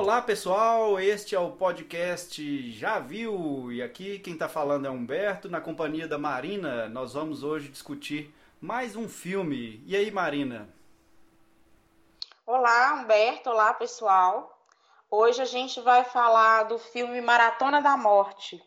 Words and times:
Olá 0.00 0.22
pessoal, 0.22 0.98
este 0.98 1.36
é 1.36 1.38
o 1.38 1.50
podcast 1.50 2.72
Já 2.72 2.98
Viu 2.98 3.70
e 3.70 3.82
aqui 3.82 4.18
quem 4.18 4.32
está 4.32 4.48
falando 4.48 4.86
é 4.86 4.90
Humberto, 4.90 5.46
na 5.46 5.60
companhia 5.60 6.08
da 6.08 6.16
Marina. 6.16 6.88
Nós 6.88 7.12
vamos 7.12 7.42
hoje 7.42 7.68
discutir 7.68 8.34
mais 8.58 8.96
um 8.96 9.06
filme. 9.06 9.84
E 9.86 9.94
aí, 9.94 10.10
Marina? 10.10 10.70
Olá, 12.46 12.94
Humberto. 12.94 13.50
Olá, 13.50 13.74
pessoal. 13.74 14.58
Hoje 15.10 15.42
a 15.42 15.44
gente 15.44 15.82
vai 15.82 16.02
falar 16.02 16.62
do 16.62 16.78
filme 16.78 17.20
Maratona 17.20 17.82
da 17.82 17.94
Morte, 17.94 18.58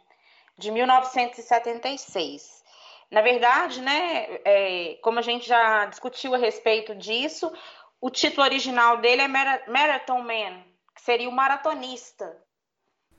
de 0.56 0.70
1976. 0.70 2.64
Na 3.10 3.22
verdade, 3.22 3.82
né, 3.82 4.40
é, 4.46 5.00
como 5.02 5.18
a 5.18 5.24
gente 5.24 5.48
já 5.48 5.88
discutiu 5.88 6.36
a 6.36 6.38
respeito 6.38 6.94
disso, 6.94 7.52
o 8.00 8.12
título 8.12 8.44
original 8.44 8.98
dele 8.98 9.24
é 9.24 9.28
Marathon 9.28 10.22
Man, 10.22 10.73
que 10.94 11.02
seria 11.02 11.30
o 11.30 11.32
maratonista, 11.32 12.38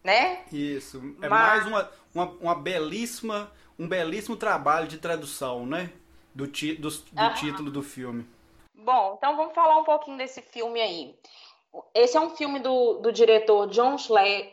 né? 0.03 0.45
Isso. 0.53 0.99
É 1.23 1.29
Mas... 1.29 1.31
mais 1.31 1.67
uma, 1.67 1.91
uma, 2.15 2.25
uma, 2.41 2.55
belíssima, 2.55 3.51
um 3.79 3.89
belíssimo 3.89 4.37
trabalho 4.37 4.87
de 4.87 4.99
tradução, 4.99 5.67
né? 5.67 5.93
Do, 6.35 6.47
ti, 6.47 6.75
do, 6.75 6.89
do 6.89 7.35
título 7.35 7.71
do 7.71 7.83
filme. 7.83 8.27
Bom, 8.75 9.15
então 9.17 9.37
vamos 9.37 9.55
falar 9.55 9.79
um 9.79 9.85
pouquinho 9.85 10.19
desse 10.19 10.43
filme 10.43 10.81
aí. 10.81 11.17
Esse 11.95 12.17
é 12.17 12.21
um 12.21 12.31
filme 12.37 12.61
do, 12.61 12.99
do 13.01 13.13
diretor 13.13 13.69
John 13.69 13.97
Schlesinger. 13.97 14.53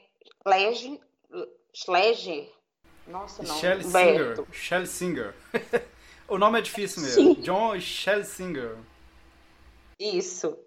Schlesinger. 1.73 2.51
Nossa, 3.07 3.43
não. 3.43 3.57
Shelley 3.57 3.83
Singer. 3.83 4.45
Shelley 4.51 4.87
Singer. 4.87 5.35
o 6.27 6.37
nome 6.37 6.59
é 6.59 6.61
difícil 6.61 7.01
mesmo. 7.01 7.35
Sim. 7.35 7.41
John 7.41 7.79
Shelley 7.79 8.23
Singer. 8.23 8.77
Isso. 9.99 10.57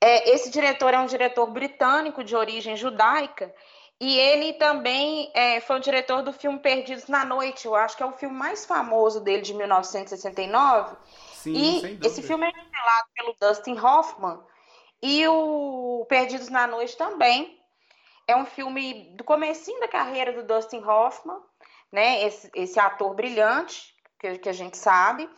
É, 0.00 0.30
esse 0.30 0.50
diretor 0.50 0.94
é 0.94 0.98
um 0.98 1.06
diretor 1.06 1.46
britânico 1.46 2.24
de 2.24 2.34
origem 2.34 2.76
judaica 2.76 3.54
e 4.00 4.18
ele 4.18 4.54
também 4.54 5.30
é, 5.34 5.60
foi 5.60 5.76
o 5.76 5.80
diretor 5.80 6.22
do 6.22 6.32
filme 6.32 6.58
Perdidos 6.58 7.06
na 7.06 7.22
Noite. 7.22 7.66
Eu 7.66 7.74
acho 7.74 7.94
que 7.96 8.02
é 8.02 8.06
o 8.06 8.12
filme 8.12 8.34
mais 8.34 8.64
famoso 8.64 9.20
dele 9.20 9.42
de 9.42 9.52
1969. 9.52 10.96
Sim, 11.34 11.52
e 11.54 12.06
esse 12.06 12.22
filme 12.22 12.46
é 12.46 12.50
revelado 12.50 13.08
pelo 13.14 13.36
Dustin 13.38 13.78
Hoffman 13.78 14.40
e 15.02 15.26
o 15.28 16.06
Perdidos 16.08 16.48
na 16.48 16.66
Noite 16.66 16.96
também. 16.96 17.60
É 18.26 18.34
um 18.34 18.46
filme 18.46 19.14
do 19.16 19.24
comecinho 19.24 19.80
da 19.80 19.88
carreira 19.88 20.32
do 20.32 20.44
Dustin 20.44 20.82
Hoffman, 20.82 21.38
né? 21.92 22.24
Esse, 22.24 22.50
esse 22.54 22.80
ator 22.80 23.14
brilhante 23.14 23.94
que, 24.18 24.38
que 24.38 24.48
a 24.48 24.52
gente 24.52 24.78
sabe. 24.78 25.28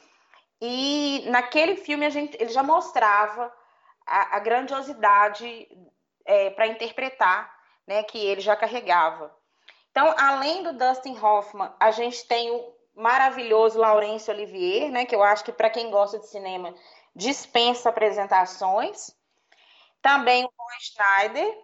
E 0.61 1.25
naquele 1.27 1.75
filme 1.75 2.07
a 2.07 2.11
gente, 2.11 2.37
ele 2.41 2.51
já 2.51 2.63
mostrava 2.63 3.53
a, 4.07 4.37
a 4.37 4.39
grandiosidade 4.41 5.69
é, 6.25 6.51
para 6.51 6.67
interpretar, 6.67 7.53
né, 7.87 8.03
que 8.03 8.19
ele 8.19 8.41
já 8.41 8.57
carregava. 8.57 9.35
Então, 9.91 10.15
além 10.17 10.63
do 10.63 10.73
Dustin 10.73 11.19
Hoffman, 11.19 11.73
a 11.79 11.91
gente 11.91 12.27
tem 12.27 12.51
o 12.51 12.75
maravilhoso 12.95 13.79
Laurence 13.79 14.31
Olivier, 14.31 14.91
né, 14.91 15.05
que 15.05 15.15
eu 15.15 15.23
acho 15.23 15.45
que 15.45 15.53
para 15.53 15.71
quem 15.71 15.91
gosta 15.91 16.19
de 16.19 16.29
cinema 16.29 16.75
dispensa 17.15 17.89
apresentações. 17.89 19.15
Também 20.01 20.45
o 20.45 20.51
Roy 20.59 20.81
Schneider 20.81 21.59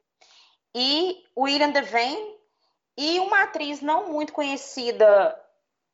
e 0.75 1.25
o 1.35 1.43
William 1.45 1.71
Devane 1.71 2.39
e 2.97 3.19
uma 3.21 3.43
atriz 3.43 3.81
não 3.81 4.09
muito 4.09 4.33
conhecida 4.33 5.41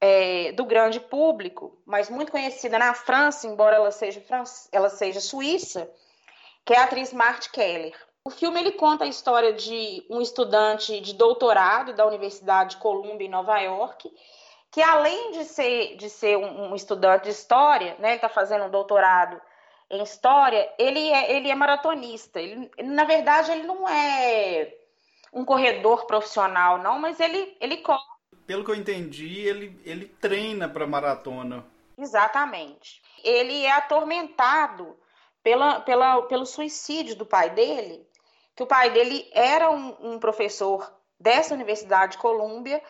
é, 0.01 0.53
do 0.53 0.65
grande 0.65 1.01
público, 1.01 1.81
mas 1.87 2.11
muito 2.11 2.33
conhecida 2.33 2.79
na 2.79 2.93
França, 2.95 3.47
embora 3.47 3.77
ela 3.77 3.91
seja, 3.91 4.23
ela 4.73 4.91
seja 4.91 5.21
suíça, 5.21 5.91
que 6.65 6.73
é 6.73 6.79
a 6.79 6.85
atriz 6.85 7.13
Marty 7.13 7.51
Keller. 7.51 7.95
O 8.25 8.31
filme 8.31 8.59
ele 8.59 8.73
conta 8.73 9.05
a 9.05 9.09
história 9.09 9.53
de 9.53 10.05
um 10.09 10.21
estudante 10.21 10.99
de 11.01 11.13
doutorado 11.15 11.93
da 11.93 12.07
Universidade 12.07 12.71
de 12.71 12.77
Columbia, 12.79 13.27
em 13.27 13.31
Nova 13.31 13.59
York, 13.59 14.11
que 14.71 14.83
além 14.83 15.33
de 15.33 15.45
ser, 15.45 15.97
de 15.97 16.09
ser 16.09 16.39
um, 16.39 16.71
um 16.71 16.75
estudante 16.75 17.25
de 17.25 17.31
história, 17.31 17.97
né, 17.99 18.09
ele 18.09 18.17
está 18.17 18.29
fazendo 18.29 18.65
um 18.65 18.71
doutorado 18.71 19.41
em 19.91 20.03
história, 20.03 20.73
ele 20.79 21.11
é, 21.11 21.37
ele 21.37 21.51
é 21.51 21.55
maratonista. 21.55 22.41
Ele, 22.41 22.71
na 22.83 23.05
verdade, 23.05 23.53
ele 23.53 23.65
não 23.65 23.87
é 23.89 24.75
um 25.33 25.45
corredor 25.45 26.07
profissional, 26.07 26.79
não, 26.79 26.99
mas 26.99 27.21
ele, 27.21 27.57
ele 27.61 27.77
corre. 27.79 28.03
Pelo 28.47 28.65
que 28.65 28.71
eu 28.71 28.75
entendi, 28.75 29.47
ele, 29.47 29.79
ele 29.85 30.07
treina 30.07 30.69
para 30.69 30.87
maratona. 30.87 31.65
Exatamente. 31.99 33.03
Ele 33.23 33.65
é 33.65 33.73
atormentado 33.73 34.97
pela, 35.45 35.81
pela, 35.81 36.23
pelo 36.23 36.47
suicídio 36.47 37.15
do 37.15 37.27
pai 37.27 37.51
dele, 37.51 38.05
que 38.57 38.63
o 38.63 38.67
pai 38.67 38.91
dele 38.91 39.31
era 39.33 39.71
um, 39.71 40.15
um 40.15 40.19
professor 40.19 40.91
dessa 41.21 41.55
Universidade 41.55 42.13
de 42.13 42.19
Colômbia 42.19 42.83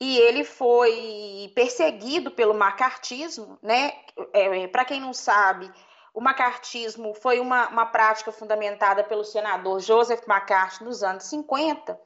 e 0.00 0.18
ele 0.18 0.42
foi 0.42 1.52
perseguido 1.54 2.30
pelo 2.30 2.54
macartismo, 2.54 3.58
né? 3.62 3.92
É, 4.32 4.66
Para 4.68 4.84
quem 4.84 5.00
não 5.00 5.12
sabe, 5.12 5.70
o 6.14 6.20
macartismo 6.20 7.12
foi 7.14 7.40
uma, 7.40 7.68
uma 7.68 7.86
prática 7.86 8.32
fundamentada 8.32 9.04
pelo 9.04 9.24
senador 9.24 9.80
Joseph 9.80 10.26
McCarthy 10.26 10.84
nos 10.84 11.02
anos 11.02 11.24
50 11.24 12.00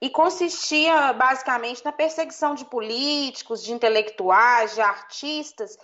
e 0.00 0.10
consistia 0.10 1.12
basicamente 1.12 1.84
na 1.84 1.92
perseguição 1.92 2.54
de 2.54 2.64
políticos, 2.64 3.62
de 3.62 3.72
intelectuais, 3.72 4.74
de 4.74 4.80
artistas 4.80 5.78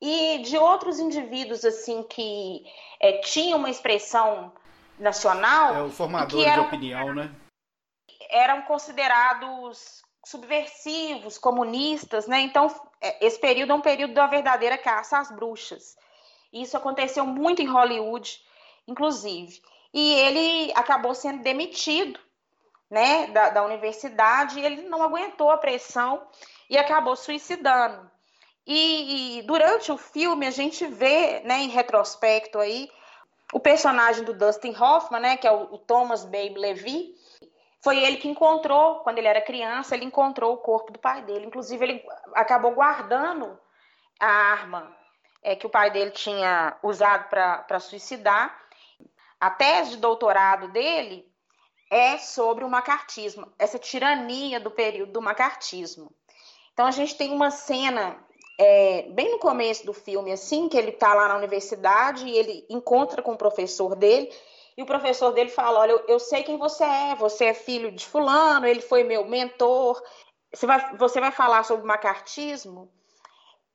e 0.00 0.38
de 0.38 0.56
outros 0.56 0.98
indivíduos 0.98 1.64
assim 1.64 2.02
que 2.04 2.64
é, 3.00 3.18
tinham 3.18 3.58
uma 3.58 3.70
expressão 3.70 4.52
nacional. 4.98 5.74
É 5.74 5.82
o 5.82 5.90
formador 5.90 6.46
eram, 6.46 6.62
de 6.62 6.68
opinião, 6.68 7.14
né? 7.14 7.34
Eram 8.30 8.62
considerados 8.62 10.02
subversivos, 10.24 11.38
comunistas, 11.38 12.26
né? 12.26 12.40
Então, 12.40 12.68
é, 13.00 13.26
esse 13.26 13.40
período 13.40 13.72
é 13.72 13.74
um 13.74 13.80
período 13.80 14.14
da 14.14 14.26
verdadeira 14.26 14.76
caça 14.76 15.18
às 15.18 15.30
bruxas. 15.30 15.96
Isso 16.52 16.76
aconteceu 16.76 17.26
muito 17.26 17.62
em 17.62 17.66
Hollywood, 17.66 18.40
inclusive. 18.86 19.60
E 19.92 20.14
ele 20.14 20.72
acabou 20.74 21.14
sendo 21.14 21.42
demitido 21.42 22.20
né, 22.90 23.26
da, 23.28 23.50
da 23.50 23.64
universidade, 23.64 24.60
ele 24.60 24.82
não 24.82 25.02
aguentou 25.02 25.50
a 25.50 25.58
pressão 25.58 26.26
e 26.68 26.76
acabou 26.76 27.16
suicidando. 27.16 28.10
E, 28.70 29.38
e, 29.38 29.42
durante 29.44 29.90
o 29.90 29.96
filme 29.96 30.46
a 30.46 30.50
gente 30.50 30.86
vê, 30.86 31.40
né, 31.40 31.60
em 31.60 31.68
retrospecto 31.68 32.58
aí, 32.58 32.90
o 33.50 33.58
personagem 33.58 34.24
do 34.24 34.34
Dustin 34.34 34.76
Hoffman, 34.78 35.22
né, 35.22 35.36
que 35.38 35.46
é 35.46 35.50
o, 35.50 35.72
o 35.72 35.78
Thomas 35.78 36.22
Babe 36.22 36.58
Levy, 36.58 37.14
foi 37.80 37.98
ele 38.04 38.18
que 38.18 38.28
encontrou, 38.28 38.96
quando 38.96 39.16
ele 39.16 39.26
era 39.26 39.40
criança, 39.40 39.94
ele 39.94 40.04
encontrou 40.04 40.52
o 40.52 40.58
corpo 40.58 40.92
do 40.92 40.98
pai 40.98 41.22
dele. 41.22 41.46
Inclusive, 41.46 41.82
ele 41.82 42.06
acabou 42.34 42.72
guardando 42.72 43.58
a 44.20 44.26
arma 44.26 44.94
é, 45.42 45.56
que 45.56 45.66
o 45.66 45.70
pai 45.70 45.90
dele 45.90 46.10
tinha 46.10 46.76
usado 46.82 47.26
para 47.30 47.80
suicidar. 47.80 48.54
A 49.40 49.48
tese 49.48 49.92
de 49.92 49.96
doutorado 49.96 50.68
dele 50.68 51.26
é 51.90 52.18
sobre 52.18 52.64
o 52.64 52.68
macartismo, 52.68 53.50
essa 53.58 53.78
tirania 53.78 54.60
do 54.60 54.70
período 54.70 55.12
do 55.12 55.22
macartismo. 55.22 56.12
Então 56.74 56.84
a 56.84 56.90
gente 56.90 57.16
tem 57.16 57.32
uma 57.32 57.50
cena 57.50 58.27
é, 58.58 59.02
bem 59.10 59.30
no 59.30 59.38
começo 59.38 59.86
do 59.86 59.92
filme, 59.92 60.32
assim, 60.32 60.68
que 60.68 60.76
ele 60.76 60.90
está 60.90 61.14
lá 61.14 61.28
na 61.28 61.36
universidade 61.36 62.26
e 62.26 62.36
ele 62.36 62.66
encontra 62.68 63.22
com 63.22 63.32
o 63.32 63.38
professor 63.38 63.94
dele, 63.94 64.30
e 64.76 64.82
o 64.82 64.86
professor 64.86 65.32
dele 65.32 65.50
fala: 65.50 65.80
Olha, 65.80 65.92
eu, 65.92 66.04
eu 66.08 66.18
sei 66.18 66.42
quem 66.42 66.58
você 66.58 66.84
é, 66.84 67.14
você 67.14 67.46
é 67.46 67.54
filho 67.54 67.90
de 67.92 68.04
fulano, 68.04 68.66
ele 68.66 68.80
foi 68.80 69.04
meu 69.04 69.24
mentor. 69.24 70.02
Você 70.52 70.66
vai, 70.66 70.96
você 70.96 71.20
vai 71.20 71.30
falar 71.30 71.62
sobre 71.64 71.86
macartismo? 71.86 72.90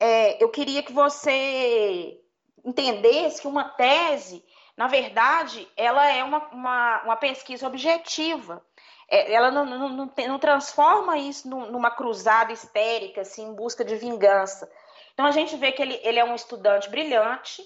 é, 0.04 0.44
eu 0.44 0.50
queria 0.50 0.84
que 0.84 0.92
você 0.92 2.20
entendesse 2.66 3.42
que 3.42 3.48
uma 3.48 3.64
tese, 3.64 4.44
na 4.76 4.86
verdade, 4.86 5.66
ela 5.78 6.06
é 6.12 6.22
uma, 6.22 6.40
uma, 6.50 7.04
uma 7.04 7.16
pesquisa 7.16 7.68
objetiva. 7.68 8.62
É, 9.10 9.34
ela 9.34 9.52
não, 9.52 9.66
não, 9.66 9.90
não, 9.90 10.12
não, 10.16 10.40
transforma 10.40 11.18
isso 11.18 11.48
numa 11.48 11.92
cruzada 11.92 12.52
histérica, 12.52 13.22
assim, 13.22 13.46
em 13.46 13.54
busca 13.54 13.84
de 13.84 13.96
vingança. 13.96 14.70
Então 15.14 15.26
a 15.26 15.32
gente 15.32 15.56
vê 15.58 15.72
que 15.72 15.82
ele, 15.82 16.00
ele 16.04 16.20
é 16.20 16.26
um 16.26 16.36
estudante 16.36 16.90
brilhante 16.90 17.62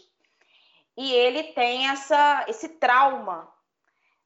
e 0.97 1.13
ele 1.13 1.43
tem 1.43 1.87
essa, 1.87 2.45
esse 2.47 2.67
trauma 2.69 3.47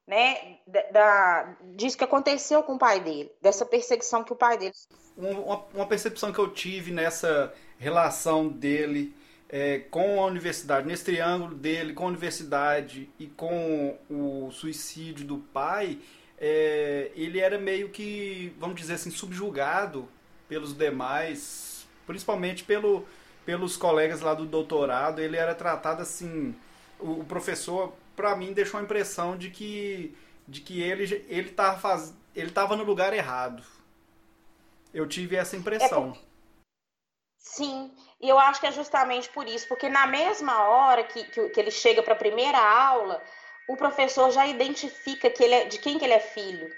né, 0.06 0.58
da, 0.66 1.56
disso 1.74 1.96
que 1.96 2.04
aconteceu 2.04 2.62
com 2.62 2.74
o 2.74 2.78
pai 2.78 3.00
dele, 3.00 3.30
dessa 3.40 3.64
perseguição 3.64 4.24
que 4.24 4.32
o 4.32 4.36
pai 4.36 4.58
dele. 4.58 4.74
Uma, 5.16 5.64
uma 5.74 5.86
percepção 5.86 6.32
que 6.32 6.38
eu 6.38 6.50
tive 6.50 6.90
nessa 6.90 7.52
relação 7.78 8.48
dele 8.48 9.14
é, 9.48 9.80
com 9.90 10.22
a 10.22 10.26
universidade, 10.26 10.86
nesse 10.86 11.04
triângulo 11.04 11.54
dele 11.54 11.92
com 11.92 12.04
a 12.04 12.08
universidade 12.08 13.10
e 13.18 13.26
com 13.26 13.98
o 14.08 14.50
suicídio 14.50 15.26
do 15.26 15.38
pai, 15.38 15.98
é, 16.44 17.12
ele 17.14 17.38
era 17.38 17.56
meio 17.56 17.88
que, 17.90 18.52
vamos 18.58 18.74
dizer 18.74 18.94
assim, 18.94 19.12
subjugado 19.12 20.08
pelos 20.48 20.74
demais, 20.74 21.86
principalmente 22.04 22.64
pelo, 22.64 23.06
pelos 23.46 23.76
colegas 23.76 24.20
lá 24.20 24.34
do 24.34 24.44
doutorado. 24.44 25.20
Ele 25.20 25.36
era 25.36 25.54
tratado 25.54 26.02
assim. 26.02 26.52
O, 26.98 27.20
o 27.20 27.24
professor, 27.24 27.92
para 28.16 28.34
mim, 28.34 28.52
deixou 28.52 28.80
a 28.80 28.82
impressão 28.82 29.36
de 29.36 29.50
que 29.50 30.16
de 30.48 30.60
que 30.60 30.82
ele 30.82 31.24
ele 31.28 31.50
estava 31.50 31.78
faz, 31.78 32.12
ele 32.34 32.50
tava 32.50 32.74
no 32.74 32.82
lugar 32.82 33.12
errado. 33.12 33.62
Eu 34.92 35.06
tive 35.06 35.36
essa 35.36 35.56
impressão. 35.56 36.12
É 36.12 36.32
Sim, 37.38 37.92
e 38.20 38.28
eu 38.28 38.38
acho 38.38 38.60
que 38.60 38.66
é 38.66 38.72
justamente 38.72 39.28
por 39.28 39.46
isso, 39.46 39.68
porque 39.68 39.88
na 39.88 40.06
mesma 40.08 40.64
hora 40.64 41.04
que, 41.04 41.22
que, 41.24 41.48
que 41.50 41.60
ele 41.60 41.70
chega 41.70 42.02
para 42.02 42.14
a 42.14 42.16
primeira 42.16 42.58
aula, 42.58 43.22
o 43.68 43.76
professor 43.76 44.30
já 44.30 44.46
identifica 44.46 45.30
que 45.30 45.42
ele 45.42 45.54
é, 45.54 45.64
de 45.64 45.78
quem 45.78 45.98
que 45.98 46.04
ele 46.04 46.14
é 46.14 46.20
filho. 46.20 46.70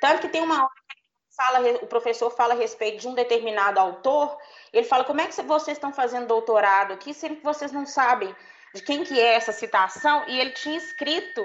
Tanto 0.00 0.22
que 0.22 0.28
tem 0.28 0.42
uma 0.42 0.62
hora 0.62 0.70
que 0.88 1.36
fala, 1.36 1.70
o 1.82 1.86
professor 1.86 2.30
fala 2.30 2.54
a 2.54 2.56
respeito 2.56 3.00
de 3.00 3.08
um 3.08 3.14
determinado 3.14 3.78
autor, 3.78 4.36
ele 4.72 4.86
fala, 4.86 5.04
como 5.04 5.20
é 5.20 5.26
que 5.26 5.42
vocês 5.42 5.76
estão 5.76 5.92
fazendo 5.92 6.26
doutorado 6.26 6.92
aqui, 6.92 7.12
sendo 7.12 7.36
que 7.36 7.44
vocês 7.44 7.72
não 7.72 7.86
sabem 7.86 8.34
de 8.74 8.82
quem 8.82 9.04
que 9.04 9.20
é 9.20 9.34
essa 9.34 9.52
citação? 9.52 10.24
E 10.26 10.40
ele 10.40 10.50
tinha 10.52 10.76
escrito 10.76 11.42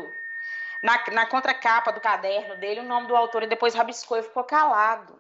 na, 0.84 1.04
na 1.12 1.26
contracapa 1.26 1.92
do 1.92 2.00
caderno 2.00 2.58
dele 2.58 2.82
o 2.82 2.86
nome 2.86 3.08
do 3.08 3.16
autor 3.16 3.44
e 3.44 3.48
depois 3.48 3.74
rabiscou 3.74 4.18
e 4.18 4.24
ficou 4.24 4.44
calado. 4.44 5.20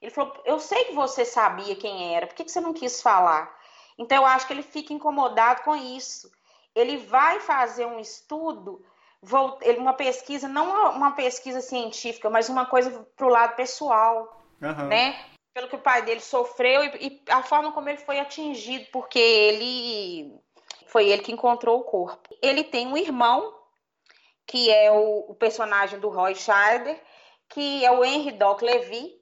Ele 0.00 0.10
falou: 0.10 0.40
Eu 0.44 0.60
sei 0.60 0.84
que 0.84 0.92
você 0.94 1.24
sabia 1.24 1.74
quem 1.74 2.14
era, 2.14 2.26
por 2.26 2.34
que, 2.34 2.44
que 2.44 2.52
você 2.52 2.60
não 2.60 2.72
quis 2.72 3.00
falar? 3.00 3.54
Então, 3.98 4.18
eu 4.18 4.26
acho 4.26 4.46
que 4.46 4.52
ele 4.52 4.62
fica 4.62 4.92
incomodado 4.92 5.62
com 5.62 5.74
isso. 5.74 6.30
Ele 6.76 6.98
vai 6.98 7.40
fazer 7.40 7.86
um 7.86 7.98
estudo, 7.98 8.84
uma 9.78 9.94
pesquisa, 9.94 10.46
não 10.46 10.94
uma 10.94 11.12
pesquisa 11.12 11.62
científica, 11.62 12.28
mas 12.28 12.50
uma 12.50 12.66
coisa 12.66 13.04
para 13.16 13.26
o 13.26 13.30
lado 13.30 13.56
pessoal, 13.56 14.44
uhum. 14.60 14.86
né? 14.86 15.18
Pelo 15.54 15.68
que 15.68 15.76
o 15.76 15.80
pai 15.80 16.02
dele 16.02 16.20
sofreu 16.20 16.84
e, 16.84 17.06
e 17.06 17.22
a 17.30 17.42
forma 17.42 17.72
como 17.72 17.88
ele 17.88 17.98
foi 17.98 18.20
atingido, 18.20 18.86
porque 18.92 19.18
ele 19.18 20.38
foi 20.88 21.08
ele 21.08 21.22
que 21.22 21.32
encontrou 21.32 21.80
o 21.80 21.84
corpo. 21.84 22.28
Ele 22.42 22.62
tem 22.62 22.86
um 22.86 22.96
irmão 22.96 23.54
que 24.46 24.70
é 24.70 24.92
o, 24.92 25.30
o 25.30 25.34
personagem 25.34 25.98
do 25.98 26.08
Roy 26.08 26.34
Scheider, 26.34 27.02
que 27.48 27.84
é 27.84 27.90
o 27.90 28.04
Henry 28.04 28.32
Doc 28.32 28.62
Levy, 28.62 29.14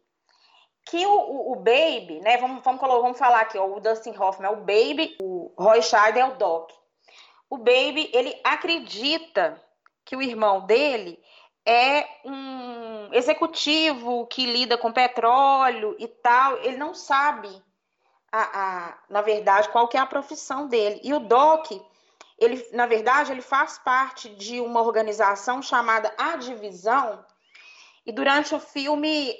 que 0.86 1.06
o, 1.06 1.12
o, 1.12 1.52
o, 1.52 1.56
Baby, 1.56 2.20
né? 2.20 2.36
Vamos, 2.36 2.62
vamos, 2.62 2.80
vamos 2.80 3.18
falar 3.18 3.40
aqui, 3.40 3.56
ó, 3.56 3.66
o 3.66 3.80
Dustin 3.80 4.14
Hoffman 4.16 4.50
é 4.50 4.52
o 4.52 4.56
Baby, 4.56 5.16
o 5.22 5.54
Roy 5.56 5.80
Scheider 5.80 6.24
é 6.24 6.28
o 6.28 6.36
Doc. 6.36 6.70
O 7.48 7.58
Baby, 7.58 8.10
ele 8.12 8.38
acredita 8.42 9.62
que 10.04 10.16
o 10.16 10.22
irmão 10.22 10.66
dele 10.66 11.22
é 11.66 12.06
um 12.24 13.12
executivo 13.12 14.26
que 14.26 14.44
lida 14.44 14.76
com 14.76 14.92
petróleo 14.92 15.96
e 15.98 16.06
tal. 16.06 16.58
Ele 16.58 16.76
não 16.76 16.94
sabe, 16.94 17.48
a, 18.30 18.42
a, 18.42 18.98
na 19.08 19.22
verdade, 19.22 19.68
qual 19.70 19.88
que 19.88 19.96
é 19.96 20.00
a 20.00 20.06
profissão 20.06 20.68
dele. 20.68 21.00
E 21.02 21.14
o 21.14 21.20
Doc, 21.20 21.70
ele, 22.38 22.66
na 22.72 22.86
verdade, 22.86 23.32
ele 23.32 23.40
faz 23.40 23.78
parte 23.78 24.28
de 24.30 24.60
uma 24.60 24.82
organização 24.82 25.62
chamada 25.62 26.12
A 26.18 26.36
Divisão. 26.36 27.24
E 28.04 28.12
durante 28.12 28.54
o 28.54 28.60
filme, 28.60 29.34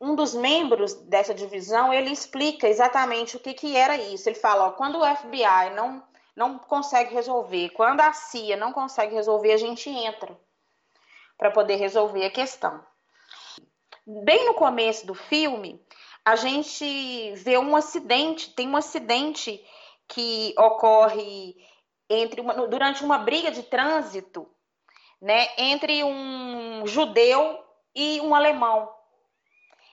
um 0.00 0.14
dos 0.14 0.34
membros 0.34 0.92
dessa 0.94 1.32
divisão, 1.32 1.92
ele 1.94 2.10
explica 2.10 2.68
exatamente 2.68 3.36
o 3.36 3.40
que, 3.40 3.54
que 3.54 3.76
era 3.76 3.96
isso. 3.96 4.28
Ele 4.28 4.36
fala, 4.36 4.66
ó, 4.66 4.70
quando 4.72 4.98
o 4.98 5.16
FBI 5.16 5.70
não, 5.74 6.02
não 6.36 6.58
consegue 6.58 7.12
resolver, 7.12 7.70
quando 7.70 8.00
a 8.00 8.12
CIA 8.12 8.56
não 8.56 8.72
consegue 8.72 9.14
resolver, 9.14 9.52
a 9.52 9.56
gente 9.56 9.88
entra 9.90 10.38
para 11.36 11.50
poder 11.50 11.76
resolver 11.76 12.24
a 12.24 12.30
questão. 12.30 12.84
Bem 14.06 14.46
no 14.46 14.54
começo 14.54 15.06
do 15.06 15.14
filme, 15.14 15.84
a 16.24 16.36
gente 16.36 17.32
vê 17.34 17.58
um 17.58 17.76
acidente, 17.76 18.52
tem 18.54 18.68
um 18.68 18.76
acidente 18.76 19.64
que 20.08 20.54
ocorre 20.58 21.56
entre 22.08 22.40
uma, 22.40 22.66
durante 22.66 23.04
uma 23.04 23.18
briga 23.18 23.50
de 23.50 23.62
trânsito, 23.62 24.48
né, 25.20 25.48
entre 25.56 26.02
um 26.02 26.86
judeu 26.86 27.62
e 27.94 28.20
um 28.20 28.34
alemão 28.34 28.92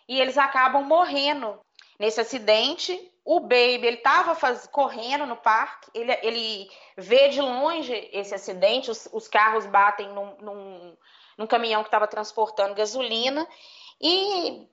e 0.10 0.20
eles 0.20 0.40
acabam 0.40 0.84
morrendo 0.84 1.62
nesse 2.00 2.20
acidente. 2.20 3.00
O 3.32 3.42
Baby, 3.42 3.86
ele 3.86 3.98
estava 3.98 4.36
correndo 4.72 5.24
no 5.28 5.36
parque, 5.36 5.92
ele, 5.94 6.12
ele 6.24 6.72
vê 6.98 7.30
de 7.30 7.40
longe 7.40 8.10
esse 8.12 8.34
acidente, 8.34 8.90
os, 8.90 9.08
os 9.14 9.28
carros 9.28 9.68
batem 9.68 10.10
num, 10.10 10.36
num, 10.42 10.98
num 11.38 11.46
caminhão 11.46 11.84
que 11.84 11.90
estava 11.90 12.08
transportando 12.08 12.74
gasolina 12.74 13.48
e 14.02 14.68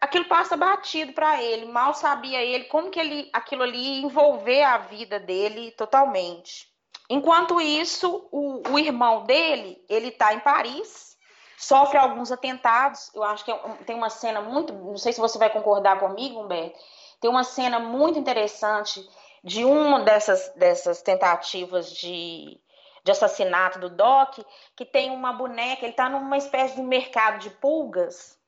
aquilo 0.00 0.26
passa 0.26 0.56
batido 0.56 1.12
para 1.12 1.42
ele. 1.42 1.66
Mal 1.66 1.92
sabia 1.92 2.40
ele 2.40 2.66
como 2.66 2.88
que 2.88 3.00
ele, 3.00 3.28
aquilo 3.32 3.64
ali 3.64 4.00
envolver 4.00 4.62
a 4.62 4.78
vida 4.78 5.18
dele 5.18 5.72
totalmente. 5.72 6.68
Enquanto 7.10 7.60
isso, 7.60 8.28
o, 8.30 8.62
o 8.70 8.78
irmão 8.78 9.24
dele, 9.24 9.84
ele 9.88 10.10
está 10.10 10.32
em 10.32 10.38
Paris, 10.38 11.18
sofre 11.58 11.98
alguns 11.98 12.30
atentados. 12.30 13.12
Eu 13.12 13.24
acho 13.24 13.44
que 13.44 13.50
é 13.50 13.58
tem 13.84 13.96
uma 13.96 14.08
cena 14.08 14.40
muito. 14.40 14.72
Não 14.72 14.96
sei 14.96 15.12
se 15.12 15.20
você 15.20 15.36
vai 15.36 15.50
concordar 15.50 15.98
comigo, 15.98 16.40
Humberto. 16.40 16.78
Tem 17.20 17.30
uma 17.30 17.44
cena 17.44 17.78
muito 17.78 18.18
interessante 18.18 19.06
de 19.42 19.64
uma 19.64 20.00
dessas, 20.00 20.52
dessas 20.56 21.02
tentativas 21.02 21.92
de, 21.92 22.58
de 23.04 23.10
assassinato 23.10 23.78
do 23.78 23.90
Doc, 23.90 24.38
que 24.76 24.84
tem 24.84 25.10
uma 25.10 25.32
boneca, 25.32 25.82
ele 25.82 25.92
está 25.92 26.08
numa 26.08 26.36
espécie 26.36 26.76
de 26.76 26.82
mercado 26.82 27.40
de 27.40 27.50
pulgas, 27.50 28.38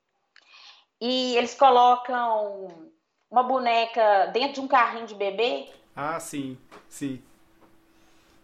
e 0.99 1.35
eles 1.35 1.55
colocam 1.55 2.91
uma 3.29 3.43
boneca 3.43 4.27
dentro 4.27 4.55
de 4.55 4.61
um 4.61 4.67
carrinho 4.67 5.07
de 5.07 5.15
bebê. 5.15 5.67
Ah, 5.95 6.19
sim, 6.19 6.57
sim. 6.87 7.21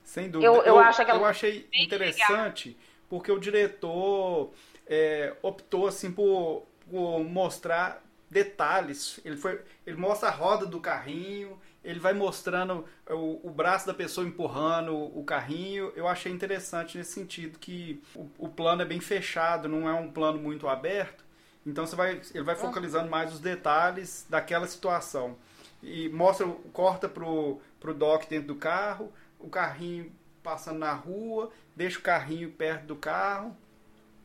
Sem 0.04 0.30
dúvida. 0.30 0.52
Eu, 0.52 0.56
eu, 0.56 0.66
eu 0.66 0.80
acho 0.80 1.02
eu 1.04 1.26
achei 1.26 1.70
interessante. 1.74 2.70
Legal 2.70 2.88
porque 3.10 3.32
o 3.32 3.40
diretor 3.40 4.52
é, 4.86 5.36
optou 5.42 5.88
assim 5.88 6.12
por, 6.12 6.64
por, 6.90 7.20
mostrar 7.24 8.04
detalhes. 8.30 9.20
Ele, 9.24 9.38
foi, 9.38 9.62
ele 9.86 9.98
mostra 9.98 10.30
a 10.30 10.32
roda 10.32 10.66
do 10.66 10.80
carrinho, 10.80 11.60
ele 11.84 12.00
vai 12.00 12.14
mostrando 12.14 12.86
o, 13.10 13.48
o 13.48 13.50
braço 13.50 13.88
da 13.88 13.94
pessoa 13.94 14.28
empurrando 14.28 14.94
o, 14.94 15.20
o, 15.20 15.24
carrinho. 15.24 15.92
Eu 15.96 16.08
achei 16.08 16.32
interessante 16.32 16.98
nesse 16.98 17.14
sentido 17.14 17.58
que 17.58 18.02
o, 18.16 18.30
o, 18.38 18.50
plano 18.50 18.82
é 18.82 18.86
bem 18.86 19.00
fechado, 19.00 19.70
não 19.70 19.88
é 19.88 19.94
um 19.94 20.12
plano 20.12 20.38
muito 20.38 20.68
aberto. 20.68 21.26
Então 21.66 21.86
você 21.86 21.96
vai, 21.96 22.22
ele 22.34 22.44
vai 22.44 22.56
focalizando 22.56 23.10
mais 23.10 23.34
os 23.34 23.40
detalhes 23.40 24.26
daquela 24.30 24.68
situação. 24.68 25.38
E 25.82 26.10
mostra, 26.10 26.48
corta 26.74 27.08
pro, 27.08 27.62
pro 27.80 27.94
Doc 27.94 28.28
dentro 28.28 28.48
do 28.48 28.56
carro, 28.56 29.12
o 29.40 29.50
carrinho 29.50 30.12
passando 30.42 30.80
na 30.80 30.94
rua, 30.94 31.52
deixa 31.76 32.00
o 32.00 32.02
carrinho 32.02 32.50
perto 32.52 32.86
do 32.86 32.96
carro 32.96 33.56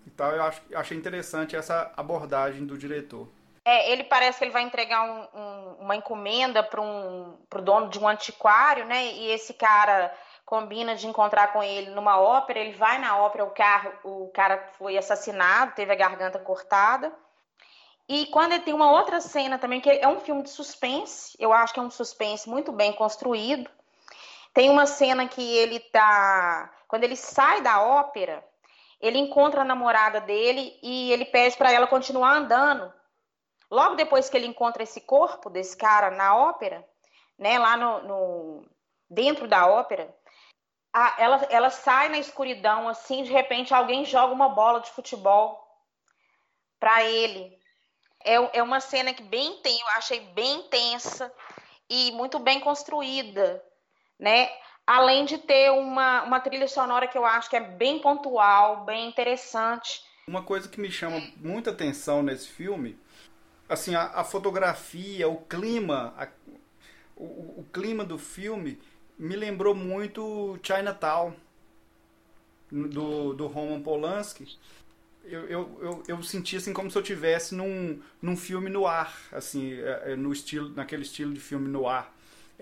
e 0.07 0.11
tal. 0.11 0.33
Eu 0.33 0.43
acho, 0.43 0.63
achei 0.75 0.97
interessante 0.97 1.55
essa 1.55 1.93
abordagem 1.97 2.65
do 2.65 2.79
diretor. 2.79 3.29
É, 3.65 3.93
ele 3.93 4.05
parece 4.05 4.39
que 4.39 4.45
ele 4.45 4.51
vai 4.51 4.63
entregar 4.63 5.03
um, 5.05 5.29
um, 5.39 5.77
uma 5.81 5.97
encomenda 5.97 6.63
para 6.63 6.81
um, 6.81 7.39
o 7.55 7.61
dono 7.61 7.89
de 7.89 7.99
um 7.99 8.09
antiquário, 8.09 8.85
né? 8.87 9.07
E 9.07 9.31
esse 9.31 9.55
cara 9.55 10.13
combina 10.45 10.97
de 10.97 11.07
encontrar 11.07 11.53
com 11.53 11.63
ele 11.63 11.91
numa 11.91 12.21
ópera. 12.21 12.59
Ele 12.59 12.73
vai 12.73 12.99
na 12.99 13.17
ópera, 13.17 13.45
o, 13.45 14.25
o 14.25 14.29
cara 14.33 14.69
foi 14.79 14.99
assassinado, 14.99 15.75
teve 15.75 15.93
a 15.93 15.97
garganta 15.97 16.39
cortada. 16.39 17.13
E 18.09 18.27
quando 18.27 18.53
ele 18.53 18.65
tem 18.65 18.75
uma 18.75 18.91
outra 18.91 19.21
cena 19.21 19.59
também, 19.59 19.81
que 19.81 19.89
é 19.89 20.09
um 20.09 20.21
filme 20.21 20.43
de 20.43 20.51
suspense, 20.51 21.37
eu 21.39 21.53
acho 21.53 21.73
que 21.73 21.81
é 21.81 21.83
um 21.83 21.91
suspense 21.91 22.49
muito 22.49 22.73
bem 22.73 22.93
construído. 22.93 23.71
Tem 24.53 24.69
uma 24.71 24.87
cena 24.87 25.27
que 25.27 25.41
ele 25.57 25.79
tá. 25.79 26.71
Quando 26.89 27.05
ele 27.05 27.17
sai 27.17 27.63
da 27.63 27.81
ópera, 27.81 28.45
ele 29.01 29.19
encontra 29.19 29.63
a 29.63 29.65
namorada 29.65 30.21
dele 30.21 30.79
e 30.83 31.13
ele 31.13 31.25
pede 31.25 31.57
para 31.57 31.73
ela 31.73 31.87
continuar 31.87 32.37
andando. 32.37 32.93
Logo 33.73 33.95
depois 33.95 34.29
que 34.29 34.37
ele 34.37 34.47
encontra 34.47 34.83
esse 34.83 35.01
corpo 35.01 35.49
desse 35.49 35.75
cara 35.77 36.11
na 36.11 36.37
ópera, 36.37 36.87
né, 37.39 37.59
lá 37.59 37.77
no, 37.77 38.03
no 38.03 38.67
dentro 39.09 39.49
da 39.49 39.67
ópera, 39.67 40.15
a, 40.93 41.17
ela, 41.19 41.37
ela 41.51 41.71
sai 41.71 42.11
na 42.11 42.19
escuridão 42.19 42.87
assim, 42.87 43.23
de 43.23 43.33
repente 43.33 43.73
alguém 43.73 44.05
joga 44.05 44.35
uma 44.35 44.51
bola 44.51 44.81
de 44.81 44.91
futebol 44.91 45.67
para 46.79 47.03
ele. 47.03 47.59
É, 48.23 48.59
é 48.59 48.63
uma 48.63 48.79
cena 48.79 49.15
que 49.15 49.23
bem 49.23 49.61
tem, 49.63 49.81
eu 49.81 49.89
achei 49.97 50.21
bem 50.21 50.63
tensa 50.69 51.33
e 51.89 52.13
muito 52.13 52.39
bem 52.39 52.61
construída 52.61 53.65
né? 54.23 54.49
Além 54.87 55.25
de 55.25 55.37
ter 55.37 55.71
uma, 55.73 56.23
uma 56.23 56.41
trilha 56.41 56.69
sonora 56.69 57.09
que 57.09 57.19
eu 57.19 57.27
acho 57.27 57.51
que 57.51 57.57
é 57.57 57.61
bem 57.61 58.01
pontual, 58.01 58.85
bem 58.85 59.09
interessante. 59.09 60.01
Uma 60.29 60.45
coisa 60.45 60.69
que 60.69 60.81
me 60.81 60.91
chama 60.91 61.21
muita 61.37 61.71
atenção 61.71 62.23
nesse 62.23 62.49
filme, 62.49 62.99
assim, 63.69 63.95
a, 63.95 64.05
a 64.07 64.25
fotografia, 64.25 65.29
o 65.29 65.37
clima, 65.39 66.15
a, 66.17 66.29
o, 67.17 67.61
o, 67.61 67.67
clima 67.73 68.05
do 68.05 68.19
filme 68.19 68.81
me 69.19 69.37
lembrou 69.37 69.75
muito 69.75 70.59
Chinatown, 70.63 71.35
do, 72.71 73.35
do 73.35 73.47
Roman 73.47 73.83
Polanski. 73.83 74.59
Eu, 75.25 75.47
eu, 75.47 75.79
eu, 75.81 76.03
eu 76.09 76.23
senti 76.23 76.57
assim 76.57 76.73
como 76.73 76.91
se 76.91 76.99
eu 76.99 77.03
tivesse 77.03 77.55
num, 77.55 78.01
num 78.21 78.37
filme 78.37 78.69
no 78.69 78.87
ar, 78.87 79.15
assim, 79.31 79.75
é, 79.75 80.13
é, 80.13 80.17
no 80.17 80.33
estilo, 80.33 80.71
naquele 80.71 81.03
estilo 81.03 81.33
de 81.33 81.41
filme 81.41 81.69
no 81.69 81.87
ar 81.87 82.13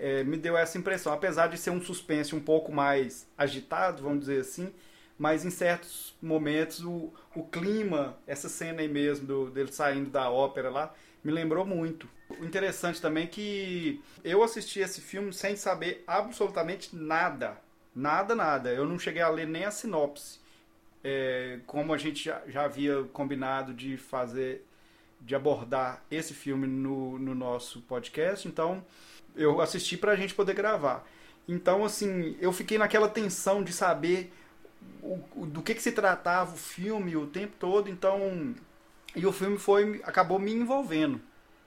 é, 0.01 0.23
me 0.23 0.35
deu 0.35 0.57
essa 0.57 0.77
impressão. 0.77 1.13
Apesar 1.13 1.47
de 1.47 1.57
ser 1.57 1.69
um 1.69 1.79
suspense 1.79 2.35
um 2.35 2.39
pouco 2.39 2.71
mais 2.71 3.27
agitado, 3.37 4.01
vamos 4.01 4.21
dizer 4.21 4.41
assim, 4.41 4.73
mas 5.21 5.45
em 5.45 5.51
certos 5.51 6.15
momentos 6.19 6.83
o, 6.83 7.13
o 7.35 7.43
clima, 7.43 8.17
essa 8.25 8.49
cena 8.49 8.81
aí 8.81 8.87
mesmo 8.87 9.27
do, 9.27 9.51
dele 9.51 9.71
saindo 9.71 10.09
da 10.09 10.31
ópera 10.31 10.71
lá, 10.71 10.95
me 11.23 11.31
lembrou 11.31 11.63
muito. 11.63 12.09
O 12.39 12.43
interessante 12.43 12.99
também 12.99 13.25
é 13.25 13.27
que 13.27 14.01
eu 14.23 14.41
assisti 14.41 14.79
esse 14.79 14.99
filme 14.99 15.31
sem 15.31 15.55
saber 15.55 16.03
absolutamente 16.07 16.95
nada. 16.95 17.55
Nada, 17.95 18.33
nada. 18.33 18.73
Eu 18.73 18.83
não 18.83 18.97
cheguei 18.97 19.21
a 19.21 19.29
ler 19.29 19.45
nem 19.45 19.63
a 19.63 19.69
sinopse. 19.69 20.39
É, 21.03 21.59
como 21.67 21.93
a 21.93 21.99
gente 21.99 22.25
já, 22.25 22.41
já 22.47 22.63
havia 22.63 23.03
combinado 23.13 23.75
de 23.75 23.97
fazer, 23.97 24.65
de 25.19 25.35
abordar 25.35 26.03
esse 26.09 26.33
filme 26.33 26.65
no, 26.65 27.19
no 27.19 27.35
nosso 27.35 27.79
podcast, 27.81 28.47
então 28.47 28.83
eu 29.35 29.61
assisti 29.61 29.97
para 29.97 30.13
a 30.13 30.15
gente 30.15 30.33
poder 30.33 30.55
gravar. 30.55 31.07
Então, 31.47 31.85
assim, 31.85 32.35
eu 32.41 32.51
fiquei 32.51 32.79
naquela 32.79 33.07
tensão 33.07 33.63
de 33.63 33.71
saber 33.71 34.33
o, 35.01 35.45
do 35.45 35.61
que, 35.61 35.73
que 35.75 35.81
se 35.81 35.91
tratava 35.91 36.53
o 36.53 36.57
filme 36.57 37.15
o 37.15 37.27
tempo 37.27 37.55
todo, 37.59 37.89
então. 37.89 38.55
E 39.15 39.25
o 39.25 39.31
filme 39.31 39.57
foi 39.57 40.01
acabou 40.03 40.39
me 40.39 40.53
envolvendo. 40.53 41.19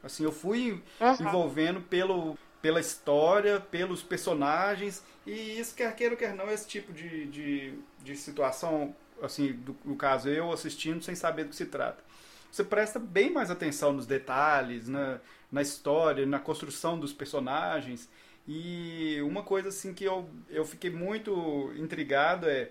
Assim, 0.03 0.23
eu 0.23 0.33
fui 0.33 0.83
uhum. 1.01 1.27
envolvendo 1.27 1.81
pelo, 1.81 2.39
pela 2.61 2.79
história, 2.79 3.59
pelos 3.59 4.03
personagens, 4.03 5.03
e 5.27 5.59
isso, 5.59 5.75
quer 5.75 5.95
queira, 5.97 6.15
quer 6.15 6.35
não, 6.35 6.51
esse 6.51 6.67
tipo 6.67 6.93
de, 6.93 7.27
de, 7.27 7.75
de 8.03 8.17
situação, 8.17 8.95
assim, 9.23 9.53
do, 9.53 9.75
no 9.85 9.97
caso, 9.97 10.29
eu 10.29 10.53
assistindo 10.53 11.03
sem 11.03 11.15
saber 11.15 11.45
do 11.45 11.51
que 11.51 11.57
se 11.57 11.67
trata. 11.67 12.05
Você 12.51 12.63
presta 12.63 12.99
bem 12.99 13.33
mais 13.33 13.51
atenção 13.51 13.93
nos 13.93 14.07
detalhes, 14.07 14.89
na, 14.89 15.21
na 15.51 15.63
história, 15.63 16.27
na 16.27 16.39
construção 16.39 16.99
dos 16.99 17.13
personagens, 17.13 18.09
e 18.47 19.19
uma 19.23 19.43
coisa 19.43 19.71
assim 19.71 19.95
que 19.95 20.05
eu, 20.05 20.29
eu 20.51 20.67
fiquei 20.67 20.91
muito 20.91 21.73
intrigado 21.77 22.47
é 22.47 22.71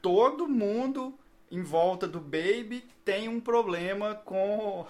todo 0.00 0.48
mundo 0.48 1.14
em 1.50 1.62
volta 1.62 2.06
do 2.06 2.20
Baby 2.20 2.84
tem 3.04 3.28
um 3.28 3.40
problema 3.40 4.14
com 4.14 4.86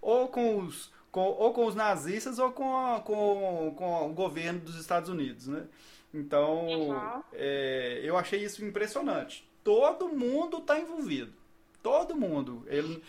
ou 0.00 0.28
com 0.28 0.58
os 0.58 0.90
com, 1.16 1.22
ou 1.22 1.52
com 1.54 1.64
os 1.64 1.74
nazistas 1.74 2.38
ou 2.38 2.52
com, 2.52 2.76
a, 2.76 3.00
com, 3.00 3.74
com 3.74 4.10
o 4.10 4.12
governo 4.12 4.60
dos 4.60 4.76
Estados 4.78 5.08
Unidos, 5.08 5.46
né? 5.46 5.64
Então, 6.12 6.66
uhum. 6.66 7.22
é, 7.32 8.00
eu 8.02 8.18
achei 8.18 8.44
isso 8.44 8.62
impressionante. 8.62 9.48
Todo 9.64 10.10
mundo 10.10 10.58
está 10.58 10.78
envolvido. 10.78 11.32
Todo 11.82 12.14
mundo. 12.14 12.64
Ele, 12.66 13.02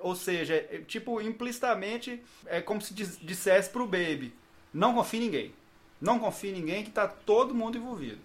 ou 0.00 0.14
seja, 0.14 0.54
é, 0.54 0.82
tipo, 0.86 1.18
implicitamente, 1.20 2.22
é 2.44 2.60
como 2.60 2.80
se 2.82 2.92
dissesse 2.92 3.70
pro 3.70 3.86
Baby, 3.86 4.34
não 4.72 4.94
confie 4.94 5.16
em 5.16 5.20
ninguém. 5.20 5.54
Não 5.98 6.18
confie 6.18 6.50
em 6.50 6.60
ninguém 6.60 6.82
que 6.82 6.90
está 6.90 7.08
todo 7.08 7.54
mundo 7.54 7.78
envolvido. 7.78 8.20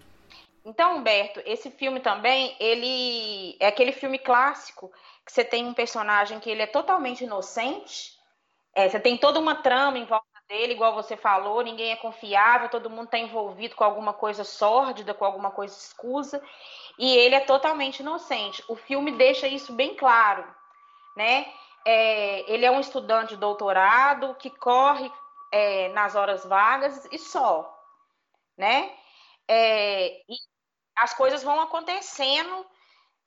Então, 0.63 0.97
Humberto, 0.97 1.41
esse 1.45 1.71
filme 1.71 1.99
também, 1.99 2.55
ele 2.59 3.57
é 3.59 3.67
aquele 3.67 3.91
filme 3.91 4.19
clássico 4.19 4.91
que 5.25 5.31
você 5.31 5.43
tem 5.43 5.65
um 5.65 5.73
personagem 5.73 6.39
que 6.39 6.49
ele 6.49 6.61
é 6.61 6.67
totalmente 6.67 7.23
inocente, 7.23 8.11
é, 8.75 8.89
você 8.89 8.99
tem 8.99 9.17
toda 9.17 9.39
uma 9.39 9.55
trama 9.55 9.97
em 9.97 10.05
volta 10.05 10.25
dele, 10.47 10.73
igual 10.73 10.93
você 10.95 11.17
falou, 11.17 11.63
ninguém 11.63 11.91
é 11.91 11.95
confiável, 11.95 12.69
todo 12.69 12.89
mundo 12.89 13.05
está 13.05 13.17
envolvido 13.17 13.75
com 13.75 13.83
alguma 13.83 14.13
coisa 14.13 14.43
sórdida, 14.43 15.13
com 15.13 15.25
alguma 15.25 15.51
coisa 15.51 15.75
escusa, 15.77 16.43
e 16.99 17.15
ele 17.17 17.35
é 17.35 17.39
totalmente 17.41 18.01
inocente. 18.01 18.63
O 18.67 18.75
filme 18.75 19.11
deixa 19.13 19.47
isso 19.47 19.73
bem 19.73 19.95
claro, 19.95 20.45
né? 21.17 21.47
É, 21.85 22.51
ele 22.51 22.65
é 22.65 22.71
um 22.71 22.79
estudante 22.81 23.31
de 23.31 23.37
doutorado 23.37 24.35
que 24.35 24.49
corre 24.51 25.11
é, 25.51 25.89
nas 25.89 26.15
horas 26.15 26.45
vagas 26.45 27.07
e 27.11 27.19
só, 27.19 27.73
né? 28.57 28.91
É, 29.47 30.07
e 30.29 30.35
as 31.01 31.15
coisas 31.15 31.41
vão 31.41 31.59
acontecendo, 31.59 32.65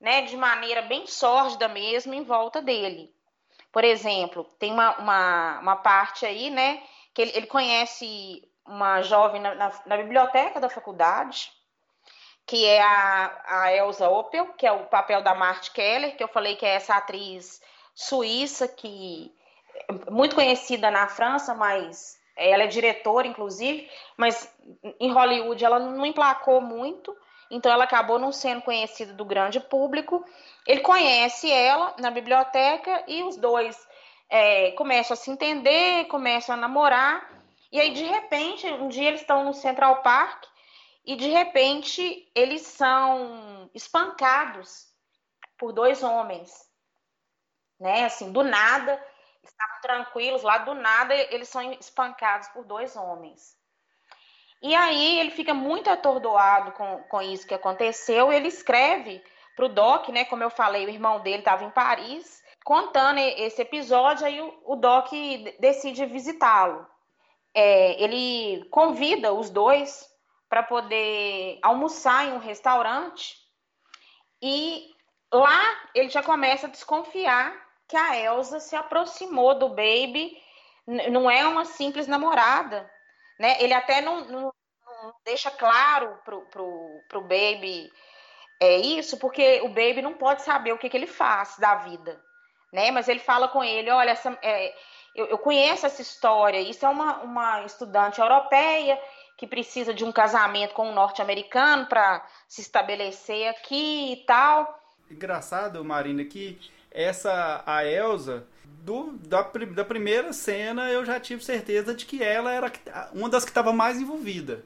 né, 0.01 0.23
de 0.23 0.37
maneira 0.37 0.83
bem 0.83 1.09
sórdida 1.09 1.67
mesmo 1.67 2.15
em 2.15 2.23
volta 2.23 2.63
dele. 2.63 3.13
Por 3.73 3.83
exemplo, 3.83 4.45
tem 4.61 4.73
uma, 4.73 4.97
uma, 4.99 5.59
uma 5.59 5.77
parte 5.77 6.25
aí, 6.25 6.51
né, 6.51 6.81
que 7.13 7.21
ele, 7.21 7.33
ele 7.35 7.47
conhece 7.49 8.49
uma 8.65 9.03
jovem 9.03 9.41
na, 9.41 9.55
na, 9.57 9.73
na, 9.87 9.97
biblioteca 9.97 10.61
da 10.61 10.69
faculdade, 10.69 11.51
que 12.47 12.65
é 12.65 12.81
a, 12.81 13.43
a 13.45 13.73
Elsa 13.75 14.09
Opel, 14.09 14.53
que 14.53 14.67
é 14.67 14.71
o 14.71 14.87
papel 14.87 15.21
da 15.21 15.35
Marty 15.35 15.73
Keller, 15.73 16.17
que 16.17 16.23
eu 16.23 16.29
falei 16.29 16.55
que 16.55 16.65
é 16.65 16.75
essa 16.75 16.95
atriz 16.95 17.61
suíça 17.93 18.69
que 18.69 19.35
muito 20.11 20.37
conhecida 20.37 20.91
na 20.93 21.09
França, 21.09 21.55
mas 21.55 22.19
ela 22.37 22.63
é 22.63 22.69
diretora, 22.69 23.27
inclusive, 23.27 23.91
mas 24.17 24.49
em 25.01 25.13
Hollywood 25.13 25.65
ela 25.65 25.79
não 25.79 26.07
emplacou 26.07 26.61
muito, 26.61 27.17
então 27.51 27.71
ela 27.71 27.85
acabou 27.85 28.19
não 28.19 28.33
sendo 28.33 28.63
conhecida 28.63 29.13
do 29.13 29.25
grande 29.25 29.61
público. 29.61 30.25
Ele 30.67 30.81
conhece 30.81 31.51
ela 31.51 31.95
na 31.99 32.11
biblioteca 32.11 33.05
e 33.07 33.23
os 33.23 33.37
dois 33.37 33.77
é, 34.29 34.73
começam 34.73 35.15
a 35.15 35.17
se 35.17 35.31
entender, 35.31 36.07
começam 36.07 36.55
a 36.55 36.59
namorar, 36.59 37.29
e 37.71 37.81
aí 37.81 37.93
de 37.93 38.05
repente, 38.05 38.67
um 38.67 38.89
dia 38.89 39.09
eles 39.09 39.21
estão 39.21 39.45
no 39.45 39.53
Central 39.53 40.03
Park 40.03 40.45
e 41.05 41.17
de 41.17 41.29
repente 41.29 42.31
eles 42.35 42.63
são 42.63 43.69
espancados 43.75 44.87
por 45.59 45.73
dois 45.73 46.03
homens, 46.03 46.53
né? 47.79 48.05
Assim, 48.05 48.31
do 48.33 48.43
nada 48.43 48.93
estavam 49.43 49.81
tranquilos, 49.83 50.43
lá 50.43 50.59
do 50.59 50.75
nada 50.75 51.15
eles 51.15 51.49
são 51.49 51.73
espancados 51.73 52.49
por 52.49 52.65
dois 52.65 52.97
homens. 52.97 53.57
E 54.63 54.75
aí 54.75 55.21
ele 55.21 55.31
fica 55.31 55.53
muito 55.53 55.91
atordoado 55.91 56.73
com, 56.73 57.03
com 57.09 57.23
isso 57.23 57.47
que 57.47 57.55
aconteceu, 57.55 58.33
ele 58.33 58.49
escreve 58.49 59.23
para 59.55 59.67
o 59.67 59.69
Doc, 59.69 60.09
né? 60.09 60.25
Como 60.25 60.43
eu 60.43 60.51
falei, 60.51 60.87
o 60.87 60.91
irmão 60.91 61.21
dele 61.21 61.39
estava 61.39 61.65
em 61.65 61.71
Paris, 61.71 62.43
contando 62.65 63.19
esse 63.19 63.61
episódio, 63.63 64.27
aí 64.27 64.41
o, 64.41 64.55
o 64.65 64.77
Doc 64.77 65.11
decide 65.61 66.07
visitá-lo. 66.07 66.87
É, 67.55 68.03
ele 68.03 68.65
convida 68.71 69.33
os 69.33 69.51
dois 69.51 70.09
para 70.49 70.63
poder 70.63 71.59
almoçar 71.63 72.27
em 72.27 72.33
um 72.33 72.39
restaurante 72.39 73.37
e 74.43 74.91
lá 75.33 75.63
ele 75.95 76.09
já 76.09 76.23
começa 76.23 76.67
a 76.67 76.71
desconfiar 76.71 77.55
que 77.87 77.97
a 77.97 78.19
Elsa 78.19 78.61
se 78.61 78.75
aproximou 78.75 79.59
do 79.59 79.69
Baby, 79.69 80.37
não 80.87 81.31
é 81.31 81.47
uma 81.47 81.65
simples 81.65 82.07
namorada, 82.07 82.91
né? 83.39 83.57
Ele 83.61 83.75
até 83.75 84.01
não, 84.01 84.25
não, 84.27 84.55
não 84.87 85.15
deixa 85.25 85.51
claro 85.51 86.19
pro, 86.25 86.43
pro, 86.47 87.03
pro 87.09 87.21
Baby 87.23 87.91
é 88.61 88.77
isso, 88.79 89.19
porque 89.19 89.61
o 89.63 89.69
Baby 89.69 90.01
não 90.01 90.15
pode 90.15 90.43
saber 90.43 90.73
o 90.73 90.79
que, 90.79 90.89
que 90.89 90.97
ele 90.97 91.07
faz 91.07 91.57
da 91.59 91.75
vida, 91.77 92.21
né? 92.73 92.91
Mas 92.91 93.09
ele 93.09 93.21
fala 93.21 93.49
com 93.49 93.63
ele, 93.63 93.91
olha, 93.91 94.11
essa, 94.11 94.37
é, 94.43 94.75
eu, 95.15 95.27
eu 95.27 95.39
conheço 95.39 95.87
essa 95.87 96.03
história, 96.03 96.61
isso 96.61 96.85
é 96.85 96.89
uma, 96.89 97.19
uma 97.23 97.65
estudante 97.65 98.21
europeia 98.21 99.01
que 99.37 99.47
precisa 99.47 99.93
de 99.93 100.05
um 100.05 100.13
casamento 100.13 100.75
com 100.75 100.89
um 100.89 100.95
norte-americano 100.95 101.87
para 101.87 102.25
se 102.49 102.61
estabelecer 102.61 103.49
aqui 103.49 104.13
e 104.13 104.25
tal. 104.25 104.84
Engraçado, 105.11 105.85
Marina, 105.85 106.25
que 106.25 106.59
essa 106.91 107.63
a 107.67 107.85
Elsa 107.85 108.45
do, 108.65 109.13
da, 109.13 109.43
da 109.43 109.85
primeira 109.85 110.33
cena 110.33 110.91
eu 110.91 111.05
já 111.05 111.19
tive 111.19 111.45
certeza 111.45 111.95
de 111.95 112.07
que 112.07 112.23
ela 112.23 112.53
era 112.53 112.73
uma 113.13 113.29
das 113.29 113.45
que 113.45 113.51
estava 113.51 113.73
mais 113.73 114.01
envolvida. 114.01 114.65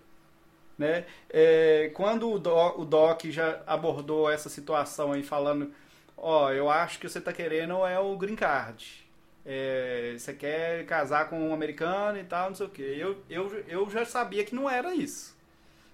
Né? 0.77 1.07
É, 1.29 1.91
quando 1.95 2.31
o 2.31 2.39
Doc, 2.39 2.79
o 2.79 2.85
Doc 2.85 3.25
já 3.27 3.63
abordou 3.67 4.31
essa 4.31 4.49
situação 4.49 5.13
aí 5.13 5.23
falando, 5.23 5.73
ó, 6.17 6.47
oh, 6.47 6.51
eu 6.53 6.71
acho 6.71 7.01
que 7.01 7.09
você 7.09 7.19
está 7.19 7.33
querendo 7.33 7.85
é 7.85 7.99
o 7.99 8.17
green 8.17 8.37
card. 8.37 9.09
É, 9.45 10.15
você 10.17 10.35
quer 10.35 10.85
casar 10.87 11.29
com 11.29 11.49
um 11.49 11.55
americano 11.55 12.19
e 12.19 12.25
tal, 12.25 12.51
não 12.51 12.55
sei 12.55 12.67
o 12.67 12.71
que. 12.71 12.83
Eu, 12.83 13.17
eu, 13.31 13.65
eu 13.67 13.91
já 13.91 14.05
sabia 14.05 14.45
que 14.45 14.55
não 14.55 14.69
era 14.69 14.95
isso. 14.95 15.37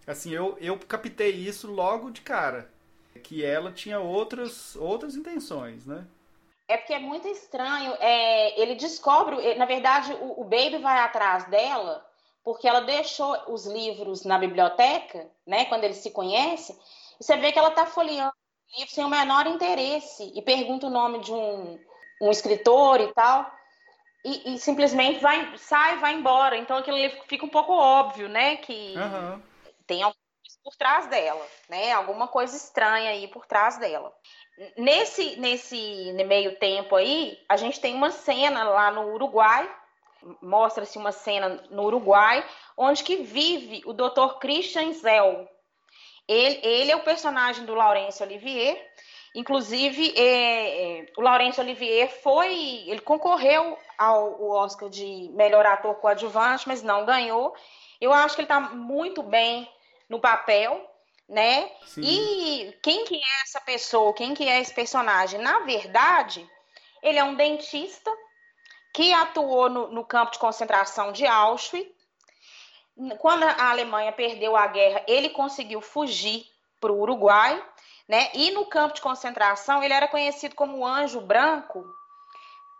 Assim, 0.07 0.33
eu, 0.35 0.59
eu 0.61 0.79
captei 0.79 1.31
isso 1.31 1.71
logo 1.71 2.11
de 2.11 2.21
cara. 2.21 2.69
Que 3.25 3.45
ela 3.45 3.73
tinha 3.73 3.99
outras, 3.99 4.76
outras 4.76 5.16
intenções, 5.16 5.87
né? 5.87 6.07
É 6.69 6.76
porque 6.76 6.95
é 6.95 6.99
muito 6.99 7.26
estranho. 7.26 7.95
É, 7.99 8.61
ele 8.61 8.75
descobre, 8.75 9.54
na 9.57 9.66
verdade, 9.66 10.12
o, 10.12 10.43
o, 10.43 10.45
Baby 10.45 10.78
vai 10.78 10.99
atrás 11.00 11.45
dela 11.49 12.04
porque 12.43 12.69
ela 12.69 12.81
deixou 12.81 13.37
os 13.49 13.66
livros 13.66 14.25
na 14.25 14.38
biblioteca, 14.38 15.26
né? 15.47 15.64
Quando 15.64 15.85
eles 15.85 15.97
se 15.97 16.11
conhecem, 16.11 16.76
e 17.19 17.25
você 17.25 17.37
vê 17.38 17.50
que 17.50 17.59
ela 17.59 17.71
está 17.71 17.87
folheando 17.87 18.33
o 18.33 18.78
livro 18.78 18.95
sem 18.95 19.04
o 19.04 19.09
menor 19.09 19.47
interesse 19.47 20.31
e 20.35 20.43
pergunta 20.43 20.87
o 20.87 20.90
nome 20.90 21.21
de 21.21 21.33
um, 21.33 21.78
um 22.21 22.31
escritor 22.31 23.00
e 23.00 23.12
tal. 23.14 23.50
E, 24.25 24.54
e, 24.54 24.59
simplesmente 24.59 25.21
vai, 25.21 25.57
sai, 25.57 25.99
vai 25.99 26.14
embora. 26.14 26.57
Então 26.57 26.76
aquilo 26.76 26.97
ali 26.97 27.11
fica 27.28 27.45
um 27.45 27.50
pouco 27.50 27.73
óbvio, 27.73 28.28
né? 28.28 28.57
Que 28.57 28.95
uhum. 28.97 29.43
tem 29.87 30.02
alguma 30.02 30.14
coisa 30.14 30.24
por 30.64 30.75
trás 30.76 31.06
dela, 31.09 31.47
né? 31.68 31.92
Alguma 31.92 32.26
coisa 32.26 32.56
estranha 32.56 33.11
aí 33.11 33.28
por 33.28 33.44
trás 33.44 33.76
dela. 33.76 34.11
Nesse, 34.76 35.37
nesse 35.37 36.12
meio 36.26 36.56
tempo 36.59 36.97
aí, 36.97 37.38
a 37.49 37.56
gente 37.56 37.78
tem 37.78 37.94
uma 37.94 38.11
cena 38.11 38.64
lá 38.64 38.90
no 38.90 39.12
Uruguai, 39.12 39.71
mostra-se 40.40 40.97
uma 40.97 41.12
cena 41.12 41.62
no 41.71 41.85
Uruguai, 41.85 42.42
onde 42.76 43.04
que 43.04 43.16
vive 43.16 43.83
o 43.85 43.92
Dr. 43.92 44.38
Christian 44.40 44.92
Zell. 44.92 45.47
Ele, 46.26 46.61
ele 46.62 46.90
é 46.90 46.97
o 46.97 47.04
personagem 47.04 47.66
do 47.66 47.75
Laurence 47.75 48.23
Olivier. 48.23 48.80
Inclusive, 49.35 50.14
é, 50.16 51.00
é, 51.00 51.06
o 51.18 51.21
Laurence 51.21 51.61
Olivier 51.61 52.09
foi. 52.23 52.85
Ele 52.87 53.00
concorreu 53.00 53.76
ao 53.99 54.42
Oscar 54.50 54.88
de 54.88 55.28
melhor 55.35 55.66
ator 55.66 55.97
coadjuvante, 55.97 56.66
mas 56.66 56.83
não 56.83 57.04
ganhou. 57.04 57.54
Eu 58.00 58.12
acho 58.12 58.37
que 58.37 58.42
ele 58.42 58.47
está 58.47 58.61
muito 58.61 59.23
bem 59.23 59.68
no 60.08 60.20
papel, 60.20 60.88
né? 61.28 61.70
Sim. 61.87 62.02
E 62.02 62.78
quem 62.82 63.04
que 63.04 63.16
é 63.16 63.42
essa 63.42 63.61
pessoa? 63.61 64.12
Quem 64.14 64.34
que 64.34 64.49
é 64.49 64.61
esse 64.61 64.73
personagem? 64.73 65.40
Na 65.40 65.61
verdade, 65.61 66.49
ele 67.02 67.18
é 67.18 67.25
um 67.25 67.34
dentista 67.34 68.11
que 68.92 69.12
atuou 69.12 69.68
no, 69.68 69.88
no 69.88 70.04
campo 70.04 70.32
de 70.32 70.38
concentração 70.38 71.12
de 71.12 71.26
Auschwitz. 71.26 71.92
Quando 73.18 73.42
a 73.42 73.70
Alemanha 73.70 74.12
perdeu 74.12 74.56
a 74.56 74.68
guerra, 74.68 75.02
ele 75.08 75.30
conseguiu 75.30 75.80
fugir 75.80 76.46
para 76.80 76.92
o 76.92 77.00
Uruguai, 77.00 77.61
né? 78.06 78.30
E 78.34 78.52
no 78.52 78.66
campo 78.66 78.94
de 78.94 79.00
concentração 79.00 79.82
ele 79.82 79.92
era 79.92 80.06
conhecido 80.06 80.54
como 80.54 80.87
Anjo 80.87 81.20
Branco 81.20 81.84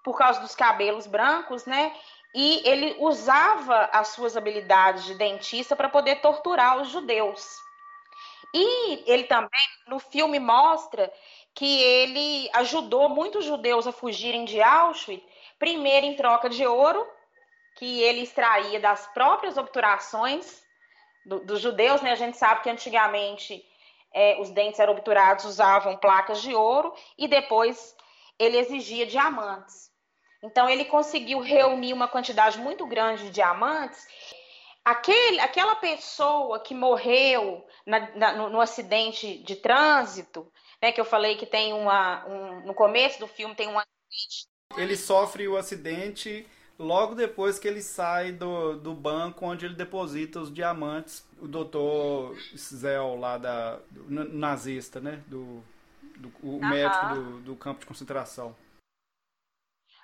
por 0.05 0.17
causa 0.17 0.39
dos 0.41 0.55
cabelos 0.55 1.07
brancos, 1.07 1.65
né? 1.65 1.93
E 2.35 2.63
ele 2.69 2.97
usava 2.99 3.89
as 3.93 4.09
suas 4.09 4.37
habilidades 4.37 5.05
de 5.05 5.15
dentista 5.15 5.77
para 5.77 5.89
poder 5.89 6.17
torturar 6.17 6.81
os 6.81 6.89
judeus. 6.89 7.47
E 8.53 9.05
ele 9.11 9.25
também, 9.25 9.67
no 9.87 9.99
filme, 9.99 10.39
mostra 10.39 11.13
que 11.55 11.81
ele 11.81 12.51
ajudou 12.55 13.09
muitos 13.09 13.45
judeus 13.45 13.87
a 13.87 13.93
fugirem 13.93 14.45
de 14.45 14.61
Auschwitz, 14.61 15.25
primeiro 15.59 16.07
em 16.07 16.17
troca 16.17 16.49
de 16.49 16.67
ouro, 16.67 17.07
que 17.77 18.03
ele 18.03 18.23
extraía 18.23 18.81
das 18.81 19.07
próprias 19.09 19.57
obturações 19.57 20.63
do, 21.25 21.41
dos 21.41 21.61
judeus, 21.61 22.01
né? 22.03 22.13
A 22.13 22.17
gente 22.17 22.37
sabe 22.37 22.63
que 22.63 22.71
antigamente 22.71 23.65
é, 24.13 24.41
os 24.41 24.51
dentes 24.51 24.79
eram 24.79 24.93
obturados, 24.93 25.45
usavam 25.45 25.97
placas 25.97 26.43
de 26.43 26.55
ouro, 26.55 26.95
e 27.19 27.27
depois 27.27 27.97
ele 28.39 28.57
exigia 28.57 29.07
diamantes. 29.07 29.91
Então 30.45 30.69
ele 30.69 30.85
conseguiu 30.85 31.41
reunir 31.41 31.95
uma 31.95 32.07
quantidade 32.07 32.59
muito 32.59 32.87
grande 32.87 33.25
de 33.25 33.31
diamantes. 33.31 34.07
Aquele, 34.85 35.41
aquela 35.41 35.75
pessoa 35.77 36.61
que 36.61 36.75
morreu 36.75 37.67
na, 37.87 38.15
na, 38.15 38.33
no, 38.35 38.51
no, 38.51 38.61
acidente 38.61 39.39
de 39.39 39.57
trânsito, 39.57 40.47
né, 40.83 40.93
que 40.93 41.01
eu 41.01 41.05
falei 41.07 41.37
que 41.37 41.47
tem 41.47 41.73
uma. 41.73 42.27
Um, 42.27 42.67
no 42.67 42.75
começo 42.75 43.19
do 43.19 43.27
filme 43.27 43.55
tem 43.55 43.69
um 43.69 43.79
acidente. 43.79 44.47
Ele 44.77 44.95
sofre 44.95 45.49
o 45.49 45.57
acidente 45.57 46.47
logo 46.79 47.15
depois 47.15 47.59
que 47.59 47.67
ele 47.67 47.81
sai 47.81 48.31
do, 48.31 48.77
do 48.77 48.93
banco 48.93 49.47
onde 49.47 49.65
ele 49.65 49.75
deposita 49.75 50.41
os 50.41 50.53
diamantes. 50.53 51.27
O 51.41 51.49
doutor 51.49 52.37
Zell 52.55 53.17
lá 53.17 53.39
da. 53.39 53.79
Do, 53.91 54.11
nazista, 54.11 55.01
né? 55.01 55.23
Do, 55.27 55.65
do 56.19 56.31
o 56.43 56.61
médico 56.61 57.15
do, 57.15 57.41
do 57.41 57.57
campo 57.57 57.81
de 57.81 57.87
concentração. 57.87 58.55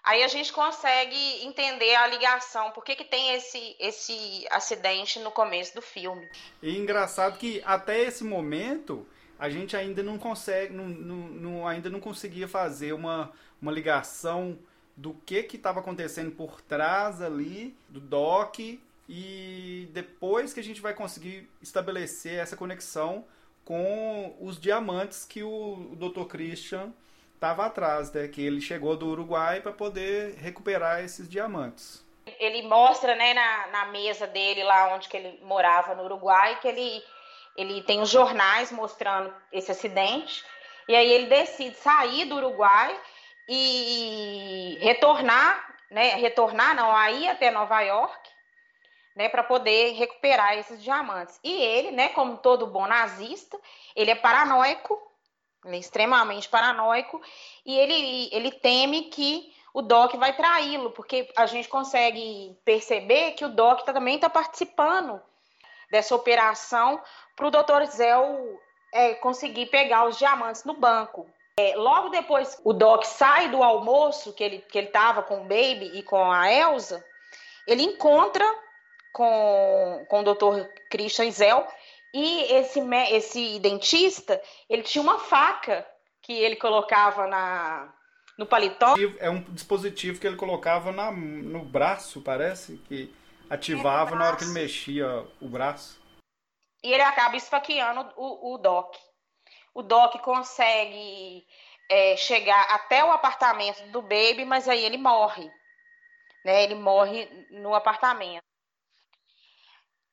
Aí 0.02 0.22
a 0.22 0.28
gente 0.28 0.52
consegue 0.52 1.44
entender 1.44 1.94
a 1.94 2.06
ligação, 2.06 2.70
por 2.70 2.84
que, 2.84 2.96
que 2.96 3.04
tem 3.04 3.34
esse, 3.34 3.76
esse 3.78 4.46
acidente 4.50 5.18
no 5.20 5.30
começo 5.30 5.74
do 5.74 5.82
filme. 5.82 6.28
E 6.62 6.76
engraçado 6.76 7.38
que 7.38 7.62
até 7.64 8.00
esse 8.00 8.24
momento 8.24 9.06
a 9.38 9.48
gente 9.48 9.76
ainda 9.76 10.02
não 10.02 10.18
consegue, 10.18 10.72
não, 10.72 10.88
não, 10.88 11.16
não, 11.16 11.68
ainda 11.68 11.88
não 11.88 12.00
conseguia 12.00 12.46
fazer 12.46 12.92
uma, 12.92 13.32
uma 13.60 13.72
ligação 13.72 14.58
do 14.96 15.14
que 15.24 15.42
que 15.42 15.56
estava 15.56 15.80
acontecendo 15.80 16.30
por 16.30 16.60
trás 16.60 17.22
ali 17.22 17.74
do 17.88 18.00
doc 18.00 18.58
e 19.08 19.88
depois 19.92 20.52
que 20.52 20.60
a 20.60 20.62
gente 20.62 20.80
vai 20.80 20.94
conseguir 20.94 21.48
estabelecer 21.62 22.38
essa 22.38 22.56
conexão 22.56 23.24
com 23.64 24.36
os 24.40 24.60
diamantes 24.60 25.24
que 25.24 25.42
o, 25.42 25.92
o 25.92 25.96
Dr. 25.96 26.24
Christian 26.24 26.92
estava 27.40 27.64
atrás, 27.64 28.12
né? 28.12 28.28
Que 28.28 28.44
ele 28.44 28.60
chegou 28.60 28.94
do 28.94 29.08
Uruguai 29.08 29.62
para 29.62 29.72
poder 29.72 30.34
recuperar 30.34 31.02
esses 31.02 31.26
diamantes. 31.26 32.04
Ele 32.38 32.62
mostra, 32.68 33.16
né, 33.16 33.32
na, 33.32 33.66
na 33.68 33.84
mesa 33.86 34.26
dele 34.26 34.62
lá 34.62 34.94
onde 34.94 35.08
que 35.08 35.16
ele 35.16 35.40
morava 35.42 35.94
no 35.94 36.04
Uruguai, 36.04 36.58
que 36.60 36.68
ele 36.68 37.02
ele 37.56 37.82
tem 37.82 38.00
os 38.00 38.08
jornais 38.08 38.70
mostrando 38.70 39.34
esse 39.52 39.70
acidente, 39.70 40.44
e 40.88 40.94
aí 40.94 41.10
ele 41.10 41.26
decide 41.26 41.76
sair 41.76 42.24
do 42.26 42.36
Uruguai 42.36 42.98
e 43.48 44.78
retornar, 44.80 45.76
né, 45.90 46.14
retornar 46.14 46.74
não, 46.76 46.94
aí 46.94 47.28
até 47.28 47.50
Nova 47.50 47.80
York, 47.80 48.30
né, 49.16 49.28
para 49.28 49.42
poder 49.42 49.92
recuperar 49.94 50.56
esses 50.56 50.82
diamantes. 50.82 51.38
E 51.42 51.52
ele, 51.52 51.90
né, 51.90 52.10
como 52.10 52.38
todo 52.38 52.68
bom 52.68 52.86
nazista, 52.86 53.58
ele 53.96 54.12
é 54.12 54.14
paranoico, 54.14 55.09
ele 55.64 55.76
é 55.76 55.78
extremamente 55.78 56.48
paranoico, 56.48 57.20
e 57.64 57.76
ele, 57.76 58.28
ele 58.32 58.50
teme 58.50 59.02
que 59.04 59.52
o 59.72 59.82
Doc 59.82 60.14
vai 60.14 60.34
traí-lo, 60.34 60.90
porque 60.90 61.30
a 61.36 61.46
gente 61.46 61.68
consegue 61.68 62.58
perceber 62.64 63.32
que 63.32 63.44
o 63.44 63.48
Doc 63.48 63.82
tá, 63.82 63.92
também 63.92 64.16
está 64.16 64.28
participando 64.28 65.20
dessa 65.90 66.14
operação 66.14 67.00
para 67.36 67.46
o 67.46 67.50
Dr. 67.50 67.84
Zell 67.90 68.60
é, 68.92 69.14
conseguir 69.14 69.66
pegar 69.66 70.06
os 70.06 70.18
diamantes 70.18 70.64
no 70.64 70.74
banco. 70.74 71.28
É, 71.58 71.74
logo 71.76 72.08
depois, 72.08 72.60
o 72.64 72.72
Doc 72.72 73.04
sai 73.04 73.48
do 73.48 73.62
almoço 73.62 74.32
que 74.32 74.42
ele 74.42 74.58
que 74.58 74.78
ele 74.78 74.86
estava 74.86 75.22
com 75.22 75.42
o 75.42 75.44
Baby 75.44 75.90
e 75.94 76.02
com 76.02 76.30
a 76.30 76.50
Elsa, 76.50 77.04
ele 77.66 77.82
encontra 77.82 78.44
com, 79.12 80.06
com 80.08 80.20
o 80.20 80.34
Dr. 80.34 80.68
Christian 80.90 81.30
Zell 81.30 81.66
e 82.12 82.52
esse, 82.54 82.80
esse 83.10 83.60
dentista, 83.60 84.40
ele 84.68 84.82
tinha 84.82 85.02
uma 85.02 85.18
faca 85.18 85.86
que 86.22 86.32
ele 86.32 86.56
colocava 86.56 87.26
na, 87.26 87.92
no 88.36 88.46
paletó. 88.46 88.94
É 89.18 89.30
um 89.30 89.42
dispositivo 89.42 90.20
que 90.20 90.26
ele 90.26 90.36
colocava 90.36 90.90
na, 90.90 91.12
no 91.12 91.64
braço, 91.64 92.20
parece, 92.20 92.78
que 92.88 93.14
ativava 93.48 94.14
na 94.16 94.26
hora 94.26 94.36
que 94.36 94.44
ele 94.44 94.52
mexia 94.52 95.26
o 95.40 95.48
braço. 95.48 96.00
E 96.82 96.92
ele 96.92 97.02
acaba 97.02 97.36
esfaqueando 97.36 98.12
o, 98.16 98.54
o 98.54 98.58
Doc. 98.58 98.96
O 99.74 99.82
Doc 99.82 100.16
consegue 100.20 101.46
é, 101.88 102.16
chegar 102.16 102.60
até 102.70 103.04
o 103.04 103.12
apartamento 103.12 103.86
do 103.90 104.02
Baby, 104.02 104.44
mas 104.44 104.68
aí 104.68 104.84
ele 104.84 104.96
morre. 104.96 105.50
Né? 106.44 106.64
Ele 106.64 106.74
morre 106.74 107.28
no 107.50 107.74
apartamento. 107.74 108.49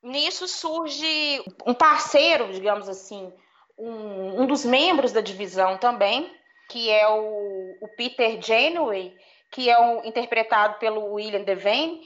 Nisso 0.02 0.48
surge 0.48 1.44
um 1.66 1.74
parceiro, 1.74 2.52
digamos 2.54 2.88
assim, 2.88 3.34
um, 3.78 4.42
um 4.42 4.46
dos 4.46 4.64
membros 4.64 5.12
da 5.12 5.22
divisão 5.22 5.78
também, 5.78 6.32
que 6.70 6.90
é 6.90 7.08
o, 7.08 7.78
o 7.82 7.88
Peter 7.96 8.42
Janeway, 8.42 9.16
que 9.52 9.70
é 9.70 9.80
um, 9.80 10.06
interpretado 10.06 10.78
pelo 10.80 11.14
William 11.14 11.44
Devane, 11.44 12.02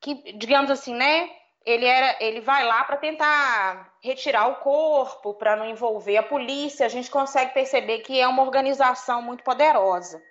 que, 0.00 0.32
digamos 0.32 0.70
assim, 0.70 0.94
né, 0.94 1.30
ele 1.64 1.84
era, 1.84 2.16
ele 2.20 2.40
vai 2.40 2.64
lá 2.64 2.84
para 2.84 2.96
tentar 2.96 3.92
retirar 4.00 4.46
o 4.48 4.56
corpo, 4.56 5.34
para 5.34 5.56
não 5.56 5.68
envolver 5.68 6.16
a 6.16 6.22
polícia. 6.22 6.86
A 6.86 6.88
gente 6.88 7.10
consegue 7.10 7.52
perceber 7.52 7.98
que 7.98 8.20
é 8.20 8.26
uma 8.28 8.42
organização 8.42 9.20
muito 9.20 9.42
poderosa. 9.42 10.22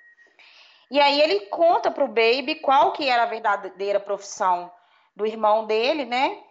E 0.89 0.99
aí 0.99 1.19
ele 1.21 1.41
conta 1.47 1.91
para 1.91 2.05
o 2.05 2.07
Baby 2.07 2.55
qual 2.61 2.93
que 2.93 3.09
era 3.09 3.23
a 3.23 3.27
verdadeira 3.27 3.99
profissão 3.99 4.71
do 5.15 5.25
irmão 5.25 5.65
dele, 5.65 6.05
né? 6.05 6.41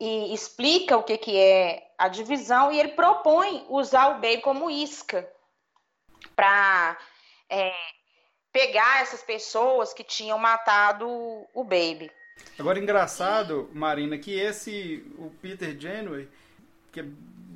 E 0.00 0.34
explica 0.34 0.96
o 0.96 1.02
que, 1.02 1.16
que 1.16 1.36
é 1.36 1.86
a 1.96 2.08
divisão 2.08 2.72
e 2.72 2.78
ele 2.78 2.90
propõe 2.90 3.64
usar 3.68 4.08
o 4.08 4.14
Baby 4.14 4.40
como 4.42 4.70
isca 4.70 5.28
para 6.34 6.98
é, 7.48 7.72
pegar 8.52 9.02
essas 9.02 9.22
pessoas 9.22 9.92
que 9.92 10.02
tinham 10.02 10.38
matado 10.38 11.08
o 11.08 11.64
Baby. 11.64 12.10
Agora, 12.58 12.78
engraçado, 12.78 13.70
Marina, 13.72 14.18
que 14.18 14.38
esse, 14.38 15.04
o 15.18 15.30
Peter 15.42 15.78
Janeway, 15.78 16.28
que 16.92 17.00
é 17.00 17.04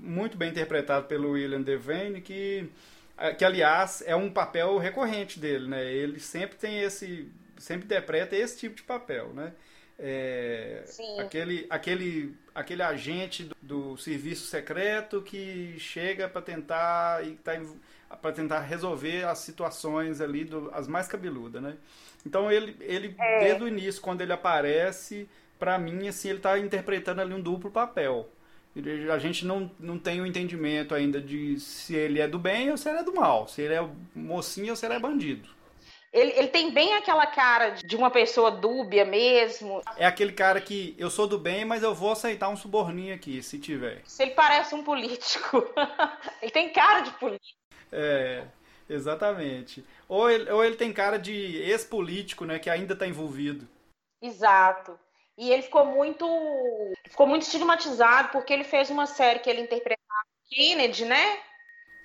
muito 0.01 0.37
bem 0.37 0.51
interpretado 0.51 1.07
pelo 1.07 1.33
William 1.33 1.61
Devane, 1.61 2.21
que, 2.21 2.69
que 3.37 3.45
aliás 3.45 4.03
é 4.07 4.15
um 4.17 4.31
papel 4.31 4.79
recorrente 4.79 5.39
dele, 5.39 5.69
né? 5.69 5.85
Ele 5.85 6.19
sempre 6.21 6.57
tem 6.57 6.81
esse, 6.81 7.31
sempre 7.57 7.85
interpreta 7.85 8.37
esse 8.37 8.59
tipo 8.59 8.77
de 8.77 8.83
papel, 8.83 9.29
né? 9.33 9.53
É, 10.01 10.85
aquele, 11.19 11.67
aquele, 11.69 12.37
aquele 12.55 12.83
agente 12.83 13.43
do, 13.43 13.57
do, 13.61 13.97
serviço 13.97 14.47
secreto 14.47 15.21
que 15.21 15.75
chega 15.79 16.29
para 16.29 16.41
tentar 16.41 17.27
e 17.27 17.35
tá, 17.35 17.61
para 18.23 18.31
tentar 18.31 18.61
resolver 18.61 19.25
as 19.25 19.39
situações 19.39 20.21
ali 20.21 20.45
do, 20.45 20.71
as 20.73 20.87
mais 20.87 21.09
cabeludas, 21.09 21.61
né? 21.61 21.77
Então 22.25 22.51
ele, 22.51 22.77
ele 22.81 23.13
é. 23.19 23.41
desde 23.41 23.65
o 23.65 23.69
início, 23.69 24.01
quando 24.01 24.21
ele 24.21 24.33
aparece, 24.33 25.29
para 25.59 25.77
mim, 25.79 26.07
assim, 26.07 26.29
ele 26.29 26.39
está 26.39 26.57
interpretando 26.59 27.21
ali 27.21 27.35
um 27.35 27.41
duplo 27.41 27.71
papel. 27.71 28.29
A 29.13 29.19
gente 29.19 29.45
não, 29.45 29.69
não 29.81 29.99
tem 29.99 30.21
o 30.21 30.23
um 30.23 30.27
entendimento 30.27 30.95
ainda 30.95 31.21
de 31.21 31.59
se 31.59 31.97
ele 31.97 32.21
é 32.21 32.29
do 32.29 32.39
bem 32.39 32.71
ou 32.71 32.77
se 32.77 32.89
ele 32.89 32.99
é 32.99 33.03
do 33.03 33.13
mal, 33.13 33.49
se 33.49 33.63
ele 33.63 33.75
é 33.75 33.89
mocinho 34.15 34.71
ou 34.71 34.77
se 34.77 34.87
ele 34.87 34.95
é 34.95 35.01
bandido. 35.01 35.49
Ele, 36.13 36.33
ele 36.33 36.49
tem 36.49 36.73
bem 36.73 36.95
aquela 36.95 37.27
cara 37.27 37.71
de 37.71 37.97
uma 37.97 38.11
pessoa 38.11 38.51
dúbia 38.51 39.05
mesmo. 39.05 39.83
É 39.97 40.07
aquele 40.07 40.33
cara 40.33 40.61
que 40.61 40.95
eu 40.99 41.11
sou 41.11 41.27
do 41.27 41.39
bem, 41.39 41.65
mas 41.65 41.83
eu 41.83 41.95
vou 41.95 42.13
aceitar 42.13 42.49
um 42.49 42.57
suborninho 42.57 43.15
aqui, 43.15 43.43
se 43.43 43.59
tiver. 43.59 44.03
Se 44.05 44.23
ele 44.23 44.33
parece 44.33 44.75
um 44.75 44.83
político. 44.83 45.63
ele 46.41 46.51
tem 46.51 46.73
cara 46.73 47.01
de 47.01 47.11
político. 47.13 47.59
É, 47.93 48.45
exatamente. 48.89 49.85
Ou 50.09 50.31
ele, 50.31 50.51
ou 50.51 50.65
ele 50.65 50.77
tem 50.77 50.93
cara 50.93 51.19
de 51.19 51.59
ex-político, 51.59 52.47
né, 52.47 52.59
que 52.59 52.71
ainda 52.71 52.95
está 52.95 53.07
envolvido. 53.07 53.69
Exato. 54.23 54.99
E 55.37 55.53
ele 55.53 55.63
ficou 55.63 55.87
muito 55.87 56.27
ficou 57.09 57.27
muito 57.27 57.43
estigmatizado 57.43 58.31
porque 58.31 58.53
ele 58.53 58.65
fez 58.65 58.91
uma 58.91 59.07
série 59.07 59.39
que 59.39 59.49
ele 59.49 59.61
interpretava 59.61 60.27
Kennedy, 60.51 61.05
né? 61.05 61.39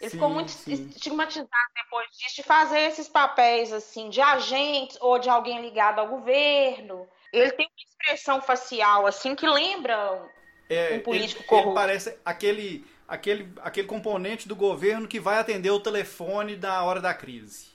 Ele 0.04 0.10
sim, 0.10 0.18
ficou 0.18 0.30
muito 0.30 0.52
sim. 0.52 0.74
estigmatizado 0.94 1.50
depois 1.74 2.10
disso 2.18 2.36
de 2.36 2.44
fazer 2.44 2.80
esses 2.80 3.08
papéis 3.08 3.72
assim 3.72 4.10
de 4.10 4.20
agentes 4.20 4.98
ou 5.00 5.18
de 5.18 5.30
alguém 5.30 5.62
ligado 5.62 6.00
ao 6.00 6.10
governo. 6.10 7.08
Ele 7.32 7.50
tem 7.52 7.66
uma 7.66 7.90
expressão 7.90 8.42
facial 8.42 9.08
assim 9.08 9.34
que 9.34 9.48
lembra 9.48 10.22
é, 10.70 10.96
um 10.96 11.00
político 11.00 11.42
ele, 11.42 11.48
corrupto. 11.48 11.70
Ele 11.70 11.76
parece 11.76 12.20
aquele 12.26 12.86
aquele 13.08 13.54
aquele 13.62 13.88
componente 13.88 14.46
do 14.46 14.58
governo 14.58 15.08
que 15.08 15.22
vai 15.22 15.40
atender 15.40 15.72
o 15.72 15.80
telefone 15.80 16.58
da 16.58 16.84
hora 16.84 17.00
da 17.00 17.14
crise. 17.14 17.72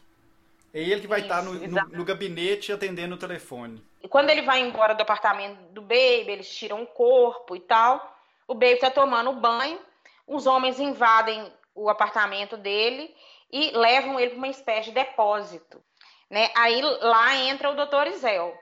É 0.75 0.83
ele 0.83 1.01
que 1.01 1.07
vai 1.07 1.21
Isso, 1.21 1.29
estar 1.29 1.43
no, 1.43 1.55
no, 1.55 1.89
no, 1.89 2.05
gabinete 2.05 2.71
atendendo 2.71 3.15
o 3.15 3.19
telefone. 3.19 3.83
E 4.03 4.07
quando 4.07 4.29
ele 4.29 4.43
vai 4.43 4.61
embora 4.61 4.95
do 4.95 5.01
apartamento 5.01 5.59
do 5.73 5.81
Baby, 5.81 6.27
eles 6.29 6.55
tiram 6.55 6.83
o 6.83 6.87
corpo 6.87 7.57
e 7.57 7.61
tal. 7.61 8.19
O 8.47 8.53
Baby 8.53 8.75
está 8.75 8.91
tomando 8.91 9.33
banho. 9.33 9.81
Os 10.27 10.47
homens 10.47 10.79
invadem 10.79 11.51
o 11.83 11.89
apartamento 11.89 12.57
dele 12.57 13.15
e 13.51 13.71
levam 13.71 14.19
ele 14.19 14.31
para 14.31 14.39
uma 14.39 14.49
espécie 14.49 14.89
de 14.89 14.95
depósito. 14.95 15.83
Né? 16.31 16.51
Aí 16.55 16.83
lá 16.83 17.37
entra 17.37 17.71
o 17.71 17.77
doutor 17.77 18.07
Isel. 18.07 18.57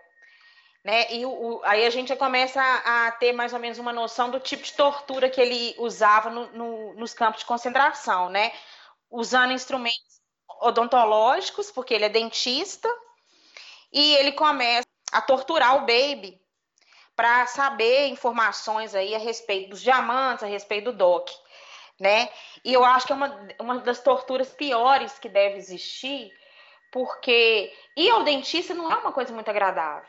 Né? 0.85 1.13
E 1.13 1.27
o, 1.27 1.31
o, 1.31 1.61
aí 1.65 1.85
a 1.85 1.91
gente 1.91 2.15
começa 2.15 2.63
a, 2.63 3.09
a, 3.09 3.13
ter 3.13 3.33
mais 3.33 3.53
ou 3.53 3.59
menos 3.59 3.79
uma 3.79 3.93
noção 3.93 4.31
do 4.31 4.39
tipo 4.39 4.63
de 4.63 4.73
tortura 4.73 5.29
que 5.29 5.41
ele 5.41 5.75
usava 5.79 6.31
no, 6.31 6.47
no, 6.53 6.95
nos 6.95 7.13
campos 7.13 7.41
de 7.41 7.47
concentração, 7.47 8.29
né? 8.29 8.53
Usando 9.11 9.53
instrumentos 9.53 10.21
odontológicos, 10.61 11.73
porque 11.73 11.93
ele 11.93 12.05
é 12.05 12.09
dentista, 12.09 12.89
e 13.93 14.15
ele 14.17 14.33
começa 14.33 14.87
a 15.11 15.21
torturar 15.21 15.77
o 15.77 15.81
baby 15.81 16.41
para 17.17 17.47
saber 17.47 18.07
informações 18.07 18.95
aí 18.95 19.15
a 19.15 19.19
respeito 19.19 19.71
dos 19.71 19.83
diamantes, 19.83 20.45
a 20.45 20.47
respeito 20.47 20.93
do 20.93 20.99
DOC 20.99 21.33
né? 21.99 22.29
E 22.65 22.73
eu 22.73 22.85
acho 22.85 23.07
que 23.07 23.13
é 23.13 23.17
uma, 23.17 23.49
uma 23.61 23.79
das 23.81 24.01
torturas 24.01 24.51
piores 24.51 25.19
que 25.19 25.29
deve 25.29 25.57
existir, 25.57 26.33
porque 26.93 27.73
ir 27.97 28.11
ao 28.11 28.25
dentista 28.25 28.75
não 28.75 28.91
é 28.91 28.97
uma 28.97 29.13
coisa 29.13 29.33
muito 29.33 29.49
agradável. 29.49 30.09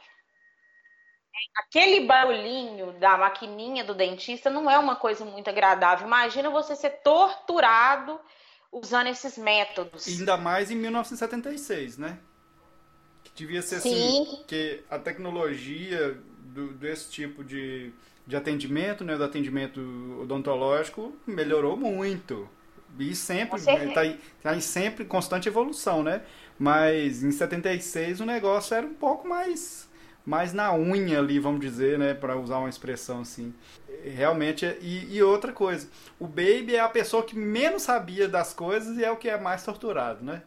Aquele 1.55 2.05
barulhinho 2.05 2.93
da 2.93 3.17
maquininha 3.17 3.83
do 3.83 3.93
dentista 3.93 4.49
não 4.49 4.69
é 4.69 4.77
uma 4.77 4.95
coisa 4.95 5.23
muito 5.23 5.49
agradável. 5.49 6.07
Imagina 6.07 6.49
você 6.49 6.75
ser 6.75 7.01
torturado 7.03 8.19
usando 8.71 9.07
esses 9.07 9.37
métodos. 9.37 10.07
Ainda 10.07 10.35
mais 10.35 10.71
em 10.71 10.75
1976, 10.75 11.97
né? 11.97 12.19
Que 13.23 13.31
devia 13.35 13.61
ser 13.61 13.75
assim, 13.75 13.89
Sim. 13.89 14.21
assim, 14.21 14.43
que 14.47 14.83
a 14.89 14.97
tecnologia 14.97 16.13
do, 16.39 16.73
desse 16.73 17.11
tipo 17.11 17.43
de 17.43 17.93
de 18.27 18.35
atendimento, 18.35 19.05
né, 19.05 19.15
do 19.15 19.23
atendimento 19.23 19.79
odontológico, 20.21 21.13
melhorou 21.25 21.77
muito. 21.77 22.47
E 22.99 23.15
sempre 23.15 23.59
está 23.59 24.01
tá 24.43 24.55
em 24.55 24.61
sempre 24.61 25.05
constante 25.05 25.47
evolução, 25.47 26.03
né? 26.03 26.23
Mas 26.59 27.23
em 27.23 27.31
76 27.31 28.19
o 28.19 28.25
negócio 28.25 28.75
era 28.75 28.85
um 28.85 28.93
pouco 28.93 29.27
mais 29.27 29.87
mais 30.25 30.51
na 30.51 30.73
unha 30.73 31.19
ali, 31.19 31.39
vamos 31.39 31.61
dizer, 31.61 31.97
né, 31.97 32.13
para 32.13 32.35
usar 32.35 32.57
uma 32.57 32.67
expressão 32.67 33.21
assim. 33.21 33.55
Realmente, 34.03 34.65
e, 34.81 35.15
e, 35.15 35.23
outra 35.23 35.53
coisa, 35.53 35.89
o 36.19 36.27
Baby 36.27 36.75
é 36.75 36.81
a 36.81 36.89
pessoa 36.89 37.23
que 37.23 37.33
menos 37.33 37.83
sabia 37.83 38.27
das 38.27 38.53
coisas 38.53 38.97
e 38.97 39.05
é 39.05 39.09
o 39.09 39.15
que 39.15 39.29
é 39.29 39.37
mais 39.37 39.63
torturado, 39.63 40.25
né? 40.25 40.41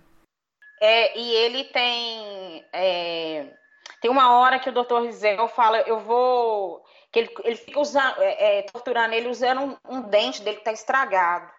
É, 0.82 1.18
e 1.18 1.30
ele 1.30 1.64
tem 1.64 2.62
é, 2.74 3.54
tem 4.02 4.10
uma 4.10 4.38
hora 4.38 4.58
que 4.58 4.68
o 4.68 4.72
Dr. 4.72 5.02
Rizel 5.02 5.48
fala, 5.48 5.80
eu 5.80 6.00
vou 6.00 6.82
que 7.12 7.18
ele, 7.18 7.30
ele 7.44 7.56
fica 7.56 7.80
usando, 7.80 8.20
é, 8.20 8.58
é, 8.58 8.62
torturando 8.62 9.14
ele 9.14 9.28
usando 9.28 9.62
um, 9.62 9.76
um 9.96 10.02
dente 10.02 10.42
dele 10.42 10.58
que 10.58 10.64
tá 10.64 10.72
estragado. 10.72 11.50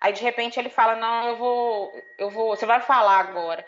Aí 0.00 0.12
de 0.12 0.22
repente 0.22 0.58
ele 0.58 0.70
fala: 0.70 0.96
Não, 0.96 1.28
eu 1.28 1.36
vou, 1.36 1.92
eu 2.18 2.30
vou, 2.30 2.56
você 2.56 2.66
vai 2.66 2.80
falar 2.80 3.18
agora. 3.18 3.64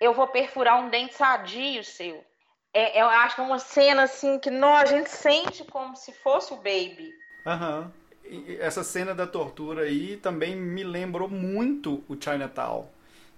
Eu 0.00 0.12
vou 0.12 0.26
perfurar 0.26 0.80
um 0.80 0.88
dente 0.88 1.14
sadio 1.14 1.84
seu. 1.84 2.24
É, 2.72 3.00
eu 3.00 3.06
acho 3.06 3.40
uma 3.40 3.58
cena 3.58 4.02
assim 4.02 4.38
que 4.38 4.50
nós, 4.50 4.90
a 4.90 4.96
gente 4.96 5.10
sente 5.10 5.62
como 5.64 5.96
se 5.96 6.12
fosse 6.12 6.52
o 6.52 6.56
baby. 6.56 7.12
Aham. 7.46 7.92
Uhum. 8.24 8.56
Essa 8.58 8.82
cena 8.82 9.14
da 9.14 9.26
tortura 9.26 9.82
aí 9.82 10.16
também 10.16 10.56
me 10.56 10.82
lembrou 10.82 11.28
muito 11.28 12.02
o 12.08 12.16
Chinatown. 12.18 12.88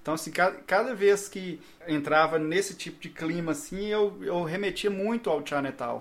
Então, 0.01 0.15
assim, 0.15 0.31
cada, 0.31 0.57
cada 0.59 0.95
vez 0.95 1.29
que 1.29 1.61
entrava 1.89 2.39
nesse 2.39 2.77
tipo 2.77 3.01
de 3.01 3.09
clima, 3.09 3.51
assim, 3.51 3.87
eu, 3.87 4.17
eu 4.23 4.45
remetia 4.45 4.89
muito 4.89 5.29
ao 5.29 5.45
Chinatown. 5.45 6.01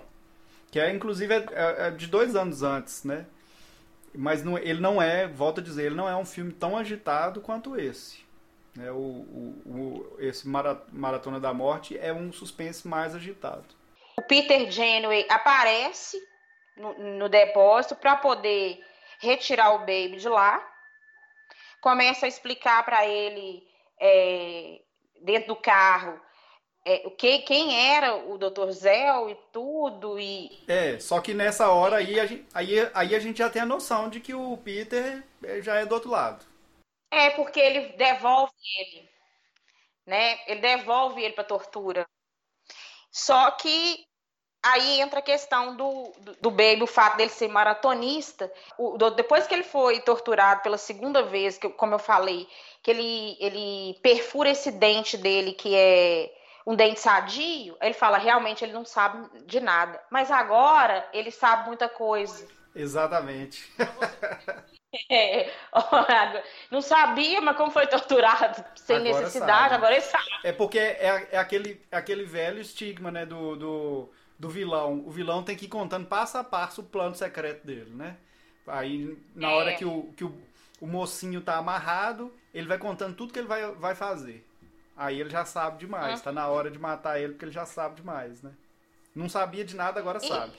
Que 0.76 0.80
é, 0.82 0.92
inclusive, 0.92 1.34
é, 1.34 1.38
é, 1.54 1.88
é 1.88 1.92
de 1.92 2.06
dois 2.06 2.36
anos 2.36 2.62
antes, 2.62 3.06
né? 3.06 3.26
Mas 4.14 4.44
não, 4.44 4.58
ele 4.58 4.82
não 4.82 5.02
é, 5.02 5.26
volto 5.26 5.62
a 5.62 5.64
dizer, 5.64 5.86
ele 5.86 5.96
não 5.96 6.10
é 6.10 6.14
um 6.18 6.26
filme 6.26 6.52
tão 6.52 6.78
agitado 6.78 7.40
quanto 7.40 7.80
esse. 7.80 8.26
É, 8.78 8.92
o, 8.92 8.98
o, 8.98 9.62
o, 9.66 10.18
esse 10.20 10.46
Maratona 10.46 11.40
da 11.40 11.54
Morte 11.54 11.98
é 11.98 12.12
um 12.12 12.30
suspense 12.34 12.86
mais 12.86 13.16
agitado. 13.16 13.64
O 14.18 14.22
Peter 14.24 14.70
Janeway 14.70 15.26
aparece 15.30 16.22
no, 16.76 17.20
no 17.20 17.30
depósito 17.30 17.96
para 17.96 18.18
poder 18.18 18.78
retirar 19.20 19.76
o 19.76 19.80
Baby 19.80 20.18
de 20.18 20.28
lá. 20.28 20.62
Começa 21.80 22.26
a 22.26 22.28
explicar 22.28 22.84
para 22.84 23.08
ele, 23.08 23.64
é, 23.98 24.82
dentro 25.22 25.48
do 25.48 25.56
carro, 25.56 26.20
é, 26.86 27.02
o 27.04 27.10
que, 27.10 27.40
quem 27.40 27.76
era 27.96 28.16
o 28.16 28.38
Dr. 28.38 28.70
Zell 28.70 29.32
e 29.32 29.36
tudo. 29.52 30.20
E... 30.20 30.64
É, 30.68 31.00
só 31.00 31.20
que 31.20 31.34
nessa 31.34 31.70
hora 31.70 31.98
aí 31.98 32.20
a, 32.20 32.28
gente, 32.28 32.46
aí, 32.54 32.92
aí 32.94 33.16
a 33.16 33.20
gente 33.20 33.40
já 33.40 33.50
tem 33.50 33.64
a 33.64 33.66
noção 33.66 34.08
de 34.08 34.20
que 34.20 34.36
o 34.36 34.56
Peter 34.58 35.24
é, 35.44 35.62
já 35.64 35.78
é 35.78 35.86
do 35.86 35.96
outro 35.96 36.12
lado. 36.12 36.46
É, 37.12 37.32
porque 37.32 37.60
ele 37.60 37.94
devolve 37.94 38.54
ele. 38.80 39.10
Né? 40.06 40.38
Ele 40.46 40.62
devolve 40.62 41.24
ele 41.24 41.34
para 41.34 41.44
tortura. 41.44 42.06
Só 43.12 43.50
que 43.52 44.06
aí 44.62 45.02
entra 45.02 45.20
a 45.20 45.24
questão 45.24 45.76
do, 45.76 46.12
do, 46.20 46.36
do, 46.36 46.52
Baby, 46.52 46.84
o 46.84 46.88
fato 46.88 47.18
dele 47.18 47.32
ser 47.32 47.48
maratonista. 47.48 48.52
O, 48.78 48.96
do, 48.96 49.10
depois 49.10 49.48
que 49.48 49.56
ele 49.56 49.64
foi 49.64 50.02
torturado 50.02 50.62
pela 50.62 50.78
segunda 50.78 51.24
vez, 51.24 51.58
que, 51.58 51.68
como 51.70 51.96
eu 51.96 52.00
falei, 52.00 52.48
que 52.84 52.92
ele, 52.92 53.38
ele 53.40 54.00
perfura 54.04 54.52
esse 54.52 54.72
dente 54.72 55.18
dele, 55.18 55.54
que 55.54 55.74
é 55.74 56.32
um 56.66 56.76
dente 56.76 57.00
sadio, 57.00 57.78
ele 57.80 57.94
fala, 57.94 58.18
realmente 58.18 58.64
ele 58.64 58.74
não 58.74 58.84
sabe 58.84 59.28
de 59.46 59.60
nada. 59.60 60.02
Mas 60.10 60.32
agora 60.32 61.08
ele 61.14 61.30
sabe 61.30 61.68
muita 61.68 61.88
coisa. 61.88 62.48
Exatamente. 62.76 63.72
É, 65.12 65.52
não 66.72 66.82
sabia, 66.82 67.42
mas 67.42 67.58
como 67.58 67.70
foi 67.70 67.86
torturado 67.86 68.64
sem 68.76 68.96
agora 68.96 69.20
necessidade, 69.20 69.64
sabe. 69.64 69.76
agora 69.76 69.94
ele 69.94 70.02
sabe. 70.02 70.26
É 70.42 70.54
porque 70.54 70.80
é, 70.80 71.28
é, 71.32 71.38
aquele, 71.38 71.82
é 71.92 71.98
aquele 71.98 72.24
velho 72.24 72.62
estigma, 72.62 73.12
né, 73.12 73.26
do, 73.26 73.58
do, 73.58 74.10
do 74.40 74.50
vilão. 74.50 75.04
O 75.06 75.12
vilão 75.12 75.44
tem 75.44 75.58
que 75.58 75.66
ir 75.66 75.68
contando 75.68 76.08
passo 76.08 76.38
a 76.38 76.46
passo 76.46 76.80
o 76.80 76.86
plano 76.86 77.14
secreto 77.14 77.68
dele, 77.68 77.92
né? 77.94 78.16
Aí, 78.66 79.18
na 79.36 79.52
hora 79.52 79.72
é. 79.72 79.74
que, 79.76 79.84
o, 79.84 80.14
que 80.16 80.24
o, 80.24 80.34
o 80.80 80.88
mocinho 80.88 81.42
tá 81.42 81.58
amarrado, 81.58 82.34
ele 82.54 82.68
vai 82.68 82.78
contando 82.78 83.16
tudo 83.16 83.34
que 83.34 83.40
ele 83.40 83.50
vai, 83.50 83.70
vai 83.74 83.96
fazer. 83.96 84.48
Aí 84.96 85.20
ele 85.20 85.30
já 85.30 85.44
sabe 85.44 85.78
demais. 85.78 86.16
Está 86.16 86.32
na 86.32 86.48
hora 86.48 86.72
de 86.72 86.80
matar 86.80 87.20
ele 87.20 87.34
porque 87.34 87.46
ele 87.46 87.52
já 87.52 87.66
sabe 87.66 87.96
demais, 87.96 88.42
né? 88.42 88.52
Não 89.14 89.28
sabia 89.30 89.66
de 89.66 89.76
nada, 89.76 90.00
agora 90.00 90.20
e, 90.22 90.28
sabe. 90.28 90.54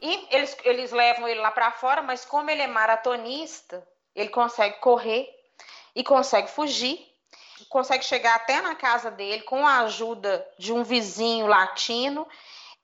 E 0.00 0.28
eles, 0.30 0.56
eles 0.64 0.92
levam 0.92 1.26
ele 1.26 1.40
lá 1.40 1.50
para 1.50 1.72
fora, 1.72 2.02
mas 2.02 2.24
como 2.24 2.50
ele 2.50 2.62
é 2.62 2.66
maratonista, 2.66 3.86
ele 4.14 4.28
consegue 4.28 4.78
correr 4.78 5.28
e 5.94 6.04
consegue 6.04 6.48
fugir. 6.48 7.06
Consegue 7.70 8.04
chegar 8.04 8.34
até 8.34 8.60
na 8.60 8.74
casa 8.74 9.10
dele 9.10 9.42
com 9.42 9.66
a 9.66 9.80
ajuda 9.80 10.46
de 10.58 10.72
um 10.72 10.84
vizinho 10.84 11.46
latino. 11.46 12.28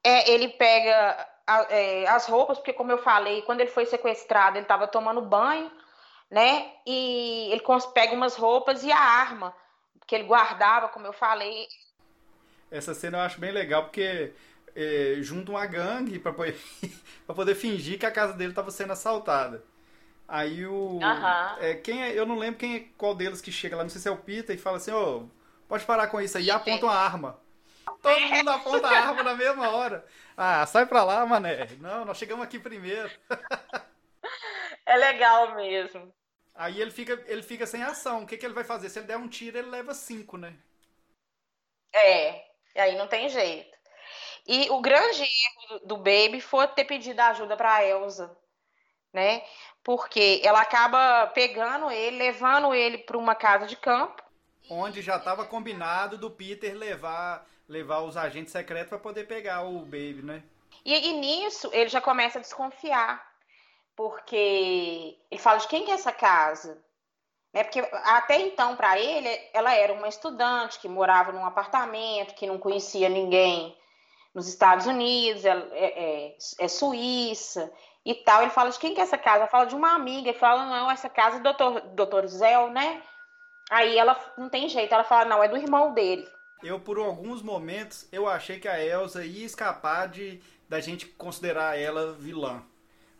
É, 0.03 0.31
ele 0.31 0.49
pega 0.49 1.29
a, 1.47 1.67
é, 1.71 2.09
as 2.09 2.27
roupas, 2.27 2.59
porque 2.59 2.73
como 2.73 2.91
eu 2.91 2.99
falei, 2.99 3.43
quando 3.43 3.61
ele 3.61 3.71
foi 3.71 3.85
sequestrado, 3.85 4.57
ele 4.57 4.65
estava 4.65 4.89
tomando 4.89 5.21
banho, 5.21 5.71
né? 6.31 6.73
E 6.87 7.51
ele 7.53 7.63
pega 7.93 8.15
umas 8.15 8.35
roupas 8.35 8.83
e 8.83 8.91
a 8.91 8.99
arma 8.99 9.55
que 10.07 10.15
ele 10.15 10.25
guardava, 10.25 10.89
como 10.89 11.07
eu 11.07 11.13
falei. 11.13 11.67
Essa 12.71 12.95
cena 12.95 13.19
eu 13.19 13.23
acho 13.23 13.41
bem 13.41 13.53
legal 13.53 13.85
porque 13.85 14.33
é, 14.75 15.17
junta 15.21 15.51
uma 15.53 15.67
gangue 15.67 16.19
para 16.19 16.33
poder, 16.33 16.59
poder 17.27 17.55
fingir 17.55 17.99
que 17.99 18.07
a 18.07 18.11
casa 18.11 18.33
dele 18.33 18.51
estava 18.51 18.71
sendo 18.71 18.93
assaltada. 18.93 19.63
Aí 20.27 20.67
o. 20.67 20.99
É, 21.61 21.75
quem 21.75 22.03
é, 22.03 22.19
eu 22.19 22.25
não 22.25 22.39
lembro 22.39 22.59
quem 22.59 22.77
é, 22.77 22.85
qual 22.97 23.15
deles 23.15 23.41
que 23.41 23.53
chega 23.53 23.77
lá, 23.77 23.83
não 23.83 23.91
sei 23.91 24.01
se 24.01 24.09
é 24.09 24.11
o 24.11 24.17
Peter, 24.17 24.57
e 24.57 24.59
fala 24.59 24.79
assim: 24.79 24.93
Ô, 24.93 25.19
oh, 25.19 25.29
pode 25.69 25.85
parar 25.85 26.07
com 26.07 26.21
isso 26.21 26.39
aí. 26.39 26.45
E 26.45 26.51
aponta 26.51 26.87
uma 26.87 26.95
arma. 26.95 27.39
Todo 28.01 28.21
mundo 28.21 28.51
aponta 28.51 28.89
a 28.89 29.09
arma 29.09 29.23
na 29.23 29.35
mesma 29.35 29.71
hora. 29.71 30.07
Ah, 30.37 30.65
sai 30.67 30.87
pra 30.87 31.05
lá, 31.05 31.27
mané. 31.27 31.69
Não, 31.81 32.05
nós 32.05 32.17
chegamos 32.17 32.45
aqui 32.45 32.59
primeiro. 32.59 33.11
É 34.85 34.97
legal 34.97 35.55
mesmo. 35.55 36.13
Aí 36.55 36.81
ele 36.81 36.91
fica, 36.91 37.23
ele 37.27 37.43
fica 37.43 37.67
sem 37.67 37.83
ação. 37.83 38.23
O 38.23 38.27
que, 38.27 38.37
que 38.37 38.45
ele 38.45 38.55
vai 38.55 38.65
fazer? 38.65 38.89
Se 38.89 38.99
ele 38.99 39.07
der 39.07 39.17
um 39.17 39.29
tiro, 39.29 39.59
ele 39.59 39.71
leva 39.71 39.95
cinco, 39.95 40.37
né? 40.37 40.57
É, 41.95 42.45
e 42.75 42.81
aí 42.81 42.97
não 42.97 43.07
tem 43.07 43.29
jeito. 43.29 43.73
E 44.47 44.69
o 44.71 44.81
grande 44.81 45.23
erro 45.23 45.81
do 45.85 45.97
Baby 45.97 46.41
foi 46.41 46.67
ter 46.69 46.85
pedido 46.85 47.21
ajuda 47.21 47.57
para 47.57 47.85
Elsa, 47.85 48.37
né? 49.13 49.43
Porque 49.85 50.41
ela 50.45 50.61
acaba 50.61 51.29
pegando 51.29 51.91
ele, 51.91 52.17
levando 52.19 52.75
ele 52.75 52.99
para 52.99 53.19
uma 53.19 53.35
casa 53.35 53.67
de 53.67 53.77
campo. 53.77 54.23
Onde 54.69 55.03
já 55.03 55.17
estava 55.17 55.45
combinado 55.45 56.17
do 56.19 56.31
Peter 56.31 56.75
levar, 56.75 57.47
levar 57.69 58.01
os 58.01 58.17
agentes 58.17 58.53
secretos 58.53 58.89
para 58.89 58.99
poder 58.99 59.27
pegar 59.27 59.63
o 59.63 59.81
Baby, 59.81 60.23
né? 60.23 60.43
E, 60.85 61.09
e 61.09 61.13
nisso 61.13 61.71
ele 61.73 61.89
já 61.89 62.01
começa 62.01 62.39
a 62.39 62.43
desconfiar, 62.43 63.32
porque 63.97 65.19
ele 65.31 65.41
fala 65.41 65.59
de 65.59 65.69
quem 65.69 65.85
que 65.85 65.91
é 65.91 65.95
essa 65.95 66.13
casa, 66.13 66.83
né? 67.53 67.65
Porque 67.65 67.81
até 68.05 68.41
então 68.41 68.77
para 68.77 68.99
ele 68.99 69.29
ela 69.53 69.75
era 69.75 69.93
uma 69.93 70.09
estudante 70.09 70.79
que 70.79 70.89
morava 70.89 71.33
num 71.33 71.45
apartamento, 71.45 72.35
que 72.35 72.47
não 72.47 72.59
conhecia 72.59 73.09
ninguém 73.09 73.77
nos 74.35 74.49
Estados 74.49 74.87
Unidos, 74.87 75.45
é, 75.45 75.53
é, 75.73 76.37
é, 76.59 76.69
suíça 76.69 77.71
e 78.05 78.15
tal. 78.15 78.43
Ele 78.43 78.51
fala 78.51 78.71
de 78.71 78.79
quem 78.79 78.95
que 78.95 79.01
é 79.01 79.05
essa 79.05 79.19
casa? 79.19 79.41
Ela 79.41 79.47
fala 79.47 79.67
de 79.67 79.75
uma 79.75 79.95
amiga. 79.95 80.31
Ele 80.31 80.39
fala, 80.39 80.65
não, 80.65 80.91
essa 80.91 81.09
casa 81.09 81.37
é 81.37 81.41
do 81.41 81.43
doutor, 81.45 81.81
doutor 81.95 82.27
Zéu, 82.27 82.71
né? 82.71 83.03
Aí 83.71 83.97
ela 83.97 84.19
não 84.37 84.49
tem 84.49 84.69
jeito, 84.69 84.93
ela 84.93 85.05
fala, 85.05 85.25
não, 85.25 85.43
é 85.43 85.49
do 85.49 85.57
irmão 85.57 85.93
dele. 85.95 86.27
Eu, 86.63 86.79
por 86.79 86.99
alguns 86.99 87.43
momentos, 87.43 88.07
eu 88.13 88.29
achei 88.29 88.59
que 88.59 88.69
a 88.69 88.83
Elsa 88.83 89.25
ia 89.25 89.45
escapar 89.45 90.09
de 90.09 90.41
da 90.69 90.81
gente 90.81 91.07
considerar 91.07 91.79
ela 91.79 92.13
vilã. 92.13 92.63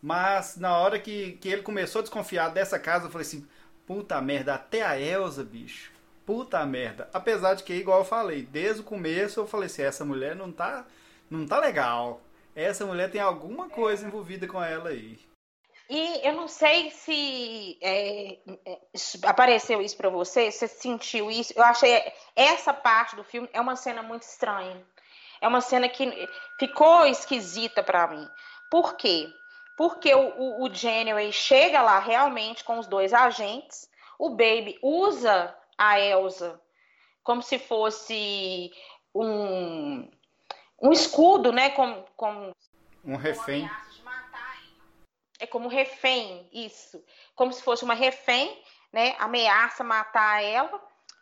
Mas 0.03 0.57
na 0.57 0.77
hora 0.77 0.99
que, 0.99 1.33
que 1.35 1.49
ele 1.49 1.63
começou 1.63 2.01
a 2.01 2.03
desconfiar 2.03 2.49
dessa 2.49 2.79
casa, 2.79 3.07
eu 3.07 3.11
falei 3.11 3.27
assim, 3.27 3.47
puta 3.87 4.21
merda, 4.21 4.55
até 4.55 4.83
a 4.83 4.99
Elsa, 4.99 5.45
bicho. 5.45 5.93
Puta 6.27 6.65
merda. 6.67 7.09
Apesar 7.13 7.55
de 7.55 7.63
que, 7.63 7.73
igual 7.73 8.01
eu 8.01 8.05
falei, 8.05 8.43
desde 8.43 8.81
o 8.81 8.85
começo 8.85 9.39
eu 9.41 9.47
falei 9.47 9.67
assim, 9.67 9.83
essa 9.83 10.05
mulher 10.05 10.35
não 10.35 10.51
tá 10.51 10.85
não 11.31 11.47
tá 11.47 11.59
legal. 11.59 12.21
Essa 12.55 12.85
mulher 12.85 13.11
tem 13.11 13.21
alguma 13.21 13.69
coisa 13.69 14.07
envolvida 14.07 14.47
com 14.47 14.63
ela 14.63 14.91
aí. 14.91 15.19
E 15.89 16.27
eu 16.27 16.35
não 16.35 16.49
sei 16.49 16.91
se 16.91 17.79
é, 17.81 18.39
é 18.67 18.79
apareceu 19.25 19.81
isso 19.81 19.97
para 19.97 20.11
você, 20.11 20.51
você 20.51 20.69
sentiu 20.69 21.31
isso. 21.31 21.53
Eu 21.57 21.63
achei 21.65 22.03
essa 22.37 22.73
parte 22.75 23.17
do 23.17 23.25
filme 23.25 23.49
é 23.53 23.61
uma 23.61 23.77
cena 23.77 24.03
muito 24.03 24.23
estranha. 24.23 24.85
É 25.41 25.49
uma 25.49 25.61
cena 25.61 25.89
que 25.89 26.29
ficou 26.59 27.07
esquisita 27.07 27.83
para 27.83 28.07
mim. 28.09 28.29
Por 28.71 28.97
quê? 28.97 29.29
Porque 29.77 30.15
o, 30.15 30.29
o, 30.39 30.65
o 30.65 30.75
Janeway 30.75 31.33
chega 31.33 31.83
lá 31.83 31.99
realmente 31.99 32.65
com 32.65 32.79
os 32.79 32.87
dois 32.87 33.13
agentes. 33.13 33.89
O 34.19 34.31
Baby 34.31 34.79
usa 34.83 35.57
a 35.77 35.99
Elsa 35.99 36.61
como 37.23 37.43
se 37.43 37.59
fosse 37.59 38.73
um 39.15 40.09
um 40.83 40.91
escudo, 40.91 41.53
né? 41.53 41.71
Como, 41.71 42.05
como 42.17 42.53
um 43.05 43.17
refém. 43.17 43.71
É 45.39 45.47
como 45.47 45.69
refém, 45.69 46.49
isso. 46.53 47.03
Como 47.37 47.53
se 47.53 47.63
fosse 47.63 47.85
uma 47.85 47.95
refém, 47.95 48.61
né? 48.93 49.15
Ameaça 49.19 49.85
matar 49.85 50.43
ela. 50.43 50.81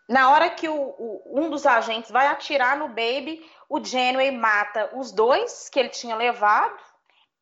Na 0.08 0.30
hora 0.30 0.50
que 0.50 0.68
o, 0.68 0.74
o, 0.74 1.22
um 1.26 1.50
dos 1.50 1.66
agentes 1.66 2.10
vai 2.10 2.26
atirar 2.26 2.76
no 2.76 2.88
Baby, 2.88 3.46
o 3.68 3.84
Janeway 3.84 4.30
mata 4.30 4.90
os 4.94 5.12
dois 5.12 5.68
que 5.68 5.78
ele 5.78 5.90
tinha 5.90 6.16
levado 6.16 6.76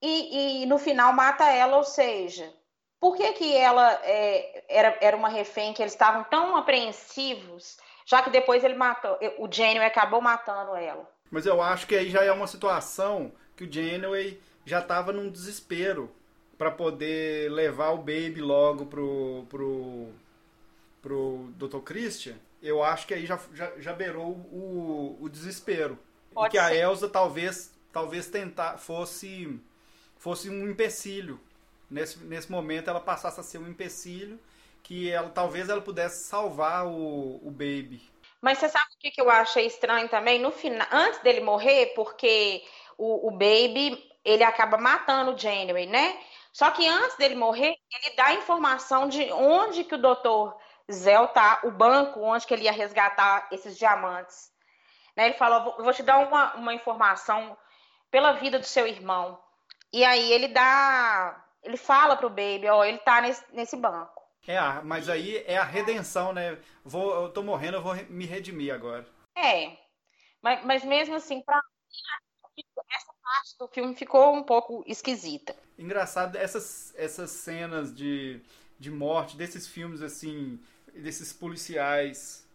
e, 0.02 0.62
e 0.62 0.66
no 0.66 0.78
final 0.78 1.12
mata 1.12 1.44
ela, 1.44 1.76
ou 1.76 1.84
seja, 1.84 2.52
por 3.00 3.16
que, 3.16 3.32
que 3.32 3.56
ela 3.56 4.00
é, 4.02 4.64
era, 4.68 4.98
era 5.00 5.16
uma 5.16 5.28
refém 5.28 5.72
que 5.72 5.82
eles 5.82 5.92
estavam 5.92 6.24
tão 6.24 6.56
apreensivos, 6.56 7.76
já 8.06 8.22
que 8.22 8.30
depois 8.30 8.64
ele 8.64 8.74
matou, 8.74 9.18
o 9.38 9.50
Janeway 9.50 9.86
acabou 9.86 10.20
matando 10.20 10.74
ela? 10.74 11.08
Mas 11.30 11.46
eu 11.46 11.60
acho 11.60 11.86
que 11.86 11.94
aí 11.94 12.10
já 12.10 12.24
é 12.24 12.32
uma 12.32 12.46
situação 12.46 13.32
que 13.56 13.64
o 13.64 13.72
Janeway 13.72 14.40
já 14.64 14.80
estava 14.80 15.12
num 15.12 15.30
desespero 15.30 16.10
para 16.56 16.70
poder 16.70 17.50
levar 17.52 17.90
o 17.90 17.98
Baby 17.98 18.40
logo 18.40 18.86
pro, 18.86 19.46
pro, 19.48 20.08
pro 21.00 21.48
Dr. 21.56 21.78
Christian. 21.78 22.34
Eu 22.60 22.82
acho 22.82 23.06
que 23.06 23.14
aí 23.14 23.24
já, 23.24 23.38
já, 23.54 23.70
já 23.78 23.92
beirou 23.92 24.30
o, 24.30 25.16
o 25.20 25.28
desespero. 25.28 25.96
Pode 26.32 26.48
e 26.48 26.58
que 26.58 26.64
ser. 26.64 26.72
a 26.72 26.74
Elsa 26.74 27.08
talvez, 27.08 27.72
talvez 27.92 28.26
tentar 28.26 28.78
fosse, 28.78 29.60
fosse 30.18 30.50
um 30.50 30.68
empecilho. 30.68 31.40
Nesse, 31.90 32.18
nesse 32.18 32.50
momento 32.50 32.90
ela 32.90 33.00
passasse 33.00 33.40
a 33.40 33.42
ser 33.42 33.58
um 33.58 33.68
empecilho 33.68 34.38
que 34.82 35.10
ela 35.10 35.30
talvez 35.30 35.68
ela 35.68 35.80
pudesse 35.80 36.24
salvar 36.24 36.86
o, 36.86 37.36
o 37.42 37.50
Baby. 37.50 38.02
Mas 38.40 38.58
você 38.58 38.68
sabe 38.68 38.86
o 38.94 38.98
que, 38.98 39.10
que 39.10 39.20
eu 39.20 39.30
achei 39.30 39.66
estranho 39.66 40.08
também? 40.08 40.38
No 40.38 40.52
final, 40.52 40.86
antes 40.92 41.20
dele 41.20 41.40
morrer, 41.40 41.92
porque 41.94 42.62
o, 42.96 43.28
o 43.28 43.30
Baby 43.30 44.08
ele 44.24 44.44
acaba 44.44 44.76
matando 44.76 45.32
o 45.32 45.38
Janeway, 45.38 45.86
né? 45.86 46.18
Só 46.52 46.70
que 46.70 46.86
antes 46.86 47.16
dele 47.16 47.34
morrer, 47.34 47.76
ele 47.90 48.16
dá 48.16 48.32
informação 48.34 49.08
de 49.08 49.30
onde 49.32 49.84
que 49.84 49.94
o 49.94 49.98
doutor 49.98 50.56
Zell 50.90 51.28
tá, 51.28 51.60
o 51.64 51.70
banco 51.70 52.20
onde 52.20 52.46
que 52.46 52.54
ele 52.54 52.64
ia 52.64 52.72
resgatar 52.72 53.48
esses 53.52 53.76
diamantes. 53.76 54.50
Né? 55.16 55.26
Ele 55.26 55.34
falou, 55.34 55.76
vou 55.78 55.92
te 55.92 56.02
dar 56.02 56.18
uma, 56.18 56.54
uma 56.54 56.74
informação 56.74 57.56
pela 58.10 58.32
vida 58.32 58.58
do 58.58 58.64
seu 58.64 58.86
irmão. 58.86 59.38
E 59.92 60.04
aí 60.04 60.32
ele 60.32 60.48
dá, 60.48 61.44
ele 61.62 61.76
fala 61.76 62.16
pro 62.16 62.28
Baby, 62.28 62.68
ó, 62.68 62.84
ele 62.84 62.98
tá 62.98 63.20
nesse, 63.20 63.44
nesse 63.52 63.76
banco. 63.76 64.18
É, 64.46 64.60
mas 64.82 65.08
aí 65.08 65.42
é 65.46 65.56
a 65.56 65.64
redenção, 65.64 66.32
né? 66.32 66.58
Vou, 66.84 67.24
eu 67.24 67.28
tô 67.30 67.42
morrendo, 67.42 67.76
eu 67.76 67.82
vou 67.82 67.94
me 68.08 68.24
redimir 68.24 68.72
agora. 68.72 69.06
É. 69.36 69.76
Mas, 70.40 70.64
mas 70.64 70.84
mesmo 70.84 71.16
assim, 71.16 71.42
pra 71.42 71.60
essa 72.90 73.12
parte 73.22 73.58
do 73.58 73.68
filme 73.68 73.94
ficou 73.94 74.34
um 74.34 74.42
pouco 74.42 74.82
esquisita. 74.86 75.54
Engraçado, 75.78 76.36
essas, 76.36 76.94
essas 76.96 77.30
cenas 77.30 77.94
de, 77.94 78.40
de 78.78 78.90
morte, 78.90 79.36
desses 79.36 79.66
filmes 79.66 80.00
assim, 80.00 80.58
desses 80.94 81.32
policiais, 81.32 82.46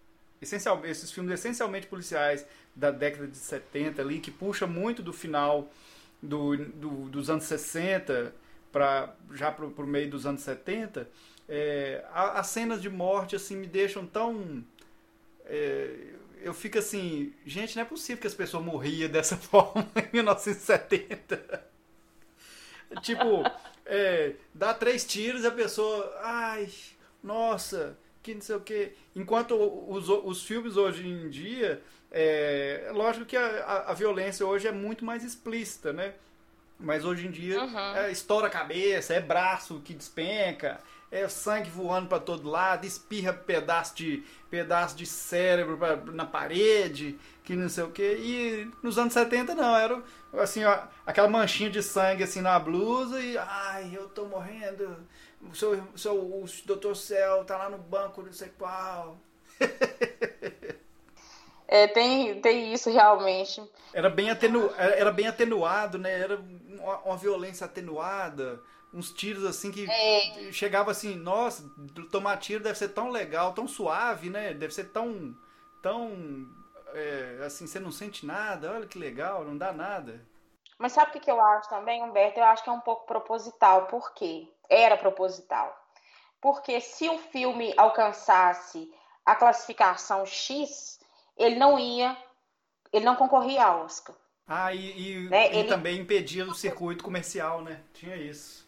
essencial, 0.41 0.85
esses 0.85 1.11
filmes 1.11 1.33
essencialmente 1.33 1.87
policiais 1.87 2.45
da 2.75 2.91
década 2.91 3.27
de 3.27 3.37
70 3.37 4.01
ali, 4.01 4.19
que 4.19 4.31
puxa 4.31 4.65
muito 4.65 5.03
do 5.03 5.13
final 5.13 5.69
do, 6.23 6.55
do 6.57 6.89
dos 7.09 7.29
anos 7.29 7.43
60 7.43 8.33
para 8.71 9.13
já 9.33 9.51
pro, 9.51 9.69
pro 9.71 9.85
meio 9.85 10.09
dos 10.09 10.25
anos 10.25 10.41
70 10.41 11.07
é, 11.47 12.03
as 12.11 12.47
cenas 12.47 12.81
de 12.81 12.89
morte 12.89 13.35
assim 13.35 13.57
me 13.57 13.67
deixam 13.67 14.05
tão 14.07 14.63
é, 15.45 16.13
eu 16.41 16.53
fico 16.53 16.79
assim 16.79 17.33
gente 17.45 17.75
não 17.75 17.83
é 17.83 17.85
possível 17.85 18.21
que 18.21 18.27
as 18.27 18.33
pessoas 18.33 18.63
morriam 18.63 19.09
dessa 19.09 19.35
forma 19.37 19.85
em 19.95 20.09
1970 20.13 21.67
tipo 23.01 23.43
é, 23.85 24.33
dá 24.53 24.73
três 24.73 25.03
tiros 25.03 25.43
e 25.43 25.47
a 25.47 25.51
pessoa 25.51 26.17
ai 26.21 26.69
nossa 27.21 27.97
que 28.23 28.33
não 28.33 28.41
sei 28.41 28.55
o 28.55 28.61
que 28.61 28.93
enquanto 29.15 29.53
os, 29.53 30.09
os 30.09 30.43
filmes 30.43 30.77
hoje 30.77 31.07
em 31.07 31.29
dia 31.29 31.81
é, 32.09 32.89
lógico 32.93 33.25
que 33.25 33.35
a, 33.37 33.85
a 33.87 33.93
violência 33.93 34.45
hoje 34.45 34.67
é 34.67 34.71
muito 34.71 35.03
mais 35.03 35.23
explícita 35.23 35.91
né? 35.91 36.13
Mas 36.79 37.05
hoje 37.05 37.27
em 37.27 37.31
dia 37.31 37.63
uhum. 37.63 37.95
é, 37.95 38.11
estoura 38.11 38.47
a 38.47 38.49
cabeça, 38.49 39.13
é 39.13 39.21
braço 39.21 39.81
que 39.85 39.93
despenca, 39.93 40.81
é 41.13 41.29
sangue 41.29 41.69
voando 41.69 42.07
para 42.07 42.19
todo 42.19 42.49
lado, 42.49 42.85
espirra 42.85 43.31
pedaço 43.31 43.95
de 43.95 44.23
pedaço 44.49 44.95
de 44.95 45.05
cérebro 45.05 45.77
pra, 45.77 45.95
na 45.95 46.25
parede, 46.25 47.19
que 47.43 47.55
não 47.55 47.69
sei 47.69 47.83
o 47.83 47.91
que. 47.91 48.01
E 48.01 48.71
nos 48.81 48.97
anos 48.97 49.13
70 49.13 49.53
não, 49.53 49.75
era 49.75 50.01
assim, 50.39 50.63
ó, 50.63 50.79
aquela 51.05 51.27
manchinha 51.27 51.69
de 51.69 51.83
sangue 51.83 52.23
assim 52.23 52.41
na 52.41 52.57
blusa 52.57 53.21
e 53.21 53.37
ai, 53.37 53.91
eu 53.93 54.09
tô 54.09 54.25
morrendo. 54.25 54.97
O 55.41 55.53
seu, 55.53 55.79
seu 55.95 56.15
o 56.15 56.45
Dr. 56.65 56.95
Céu 56.95 57.45
tá 57.45 57.57
lá 57.57 57.69
no 57.69 57.77
banco, 57.77 58.23
não 58.23 58.33
sei 58.33 58.49
qual. 58.57 59.17
É, 61.67 61.87
tem, 61.87 62.39
tem 62.39 62.73
isso 62.73 62.91
realmente. 62.91 63.61
Era 63.93 64.09
bem, 64.09 64.29
atenu, 64.29 64.71
era 64.77 65.11
bem 65.11 65.27
atenuado, 65.27 65.97
né? 65.97 66.19
Era 66.19 66.37
uma, 66.37 66.97
uma 66.99 67.17
violência 67.17 67.65
atenuada 67.65 68.61
uns 68.93 69.11
tiros 69.11 69.43
assim 69.43 69.71
que 69.71 69.89
é. 69.89 70.51
chegava 70.51 70.91
assim, 70.91 71.15
nossa, 71.15 71.63
tomar 72.11 72.37
tiro 72.37 72.63
deve 72.63 72.77
ser 72.77 72.89
tão 72.89 73.09
legal, 73.09 73.53
tão 73.53 73.67
suave, 73.67 74.29
né? 74.29 74.53
Deve 74.53 74.73
ser 74.73 74.91
tão, 74.91 75.35
tão, 75.81 76.47
é, 76.93 77.43
assim, 77.45 77.65
você 77.65 77.79
não 77.79 77.91
sente 77.91 78.25
nada, 78.25 78.71
olha 78.71 78.87
que 78.87 78.99
legal, 78.99 79.43
não 79.43 79.57
dá 79.57 79.73
nada. 79.73 80.25
Mas 80.77 80.91
sabe 80.91 81.17
o 81.17 81.21
que 81.21 81.31
eu 81.31 81.41
acho 81.41 81.69
também, 81.69 82.03
Humberto? 82.03 82.39
Eu 82.39 82.45
acho 82.45 82.63
que 82.63 82.69
é 82.69 82.73
um 82.73 82.79
pouco 82.79 83.05
proposital. 83.05 83.87
Por 83.87 84.13
quê? 84.13 84.47
Era 84.69 84.97
proposital. 84.97 85.75
Porque 86.41 86.81
se 86.81 87.07
o 87.09 87.17
filme 87.17 87.73
alcançasse 87.77 88.91
a 89.25 89.35
classificação 89.35 90.25
X, 90.25 90.99
ele 91.37 91.55
não 91.55 91.79
ia, 91.79 92.17
ele 92.91 93.05
não 93.05 93.15
concorria 93.15 93.63
a 93.63 93.77
Oscar. 93.77 94.15
Ah, 94.45 94.73
e, 94.73 95.13
e, 95.13 95.29
né? 95.29 95.53
e 95.53 95.59
ele... 95.59 95.69
também 95.69 95.99
impedia 95.99 96.45
o 96.45 96.53
circuito 96.53 97.03
comercial, 97.03 97.61
né? 97.61 97.81
Tinha 97.93 98.17
isso. 98.17 98.62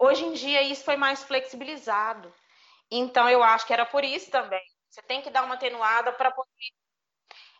Hoje 0.00 0.24
em 0.24 0.32
dia 0.32 0.62
isso 0.62 0.82
foi 0.82 0.96
mais 0.96 1.22
flexibilizado. 1.22 2.32
Então 2.90 3.28
eu 3.28 3.42
acho 3.42 3.66
que 3.66 3.72
era 3.72 3.84
por 3.84 4.02
isso 4.02 4.30
também. 4.30 4.62
Você 4.88 5.02
tem 5.02 5.20
que 5.20 5.28
dar 5.30 5.44
uma 5.44 5.54
atenuada 5.54 6.10
para 6.12 6.30
poder 6.30 6.50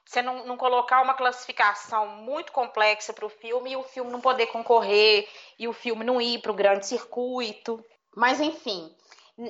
você 0.07 0.22
não, 0.22 0.44
não, 0.44 0.57
colocar 0.57 1.03
uma 1.03 1.14
classificação 1.14 2.05
muito 2.09 2.50
complexa 2.50 3.12
para 3.12 3.24
o 3.24 3.29
filme 3.29 3.70
e 3.70 3.76
o 3.76 3.85
filme 3.85 4.11
não 4.11 4.20
poder 4.20 4.46
concorrer 4.46 5.29
e 5.57 5.68
o 5.68 5.72
filme 5.72 6.05
não 6.05 6.20
ir 6.20 6.40
para 6.40 6.50
o 6.50 6.55
grande 6.55 6.85
circuito. 6.85 7.85
Mas 8.16 8.40
enfim, 8.40 8.92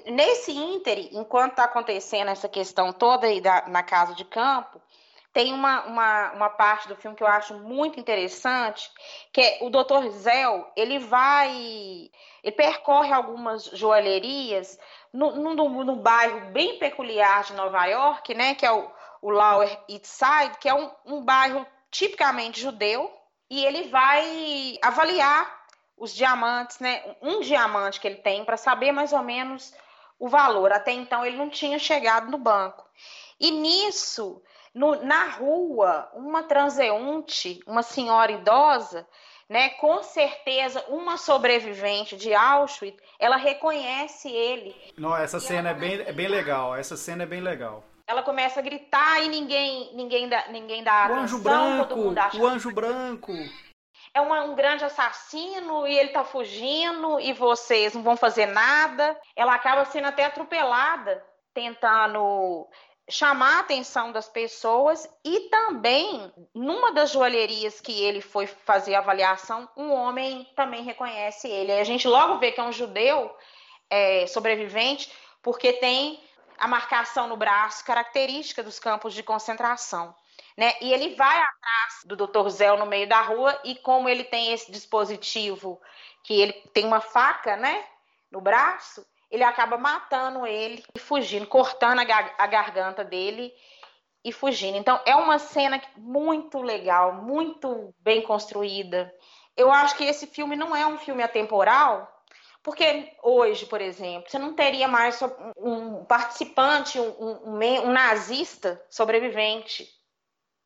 nesse 0.05 0.53
ínter, 0.53 0.98
enquanto 1.12 1.53
está 1.53 1.64
acontecendo 1.64 2.29
essa 2.29 2.46
questão 2.46 2.92
toda 2.92 3.26
aí 3.26 3.40
da, 3.40 3.68
na 3.68 3.83
casa 3.83 4.14
de 4.14 4.24
campo, 4.24 4.83
tem 5.33 5.53
uma, 5.53 5.83
uma, 5.87 6.33
uma, 6.33 6.51
parte 6.51 6.88
do 6.88 6.97
filme 6.97 7.16
que 7.16 7.23
eu 7.23 7.27
acho 7.27 7.55
muito 7.55 8.01
interessante, 8.01 8.90
que 9.33 9.40
é 9.40 9.59
o 9.61 9.71
Dr. 9.71 10.09
Zell, 10.11 10.66
ele 10.77 10.99
vai, 10.99 12.11
ele 12.43 12.57
percorre 12.57 13.12
algumas 13.12 13.64
joalherias 13.66 14.79
no, 15.12 15.55
no, 15.55 15.97
bairro 15.97 16.51
bem 16.53 16.79
peculiar 16.79 17.45
de 17.45 17.53
Nova 17.53 17.87
York, 17.87 18.35
né, 18.35 18.55
que 18.55 18.66
é 18.66 18.73
o, 18.73 18.90
o 19.23 19.31
Lower 19.31 19.69
East 19.88 20.07
Side, 20.07 20.59
que 20.61 20.69
é 20.69 20.75
um, 20.75 20.90
um 21.07 21.25
bairro 21.25 21.64
tipicamente 21.90 22.61
judeu, 22.61 23.12
e 23.49 23.64
ele 23.64 23.88
vai 23.88 24.79
avaliar 24.83 25.61
os 25.97 26.14
diamantes, 26.14 26.81
né, 26.81 27.03
um 27.23 27.40
diamante 27.40 28.01
que 28.01 28.09
ele 28.09 28.16
tem, 28.16 28.45
para 28.45 28.57
saber 28.57 28.90
mais 28.90 29.12
ou 29.12 29.23
menos 29.23 29.73
o 30.19 30.29
valor. 30.29 30.73
Até 30.73 30.93
então 30.93 31.25
ele 31.25 31.37
não 31.37 31.51
tinha 31.51 31.79
chegado 31.79 32.31
no 32.31 32.38
banco. 32.38 32.85
E 33.38 33.51
nisso 33.51 34.43
no, 34.75 35.03
na 35.05 35.29
rua, 35.31 36.09
uma 36.15 36.43
transeunte, 36.43 37.61
uma 37.67 37.83
senhora 37.83 38.33
idosa, 38.33 39.07
né, 39.49 39.71
com 39.71 40.01
certeza 40.03 40.85
uma 40.89 41.17
sobrevivente 41.17 42.17
de 42.17 42.33
Auschwitz, 42.33 43.03
ela 43.19 43.37
reconhece 43.37 44.31
ele. 44.31 44.75
Não, 44.97 45.17
essa 45.17 45.41
cena 45.41 45.71
é 45.71 45.75
bem, 45.75 46.01
é 46.01 46.13
bem 46.13 46.29
legal. 46.29 46.77
Essa 46.77 46.97
cena 46.97 47.25
é 47.25 47.27
bem 47.27 47.41
legal. 47.41 47.83
Ela 48.07 48.23
começa 48.23 48.61
a 48.61 48.63
gritar 48.63 49.23
e 49.23 49.29
ninguém 49.29 49.95
ninguém 49.95 50.29
dá, 50.29 50.49
ninguém 50.49 50.83
dá 50.83 51.09
o 51.11 51.15
anjo 51.15 51.39
branco, 51.39 51.95
o 52.39 52.47
anjo 52.47 52.73
branco. 52.73 53.33
É 54.13 54.21
um, 54.21 54.33
um, 54.51 54.55
grande 54.57 54.85
assassino 54.85 55.87
e 55.87 55.97
ele 55.97 56.09
tá 56.09 56.25
fugindo 56.25 57.21
e 57.21 57.33
vocês 57.33 57.95
não 57.95 58.03
vão 58.03 58.17
fazer 58.17 58.47
nada. 58.47 59.17
Ela 59.37 59.55
acaba 59.55 59.85
sendo 59.85 60.07
até 60.07 60.25
atropelada, 60.25 61.25
tentando 61.55 62.69
chamar 63.11 63.57
a 63.57 63.61
atenção 63.61 64.12
das 64.12 64.29
pessoas 64.29 65.09
e 65.25 65.49
também 65.51 66.33
numa 66.55 66.92
das 66.92 67.11
joalherias 67.11 67.81
que 67.81 67.92
ele 68.03 68.20
foi 68.20 68.46
fazer 68.46 68.94
avaliação, 68.94 69.68
um 69.77 69.90
homem 69.92 70.49
também 70.55 70.83
reconhece 70.83 71.49
ele. 71.49 71.73
a 71.73 71.85
gente 71.85 72.07
logo 72.07 72.38
vê 72.38 72.53
que 72.53 72.61
é 72.61 72.64
um 72.64 72.73
judeu 72.73 73.35
é, 73.88 74.27
sobrevivente, 74.27 75.12
porque 75.42 75.73
tem 75.75 76.23
a 76.59 76.68
marcação 76.68 77.27
no 77.27 77.37
braço 77.37 77.85
característica 77.85 78.62
dos 78.62 78.79
campos 78.79 79.14
de 79.14 79.23
concentração. 79.23 80.14
Né? 80.57 80.75
E 80.81 80.92
ele 80.92 81.14
vai 81.14 81.37
atrás 81.37 82.05
do 82.05 82.16
Dr. 82.16 82.49
Zé 82.49 82.77
no 82.77 82.87
meio 82.87 83.09
da 83.09 83.20
rua 83.23 83.59
e 83.64 83.75
como 83.77 84.09
ele 84.09 84.25
tem 84.25 84.53
esse 84.53 84.70
dispositivo 84.70 85.81
que 86.23 86.38
ele 86.38 86.53
tem 86.75 86.85
uma 86.85 87.01
faca, 87.01 87.57
né, 87.57 87.85
no 88.31 88.40
braço, 88.40 89.05
ele 89.31 89.45
acaba 89.45 89.79
matando 89.79 90.47
ele 90.47 90.83
e 90.95 90.99
fugindo, 90.99 91.47
cortando 91.47 92.01
a, 92.01 92.05
gar 92.05 92.35
a 92.37 92.47
garganta 92.47 93.05
dele 93.05 93.53
e 94.25 94.33
fugindo. 94.33 94.77
Então 94.77 95.01
é 95.07 95.14
uma 95.14 95.38
cena 95.38 95.81
muito 95.97 96.61
legal, 96.61 97.14
muito 97.14 97.95
bem 98.01 98.23
construída. 98.23 99.12
Eu 99.57 99.73
acho 99.73 99.97
que 99.97 100.05
esse 100.05 100.27
filme 100.27 100.57
não 100.57 100.75
é 100.75 100.87
um 100.87 100.99
filme 100.99 101.23
atemporal, 101.23 102.09
porque 102.62 103.16
hoje, 103.23 103.66
por 103.66 103.81
exemplo, 103.81 104.31
você 104.31 104.38
não 104.38 104.55
teria 104.55 104.87
mais 104.87 105.19
um 105.57 106.05
participante, 106.05 106.99
um, 106.99 107.09
um, 107.47 107.57
um 107.57 107.93
nazista 107.93 108.85
sobrevivente, 108.90 109.88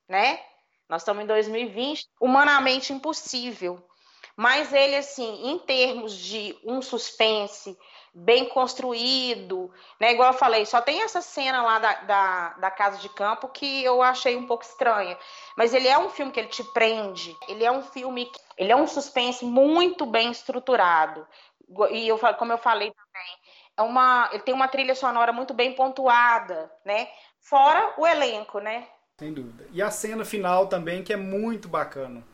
né? 0.08 0.40
Nós 0.88 1.02
estamos 1.02 1.22
em 1.22 1.26
2020, 1.26 2.06
humanamente 2.20 2.92
impossível. 2.92 3.84
Mas 4.36 4.72
ele, 4.72 4.96
assim, 4.96 5.50
em 5.50 5.58
termos 5.58 6.12
de 6.12 6.58
um 6.64 6.82
suspense, 6.82 7.78
bem 8.14 8.48
construído, 8.48 9.72
né? 10.00 10.12
Igual 10.12 10.32
eu 10.32 10.38
falei, 10.38 10.64
só 10.64 10.80
tem 10.80 11.02
essa 11.02 11.20
cena 11.20 11.62
lá 11.62 11.78
da, 11.80 11.94
da, 11.94 12.48
da, 12.54 12.70
casa 12.70 12.98
de 12.98 13.08
campo 13.08 13.48
que 13.48 13.82
eu 13.82 14.00
achei 14.00 14.36
um 14.36 14.46
pouco 14.46 14.64
estranha. 14.64 15.18
Mas 15.56 15.74
ele 15.74 15.88
é 15.88 15.98
um 15.98 16.08
filme 16.08 16.30
que 16.30 16.38
ele 16.38 16.48
te 16.48 16.62
prende. 16.72 17.36
Ele 17.48 17.64
é 17.64 17.72
um 17.72 17.82
filme, 17.82 18.30
ele 18.56 18.70
é 18.70 18.76
um 18.76 18.86
suspense 18.86 19.44
muito 19.44 20.06
bem 20.06 20.30
estruturado. 20.30 21.26
E 21.90 22.06
eu, 22.06 22.18
como 22.38 22.52
eu 22.52 22.58
falei 22.58 22.92
também, 22.92 23.38
é 23.76 23.82
uma, 23.82 24.28
ele 24.32 24.42
tem 24.42 24.54
uma 24.54 24.68
trilha 24.68 24.94
sonora 24.94 25.32
muito 25.32 25.52
bem 25.52 25.74
pontuada, 25.74 26.70
né? 26.84 27.08
Fora 27.40 27.94
o 27.98 28.06
elenco, 28.06 28.60
né? 28.60 28.86
Sem 29.18 29.32
dúvida. 29.32 29.66
E 29.72 29.82
a 29.82 29.90
cena 29.90 30.24
final 30.24 30.68
também, 30.68 31.02
que 31.02 31.12
é 31.12 31.16
muito 31.16 31.68
bacana. 31.68 32.24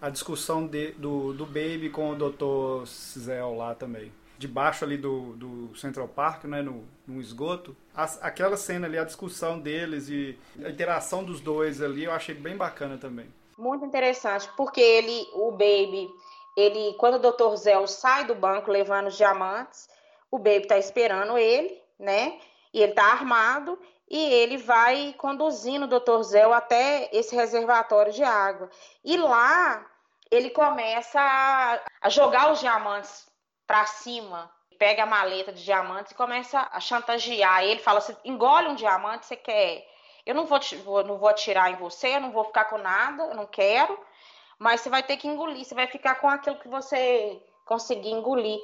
A 0.00 0.10
discussão 0.10 0.66
de, 0.66 0.92
do, 0.92 1.32
do 1.32 1.44
Baby 1.44 1.90
com 1.90 2.10
o 2.10 2.14
Dr. 2.14 2.86
Zell 2.86 3.56
lá 3.56 3.74
também 3.74 4.12
debaixo 4.38 4.84
ali 4.84 4.96
do, 4.96 5.32
do 5.32 5.76
Central 5.76 6.06
Park, 6.06 6.44
né, 6.44 6.62
no, 6.62 6.84
no 7.06 7.20
esgoto. 7.20 7.76
Aquela 7.94 8.56
cena 8.56 8.86
ali, 8.86 8.96
a 8.96 9.04
discussão 9.04 9.58
deles 9.58 10.08
e 10.08 10.38
a 10.64 10.70
interação 10.70 11.24
dos 11.24 11.40
dois 11.40 11.82
ali, 11.82 12.04
eu 12.04 12.12
achei 12.12 12.34
bem 12.34 12.56
bacana 12.56 12.96
também. 12.96 13.26
Muito 13.58 13.84
interessante, 13.84 14.48
porque 14.56 14.80
ele, 14.80 15.28
o 15.34 15.50
Baby, 15.50 16.08
ele, 16.56 16.94
quando 16.94 17.16
o 17.16 17.32
Dr. 17.32 17.56
Zé 17.56 17.86
sai 17.88 18.24
do 18.24 18.34
banco 18.36 18.70
levando 18.70 19.08
os 19.08 19.16
diamantes, 19.16 19.88
o 20.30 20.38
Baby 20.38 20.68
tá 20.68 20.78
esperando 20.78 21.36
ele, 21.36 21.76
né? 21.98 22.38
E 22.72 22.80
ele 22.80 22.92
tá 22.92 23.06
armado 23.06 23.76
e 24.10 24.18
ele 24.18 24.56
vai 24.56 25.14
conduzindo 25.18 25.84
o 25.84 26.00
Dr. 26.00 26.22
Zé 26.22 26.44
até 26.44 27.10
esse 27.12 27.34
reservatório 27.34 28.12
de 28.12 28.24
água. 28.24 28.70
E 29.04 29.16
lá 29.16 29.84
ele 30.30 30.50
começa 30.50 31.20
a 32.00 32.08
jogar 32.08 32.52
os 32.52 32.60
diamantes 32.60 33.26
para 33.66 33.84
cima, 33.86 34.50
pega 34.78 35.02
a 35.02 35.06
maleta 35.06 35.52
de 35.52 35.64
diamantes 35.64 36.12
e 36.12 36.14
começa 36.14 36.68
a 36.72 36.80
chantagear 36.80 37.64
ele, 37.64 37.80
fala 37.80 37.98
assim, 37.98 38.16
engole 38.24 38.68
um 38.68 38.74
diamante, 38.74 39.26
você 39.26 39.36
quer? 39.36 39.86
Eu 40.24 40.34
não 40.34 40.46
vou, 40.46 40.58
vou, 40.84 41.04
não 41.04 41.18
vou 41.18 41.28
atirar 41.28 41.70
em 41.70 41.76
você, 41.76 42.16
eu 42.16 42.20
não 42.20 42.30
vou 42.30 42.44
ficar 42.44 42.66
com 42.66 42.78
nada, 42.78 43.24
eu 43.24 43.34
não 43.34 43.46
quero, 43.46 43.98
mas 44.58 44.80
você 44.80 44.90
vai 44.90 45.02
ter 45.02 45.16
que 45.16 45.28
engolir, 45.28 45.64
você 45.64 45.74
vai 45.74 45.86
ficar 45.86 46.16
com 46.16 46.28
aquilo 46.28 46.58
que 46.58 46.68
você 46.68 47.42
conseguir 47.64 48.10
engolir. 48.10 48.58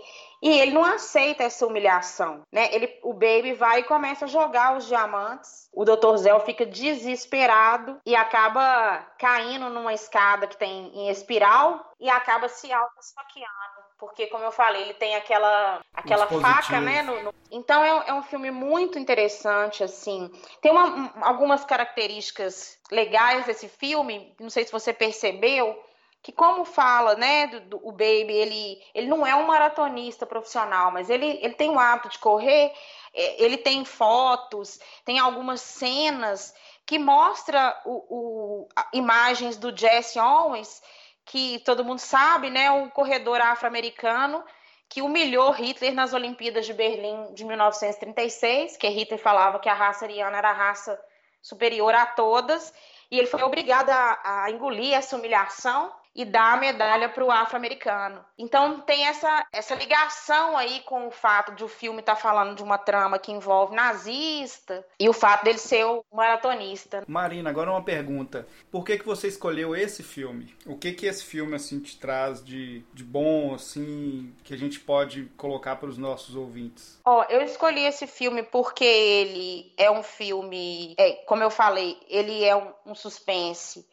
E 0.44 0.61
ele 0.61 0.72
não 0.72 0.85
aceita 0.85 1.42
essa 1.42 1.66
humilhação, 1.66 2.42
né? 2.52 2.68
Ele, 2.70 3.00
o 3.02 3.14
Baby 3.14 3.54
vai 3.54 3.80
e 3.80 3.85
começa 3.85 4.26
a 4.26 4.28
jogar 4.28 4.76
os 4.76 4.87
diamantes. 4.87 5.70
O 5.72 5.87
Dr. 5.87 6.16
Zell 6.16 6.38
fica 6.40 6.66
desesperado 6.66 7.98
e 8.04 8.14
acaba 8.14 8.98
caindo 9.18 9.70
numa 9.70 9.94
escada 9.94 10.46
que 10.46 10.59
tem 10.59 10.92
em 10.94 11.09
espiral 11.09 11.83
e 11.98 12.11
acaba 12.11 12.46
se 12.46 12.70
auto-esfaqueando 12.70 13.85
porque 13.98 14.26
como 14.26 14.44
eu 14.44 14.52
falei, 14.52 14.83
ele 14.83 14.94
tem 14.94 15.14
aquela 15.14 15.80
aquela 15.94 16.26
faca, 16.26 16.78
né? 16.78 17.00
No, 17.00 17.22
no... 17.22 17.35
Então 17.50 17.83
é, 17.83 18.11
é, 18.11 18.12
um 18.12 18.22
filme 18.22 18.50
muito 18.50 18.98
interessante, 18.98 19.83
assim. 19.83 20.30
Tem 20.61 20.70
uma, 20.70 21.11
algumas 21.22 21.64
características 21.64 22.78
legais 22.90 23.46
desse 23.46 23.66
filme. 23.66 24.35
Não 24.38 24.50
sei 24.50 24.64
se 24.64 24.72
você 24.72 24.92
percebeu 24.92 25.83
que 26.24 26.32
como 26.32 26.64
fala, 26.64 27.14
né, 27.16 27.46
do, 27.48 27.60
do, 27.60 27.87
o 27.87 27.92
Baby, 27.92 28.32
ele, 28.32 28.82
ele 28.94 29.06
não 29.06 29.26
é 29.26 29.34
um 29.34 29.46
maratonista 29.46 30.24
profissional, 30.24 30.90
mas 30.90 31.10
ele, 31.10 31.38
ele 31.42 31.52
tem 31.52 31.68
o 31.68 31.79
hábito 31.79 32.08
de 32.08 32.18
correr, 32.18 32.72
é, 33.12 33.42
ele 33.44 33.58
tem 33.58 33.85
fotos, 33.85 34.81
tem 35.04 35.18
algumas 35.18 35.60
cenas 35.60 36.54
que 36.87 36.98
mostra 36.98 37.79
o, 37.85 38.06
o 38.08 38.68
imagens 38.94 39.58
do 39.58 39.77
Jesse 39.77 40.18
Owens 40.18 40.83
que 41.27 41.58
todo 41.58 41.85
mundo 41.85 41.98
sabe, 41.98 42.48
né, 42.48 42.70
o 42.70 42.90
corredor 42.90 43.42
afro-americano 43.42 44.42
que 44.88 45.02
humilhou 45.02 45.50
Hitler 45.50 45.92
nas 45.92 46.14
Olimpíadas 46.14 46.64
de 46.64 46.72
Berlim 46.72 47.35
de 47.35 47.44
1936, 47.44 48.79
que 48.79 48.88
Hitler 48.88 49.20
falava 49.20 49.58
que 49.58 49.68
a 49.68 49.75
raça 49.75 50.06
ariana 50.06 50.38
era 50.38 50.50
a 50.50 50.54
raça 50.54 50.98
superior 51.42 51.94
a 51.94 52.06
todas, 52.06 52.72
e 53.10 53.18
ele 53.18 53.27
foi 53.27 53.42
obrigado 53.42 53.90
a, 53.90 54.44
a 54.44 54.50
engolir 54.50 54.94
essa 54.94 55.16
humilhação. 55.16 55.92
E 56.15 56.25
dá 56.25 56.52
a 56.52 56.56
medalha 56.56 57.08
para 57.08 57.25
o 57.25 57.31
afro-americano. 57.31 58.25
Então 58.38 58.81
tem 58.81 59.06
essa, 59.06 59.46
essa 59.52 59.75
ligação 59.75 60.56
aí 60.56 60.81
com 60.83 61.08
o 61.08 61.10
fato 61.10 61.52
de 61.54 61.65
o 61.65 61.69
filme 61.69 62.00
estar 62.00 62.15
tá 62.15 62.21
falando 62.21 62.54
de 62.54 62.62
uma 62.62 62.79
trama 62.79 63.19
que 63.19 63.33
envolve 63.33 63.75
nazista 63.75 64.87
e 64.98 65.08
o 65.08 65.12
fato 65.12 65.44
dele 65.44 65.58
ser 65.58 65.85
o 65.85 66.04
maratonista. 66.12 67.02
Marina, 67.08 67.50
agora 67.50 67.71
uma 67.71 67.83
pergunta. 67.83 68.46
Por 68.71 68.85
que, 68.85 68.98
que 68.98 69.06
você 69.06 69.29
escolheu 69.29 69.75
esse 69.75 70.02
filme? 70.02 70.54
O 70.67 70.77
que 70.77 70.92
que 70.92 71.06
esse 71.06 71.25
filme 71.25 71.56
assim 71.56 71.81
te 71.81 71.98
traz 71.98 72.44
de, 72.44 72.85
de 72.92 73.02
bom, 73.02 73.54
assim, 73.54 74.35
que 74.44 74.54
a 74.54 74.58
gente 74.58 74.79
pode 74.81 75.25
colocar 75.37 75.77
para 75.77 75.88
os 75.88 75.98
nossos 75.98 76.37
ouvintes? 76.37 77.00
Ó, 77.04 77.21
oh, 77.21 77.33
eu 77.33 77.42
escolhi 77.42 77.85
esse 77.85 78.06
filme 78.06 78.42
porque 78.42 78.85
ele 78.85 79.73
é 79.77 79.90
um 79.90 80.02
filme, 80.02 80.94
é, 80.96 81.12
como 81.27 81.42
eu 81.42 81.50
falei, 81.50 81.98
ele 82.08 82.44
é 82.44 82.54
um, 82.54 82.73
um 82.87 82.94
suspense 82.94 83.85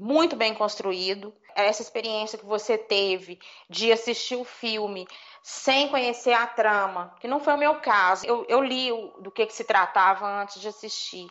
muito 0.00 0.36
bem 0.36 0.54
construído. 0.54 1.34
Essa 1.54 1.82
experiência 1.82 2.38
que 2.38 2.46
você 2.46 2.78
teve 2.78 3.38
de 3.68 3.92
assistir 3.92 4.36
o 4.36 4.44
filme 4.44 5.06
sem 5.42 5.88
conhecer 5.88 6.32
a 6.32 6.46
trama, 6.46 7.14
que 7.20 7.28
não 7.28 7.40
foi 7.40 7.54
o 7.54 7.58
meu 7.58 7.76
caso. 7.80 8.26
Eu, 8.26 8.44
eu 8.48 8.62
li 8.62 8.92
o, 8.92 9.08
do 9.20 9.30
que, 9.30 9.46
que 9.46 9.54
se 9.54 9.64
tratava 9.64 10.26
antes 10.26 10.60
de 10.60 10.68
assistir. 10.68 11.26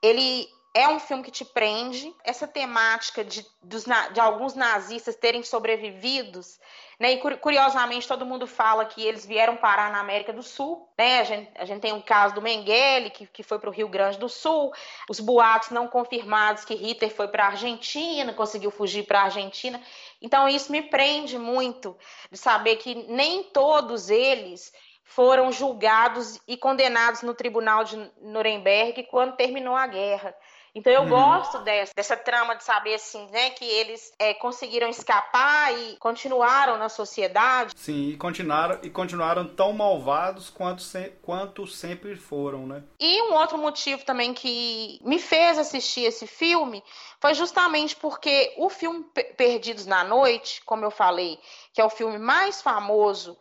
Ele 0.00 0.48
é 0.74 0.88
um 0.88 1.00
filme 1.00 1.22
que 1.22 1.30
te 1.30 1.44
prende. 1.44 2.14
Essa 2.24 2.46
temática 2.46 3.24
de, 3.24 3.44
dos, 3.62 3.84
de 3.84 4.20
alguns 4.20 4.54
nazistas 4.54 5.16
terem 5.16 5.42
sobrevividos 5.42 6.58
né? 6.98 7.12
E 7.12 7.36
curiosamente, 7.36 8.08
todo 8.08 8.26
mundo 8.26 8.44
fala 8.46 8.84
que 8.84 9.04
eles 9.04 9.24
vieram 9.24 9.56
parar 9.56 9.92
na 9.92 10.00
América 10.00 10.32
do 10.32 10.42
Sul. 10.42 10.88
Né? 10.98 11.20
A, 11.20 11.24
gente, 11.24 11.50
a 11.54 11.64
gente 11.64 11.80
tem 11.80 11.92
o 11.92 12.02
caso 12.02 12.34
do 12.34 12.42
Mengele, 12.42 13.10
que, 13.10 13.26
que 13.26 13.42
foi 13.44 13.58
para 13.60 13.70
o 13.70 13.72
Rio 13.72 13.88
Grande 13.88 14.18
do 14.18 14.28
Sul. 14.28 14.72
Os 15.08 15.20
boatos 15.20 15.70
não 15.70 15.86
confirmados 15.86 16.64
que 16.64 16.74
Hitler 16.74 17.14
foi 17.14 17.28
para 17.28 17.44
a 17.44 17.48
Argentina, 17.48 18.34
conseguiu 18.34 18.72
fugir 18.72 19.04
para 19.04 19.20
a 19.20 19.24
Argentina. 19.24 19.80
Então, 20.20 20.48
isso 20.48 20.72
me 20.72 20.82
prende 20.82 21.38
muito 21.38 21.96
de 22.32 22.36
saber 22.36 22.76
que 22.76 22.94
nem 22.94 23.44
todos 23.44 24.10
eles 24.10 24.72
foram 25.04 25.52
julgados 25.52 26.40
e 26.48 26.56
condenados 26.56 27.22
no 27.22 27.32
tribunal 27.32 27.84
de 27.84 27.96
Nuremberg 28.20 29.04
quando 29.04 29.36
terminou 29.36 29.76
a 29.76 29.86
guerra. 29.86 30.34
Então 30.78 30.92
eu 30.92 31.02
uhum. 31.02 31.08
gosto 31.08 31.58
dessa, 31.58 31.92
dessa 31.94 32.16
trama 32.16 32.54
de 32.54 32.62
saber 32.62 32.94
assim, 32.94 33.26
né, 33.32 33.50
que 33.50 33.64
eles 33.64 34.12
é, 34.16 34.32
conseguiram 34.34 34.88
escapar 34.88 35.76
e 35.76 35.96
continuaram 35.96 36.78
na 36.78 36.88
sociedade. 36.88 37.72
Sim, 37.76 38.10
e 38.10 38.16
continuaram 38.16 38.78
e 38.82 38.88
continuaram 38.88 39.44
tão 39.44 39.72
malvados 39.72 40.50
quanto, 40.50 40.82
se, 40.82 41.12
quanto 41.20 41.66
sempre 41.66 42.14
foram, 42.14 42.64
né? 42.64 42.84
E 43.00 43.22
um 43.22 43.34
outro 43.34 43.58
motivo 43.58 44.04
também 44.04 44.32
que 44.32 45.00
me 45.02 45.18
fez 45.18 45.58
assistir 45.58 46.02
esse 46.02 46.26
filme 46.28 46.82
foi 47.20 47.34
justamente 47.34 47.96
porque 47.96 48.54
o 48.56 48.70
filme 48.70 49.04
Perdidos 49.36 49.84
na 49.84 50.04
Noite, 50.04 50.62
como 50.64 50.84
eu 50.84 50.90
falei, 50.92 51.40
que 51.72 51.80
é 51.80 51.84
o 51.84 51.90
filme 51.90 52.18
mais 52.18 52.62
famoso 52.62 53.36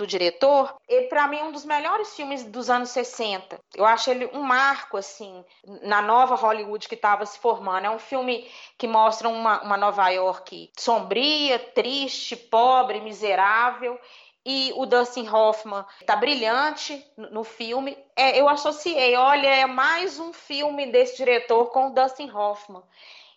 do 0.00 0.06
diretor, 0.06 0.74
ele 0.88 1.08
para 1.08 1.28
mim 1.28 1.36
é 1.36 1.44
um 1.44 1.52
dos 1.52 1.66
melhores 1.66 2.16
filmes 2.16 2.42
dos 2.42 2.70
anos 2.70 2.88
60. 2.88 3.60
Eu 3.76 3.84
acho 3.84 4.10
ele 4.10 4.30
um 4.32 4.42
marco 4.42 4.96
assim 4.96 5.44
na 5.82 6.00
nova 6.00 6.34
Hollywood 6.34 6.88
que 6.88 6.94
estava 6.94 7.26
se 7.26 7.38
formando. 7.38 7.84
É 7.84 7.90
um 7.90 7.98
filme 7.98 8.50
que 8.78 8.88
mostra 8.88 9.28
uma, 9.28 9.62
uma 9.62 9.76
Nova 9.76 10.08
York 10.08 10.72
sombria, 10.78 11.58
triste, 11.58 12.34
pobre, 12.34 13.00
miserável. 13.00 14.00
E 14.44 14.72
o 14.74 14.86
Dustin 14.86 15.28
Hoffman 15.28 15.84
está 16.00 16.16
brilhante 16.16 17.04
no 17.14 17.44
filme. 17.44 17.96
É, 18.16 18.40
eu 18.40 18.48
associei, 18.48 19.14
olha, 19.14 19.48
é 19.48 19.66
mais 19.66 20.18
um 20.18 20.32
filme 20.32 20.86
desse 20.86 21.18
diretor 21.18 21.66
com 21.66 21.88
o 21.88 21.90
Dustin 21.90 22.30
Hoffman. 22.30 22.82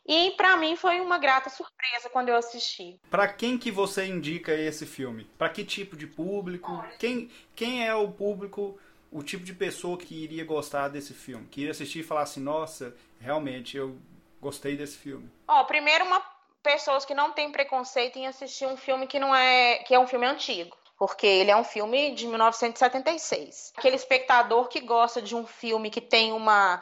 E 0.06 0.32
para 0.32 0.58
mim 0.58 0.76
foi 0.76 0.99
uma 0.99 1.18
grata 1.18 1.49
surpresa 1.49 2.10
quando 2.10 2.30
eu 2.30 2.36
assisti. 2.36 2.99
Para 3.10 3.28
quem 3.28 3.58
que 3.58 3.72
você 3.72 4.06
indica 4.06 4.54
esse 4.54 4.86
filme? 4.86 5.26
Para 5.38 5.49
que 5.49 5.64
tipo 5.64 5.95
de 5.95 6.06
público? 6.06 6.84
Quem, 6.99 7.32
quem 7.56 7.88
é 7.88 7.95
o 7.95 8.12
público, 8.12 8.78
o 9.12 9.24
tipo 9.24 9.43
de 9.43 9.54
pessoa 9.54 9.97
que 9.97 10.14
iria 10.14 10.43
gostar 10.43 10.89
desse 10.89 11.14
filme? 11.14 11.47
Que 11.47 11.62
iria 11.62 11.72
assistir 11.72 11.99
e 11.99 12.04
falar 12.04 12.24
assim, 12.24 12.41
nossa, 12.41 12.95
realmente 13.20 13.78
eu 13.78 13.97
gostei 14.41 14.76
desse 14.76 14.97
filme. 14.97 15.32
Ó, 15.47 15.64
primeiro 15.64 16.06
uma 16.06 16.22
pessoas 16.62 17.04
que 17.04 17.14
não 17.14 17.32
têm 17.32 17.51
preconceito 17.51 18.18
em 18.18 18.26
assistir 18.26 18.66
um 18.66 18.78
filme 18.78 19.06
que 19.06 19.20
não 19.20 19.36
é 19.36 19.80
que 19.80 19.93
é 19.93 19.99
um 19.99 20.08
filme 20.08 20.26
antigo 20.26 20.76
porque 20.97 21.28
ele 21.28 21.51
é 21.51 21.58
um 21.58 21.66
filme 21.66 22.16
de 22.16 22.26
1976. 22.28 23.74
Aquele 23.76 23.97
espectador 23.97 24.70
que 24.70 24.80
gosta 24.80 25.22
de 25.22 25.36
um 25.36 25.45
filme 25.45 25.89
que 25.89 25.99
tem 25.99 26.32
uma, 26.32 26.82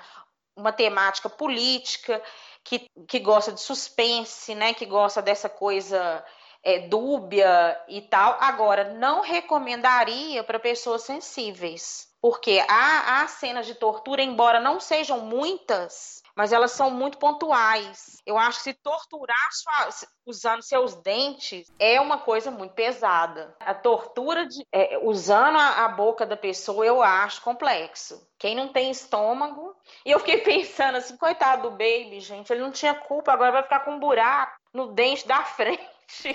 uma 0.55 0.72
temática 0.72 1.28
política, 1.28 2.22
que, 2.64 2.88
que 3.07 3.20
gosta 3.20 3.51
de 3.51 3.59
suspense, 3.59 4.55
né? 4.55 4.74
Que 4.74 4.86
gosta 4.86 5.22
dessa 5.22 5.49
coisa 5.49 6.24
é, 6.64 6.88
dúbia 6.88 7.80
e 7.88 8.01
tal. 8.01 8.38
Agora, 8.39 8.93
não 8.93 9.22
recomendaria 9.22 10.43
para 10.43 10.59
pessoas 10.59 11.03
sensíveis, 11.03 12.07
porque 12.22 12.64
há, 12.68 13.22
há 13.22 13.28
cenas 13.28 13.66
de 13.66 13.76
tortura, 13.76 14.22
embora 14.22 14.59
não 14.59 14.80
sejam 14.80 15.22
muitas, 15.22 16.20
mas 16.41 16.51
elas 16.51 16.71
são 16.71 16.89
muito 16.89 17.19
pontuais. 17.19 18.17
Eu 18.25 18.35
acho 18.35 18.57
que 18.57 18.63
se 18.63 18.73
torturar 18.73 19.47
sua, 19.51 20.07
usando 20.25 20.63
seus 20.63 20.95
dentes 20.95 21.71
é 21.77 22.01
uma 22.01 22.17
coisa 22.17 22.49
muito 22.49 22.73
pesada. 22.73 23.55
A 23.59 23.75
tortura 23.75 24.47
de, 24.47 24.65
é, 24.71 24.97
usando 25.03 25.57
a, 25.57 25.85
a, 25.85 25.89
boca 25.89 26.25
da 26.25 26.35
pessoa 26.35 26.83
eu 26.83 26.99
acho 26.99 27.43
complexo. 27.43 28.27
Quem 28.39 28.55
não 28.55 28.69
tem 28.69 28.89
estômago. 28.89 29.75
E 30.03 30.09
eu 30.09 30.17
fiquei 30.17 30.39
pensando 30.41 30.95
assim, 30.95 31.15
coitado 31.15 31.69
do 31.69 31.77
baby, 31.77 32.19
gente, 32.19 32.51
ele 32.51 32.63
não 32.63 32.71
tinha 32.71 32.95
culpa, 32.95 33.31
agora 33.31 33.51
vai 33.51 33.61
ficar 33.61 33.81
com 33.81 33.91
um 33.91 33.99
buraco 33.99 34.59
no 34.73 34.93
dente 34.93 35.27
da 35.27 35.43
frente. 35.43 35.87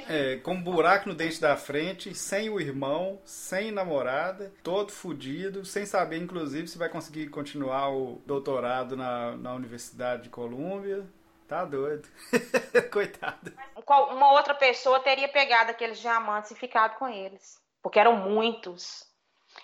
É, 0.08 0.36
com 0.36 0.54
um 0.54 0.62
buraco 0.62 1.08
no 1.08 1.14
dente 1.14 1.40
da 1.40 1.56
frente, 1.56 2.14
sem 2.14 2.48
o 2.48 2.60
irmão, 2.60 3.20
sem 3.24 3.70
namorada, 3.70 4.52
todo 4.62 4.90
fudido, 4.90 5.64
sem 5.64 5.86
saber, 5.86 6.18
inclusive, 6.18 6.66
se 6.66 6.78
vai 6.78 6.88
conseguir 6.88 7.28
continuar 7.28 7.90
o 7.90 8.22
doutorado 8.26 8.96
na, 8.96 9.36
na 9.36 9.54
Universidade 9.54 10.24
de 10.24 10.30
Colômbia. 10.30 11.06
Tá 11.46 11.64
doido. 11.64 12.08
Coitado. 12.92 13.52
Uma 14.10 14.32
outra 14.32 14.54
pessoa 14.54 14.98
teria 14.98 15.28
pegado 15.28 15.70
aqueles 15.70 16.00
diamantes 16.00 16.50
e 16.50 16.56
ficado 16.56 16.96
com 16.98 17.08
eles. 17.08 17.60
Porque 17.80 18.00
eram 18.00 18.16
muitos. 18.16 19.06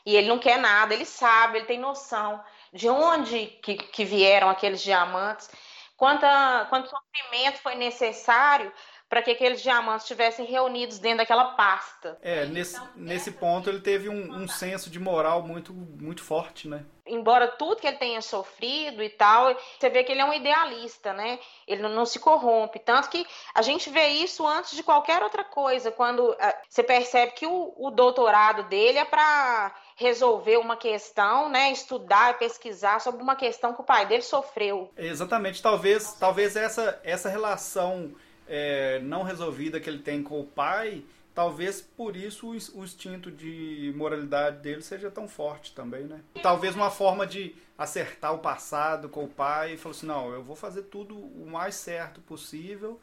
E 0.07 0.17
ele 0.17 0.29
não 0.29 0.39
quer 0.39 0.59
nada, 0.59 0.95
ele 0.95 1.05
sabe, 1.05 1.59
ele 1.59 1.67
tem 1.67 1.79
noção 1.79 2.43
de 2.73 2.89
onde 2.89 3.47
que, 3.63 3.75
que 3.75 4.05
vieram 4.05 4.49
aqueles 4.49 4.81
diamantes, 4.81 5.51
quanta, 5.97 6.67
quanto 6.71 6.89
sofrimento 6.89 7.61
foi 7.61 7.75
necessário 7.75 8.73
para 9.13 9.21
que 9.21 9.33
aqueles 9.33 9.61
diamantes 9.61 10.05
estivessem 10.05 10.47
reunidos 10.47 10.99
dentro 10.99 11.19
daquela 11.19 11.45
pasta. 11.53 12.17
É, 12.23 12.47
nesse, 12.47 12.77
então, 12.77 12.89
nesse 12.97 13.31
ponto 13.33 13.69
ele 13.69 13.81
teve 13.81 14.09
um, 14.09 14.37
um, 14.37 14.49
senso 14.49 14.89
de 14.89 14.99
moral 14.99 15.43
muito, 15.43 15.71
muito 15.71 16.25
forte, 16.25 16.67
né? 16.67 16.83
Embora 17.05 17.47
tudo 17.47 17.77
que 17.77 17.87
ele 17.87 17.99
tenha 17.99 18.23
sofrido 18.23 19.03
e 19.03 19.11
tal, 19.11 19.55
você 19.79 19.91
vê 19.91 20.03
que 20.03 20.13
ele 20.13 20.23
é 20.23 20.25
um 20.25 20.33
idealista, 20.33 21.13
né? 21.13 21.39
Ele 21.69 21.83
não, 21.83 21.91
não 21.91 22.07
se 22.07 22.19
corrompe. 22.19 22.79
Tanto 22.79 23.11
que 23.11 23.27
a 23.55 23.61
gente 23.61 23.91
vê 23.91 24.09
isso 24.09 24.47
antes 24.47 24.75
de 24.75 24.83
qualquer 24.83 25.23
outra 25.23 25.45
coisa, 25.45 25.93
quando 25.93 26.31
uh, 26.31 26.37
você 26.67 26.83
percebe 26.83 27.33
que 27.33 27.47
o, 27.47 27.75
o 27.77 27.91
doutorado 27.91 28.63
dele 28.63 28.97
é 28.97 29.05
para 29.05 29.75
resolver 29.95 30.57
uma 30.57 30.79
questão, 30.79 31.51
né, 31.51 31.71
estudar 31.71 32.31
e 32.31 32.39
pesquisar 32.39 32.99
sobre 32.99 33.23
uma 33.23 33.37
questão 33.37 33.75
que 33.75 33.83
o 33.83 33.85
pai 33.85 34.07
dele 34.07 34.23
sofreu. 34.23 34.91
Exatamente, 34.97 35.61
talvez, 35.61 36.15
talvez 36.15 36.57
essa 36.57 36.99
essa 37.05 37.29
relação 37.29 38.15
é, 38.55 38.99
não 38.99 39.23
resolvida 39.23 39.81
que 39.81 39.89
ele 39.89 40.01
tem 40.01 40.23
com 40.23 40.39
o 40.39 40.45
pai, 40.45 41.03
talvez 41.35 41.81
por 41.81 42.15
isso 42.15 42.51
o, 42.51 42.85
instinto 42.85 43.31
de 43.31 43.95
moralidade 43.97 44.59
dele 44.59 44.83
seja 44.83 45.11
tão 45.11 45.27
forte 45.27 45.75
também, 45.75 46.03
né? 46.03 46.21
Talvez 46.43 46.77
uma 46.77 46.91
forma 46.91 47.27
de 47.27 47.57
acertar 47.79 48.35
o 48.35 48.41
passado 48.41 49.09
com 49.09 49.25
o 49.25 49.29
pai 49.29 49.73
e 49.73 49.77
falar 49.79 49.95
assim, 49.95 50.07
não, 50.07 50.31
eu 50.35 50.43
vou 50.43 50.55
fazer 50.55 50.83
tudo 50.83 51.17
o 51.17 51.47
mais 51.51 51.77
certo 51.77 52.21
possível, 52.21 53.01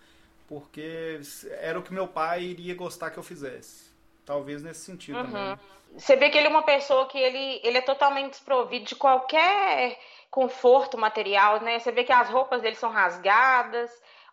porque 0.47 1.19
era 1.59 1.79
o 1.79 1.81
que 1.81 1.91
meu 1.91 2.07
pai 2.07 2.43
iria 2.43 2.75
gostar 2.75 3.09
que 3.09 3.17
eu 3.17 3.23
fizesse. 3.23 3.89
Talvez 4.23 4.61
nesse 4.61 4.81
sentido 4.81 5.17
uhum. 5.17 5.25
também. 5.25 5.59
Você 5.97 6.15
vê 6.15 6.29
que 6.29 6.37
ele 6.37 6.45
é 6.45 6.51
uma 6.51 6.61
pessoa 6.61 7.07
que 7.07 7.17
ele, 7.17 7.59
ele 7.63 7.79
é 7.79 7.81
totalmente 7.81 8.33
desprovido 8.33 8.85
de 8.85 8.95
qualquer 8.95 9.97
conforto 10.29 10.95
material, 10.95 11.59
né? 11.63 11.79
Você 11.79 11.91
vê 11.91 12.03
que 12.03 12.13
as 12.13 12.29
roupas 12.29 12.61
dele 12.61 12.75
são 12.75 12.91
rasgadas, 12.91 13.89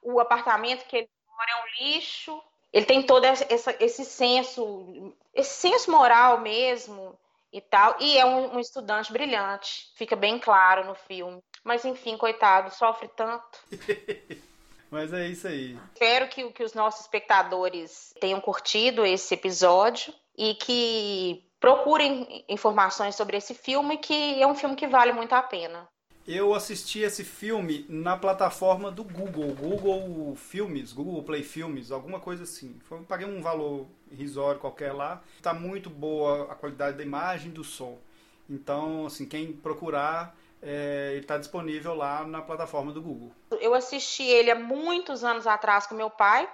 o 0.06 0.20
apartamento 0.20 0.86
que 0.86 0.96
ele 0.96 1.08
mora 1.28 1.50
é 1.50 1.56
um 1.56 1.84
lixo. 1.84 2.42
Ele 2.72 2.86
tem 2.86 3.02
todo 3.02 3.24
essa, 3.24 3.74
esse 3.80 4.04
senso, 4.04 5.14
esse 5.34 5.54
senso 5.54 5.90
moral 5.90 6.40
mesmo 6.40 7.18
e 7.52 7.60
tal. 7.60 7.96
E 8.00 8.16
é 8.16 8.24
um, 8.24 8.56
um, 8.56 8.60
estudante 8.60 9.12
brilhante, 9.12 9.90
fica 9.96 10.14
bem 10.14 10.38
claro 10.38 10.84
no 10.84 10.94
filme. 10.94 11.42
Mas 11.64 11.84
enfim, 11.84 12.16
coitado, 12.16 12.72
sofre 12.74 13.08
tanto. 13.08 13.58
Mas 14.90 15.12
é 15.12 15.26
isso 15.26 15.48
aí. 15.48 15.76
Espero 15.92 16.28
que, 16.28 16.52
que 16.52 16.62
os 16.62 16.72
nossos 16.72 17.00
espectadores 17.00 18.14
tenham 18.20 18.40
curtido 18.40 19.04
esse 19.04 19.34
episódio 19.34 20.14
e 20.38 20.54
que 20.54 21.44
procurem 21.58 22.44
informações 22.48 23.16
sobre 23.16 23.36
esse 23.36 23.52
filme, 23.52 23.98
que 23.98 24.40
é 24.40 24.46
um 24.46 24.54
filme 24.54 24.76
que 24.76 24.86
vale 24.86 25.12
muito 25.12 25.32
a 25.32 25.42
pena. 25.42 25.88
Eu 26.26 26.54
assisti 26.54 27.00
esse 27.00 27.22
filme 27.22 27.86
na 27.88 28.16
plataforma 28.16 28.90
do 28.90 29.04
Google, 29.04 29.54
Google 29.54 30.34
Filmes, 30.34 30.92
Google 30.92 31.22
Play 31.22 31.44
Filmes, 31.44 31.92
alguma 31.92 32.18
coisa 32.18 32.42
assim. 32.42 32.80
Foi, 32.88 33.00
paguei 33.02 33.28
um 33.28 33.40
valor 33.40 33.86
irrisório 34.10 34.60
qualquer 34.60 34.92
lá. 34.92 35.22
Está 35.36 35.54
muito 35.54 35.88
boa 35.88 36.50
a 36.50 36.54
qualidade 36.56 36.96
da 36.96 37.04
imagem 37.04 37.50
e 37.50 37.54
do 37.54 37.62
som. 37.62 37.96
Então, 38.50 39.06
assim, 39.06 39.24
quem 39.24 39.52
procurar, 39.52 40.36
é, 40.60 41.10
ele 41.12 41.20
está 41.20 41.38
disponível 41.38 41.94
lá 41.94 42.24
na 42.26 42.42
plataforma 42.42 42.92
do 42.92 43.00
Google. 43.00 43.30
Eu 43.60 43.72
assisti 43.72 44.24
ele 44.24 44.50
há 44.50 44.56
muitos 44.56 45.22
anos 45.22 45.46
atrás 45.46 45.86
com 45.86 45.94
meu 45.94 46.10
pai, 46.10 46.48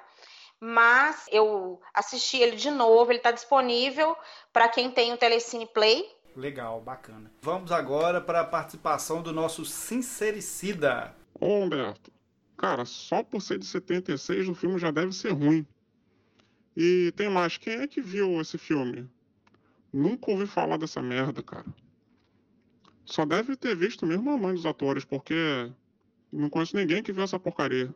mas 0.60 1.24
eu 1.30 1.80
assisti 1.94 2.36
ele 2.36 2.56
de 2.56 2.70
novo. 2.70 3.10
Ele 3.10 3.20
está 3.20 3.30
disponível 3.30 4.14
para 4.52 4.68
quem 4.68 4.90
tem 4.90 5.14
o 5.14 5.16
Telecine 5.16 5.66
Play. 5.66 6.06
Legal, 6.34 6.80
bacana. 6.80 7.30
Vamos 7.42 7.70
agora 7.70 8.20
para 8.20 8.40
a 8.40 8.44
participação 8.44 9.22
do 9.22 9.32
nosso 9.32 9.64
Sincericida. 9.64 11.14
Ô 11.38 11.58
Humberto, 11.58 12.10
cara, 12.56 12.84
só 12.84 13.22
por 13.22 13.42
ser 13.42 13.58
de 13.58 13.66
76 13.66 14.48
o 14.48 14.54
filme 14.54 14.78
já 14.78 14.90
deve 14.90 15.12
ser 15.12 15.30
ruim. 15.30 15.66
E 16.76 17.12
tem 17.16 17.28
mais, 17.28 17.58
quem 17.58 17.74
é 17.74 17.86
que 17.86 18.00
viu 18.00 18.40
esse 18.40 18.56
filme? 18.56 19.08
Nunca 19.92 20.30
ouvi 20.30 20.46
falar 20.46 20.78
dessa 20.78 21.02
merda, 21.02 21.42
cara. 21.42 21.66
Só 23.04 23.26
deve 23.26 23.56
ter 23.56 23.76
visto 23.76 24.06
mesmo 24.06 24.30
a 24.30 24.38
mãe 24.38 24.54
dos 24.54 24.64
atores, 24.64 25.04
porque 25.04 25.70
não 26.32 26.48
conheço 26.48 26.76
ninguém 26.76 27.02
que 27.02 27.12
viu 27.12 27.24
essa 27.24 27.38
porcaria. 27.38 27.94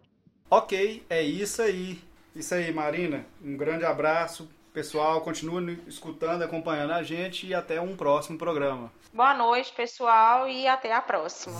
Ok, 0.51 1.05
é 1.09 1.23
isso 1.23 1.63
aí. 1.63 1.99
Isso 2.35 2.55
aí, 2.55 2.71
Marina. 2.73 3.25
Um 3.43 3.57
grande 3.57 3.87
abraço. 3.87 4.47
Pessoal, 4.77 5.23
continue 5.23 5.83
escutando, 5.87 6.43
acompanhando 6.43 6.93
a 6.93 7.03
gente 7.03 7.47
e 7.47 7.55
até 7.55 7.81
um 7.81 7.97
próximo 7.97 8.37
programa. 8.37 8.93
Boa 9.11 9.33
noite, 9.33 9.73
pessoal, 9.73 10.47
e 10.47 10.69
até 10.69 10.93
a 10.93 11.01
próxima. 11.01 11.59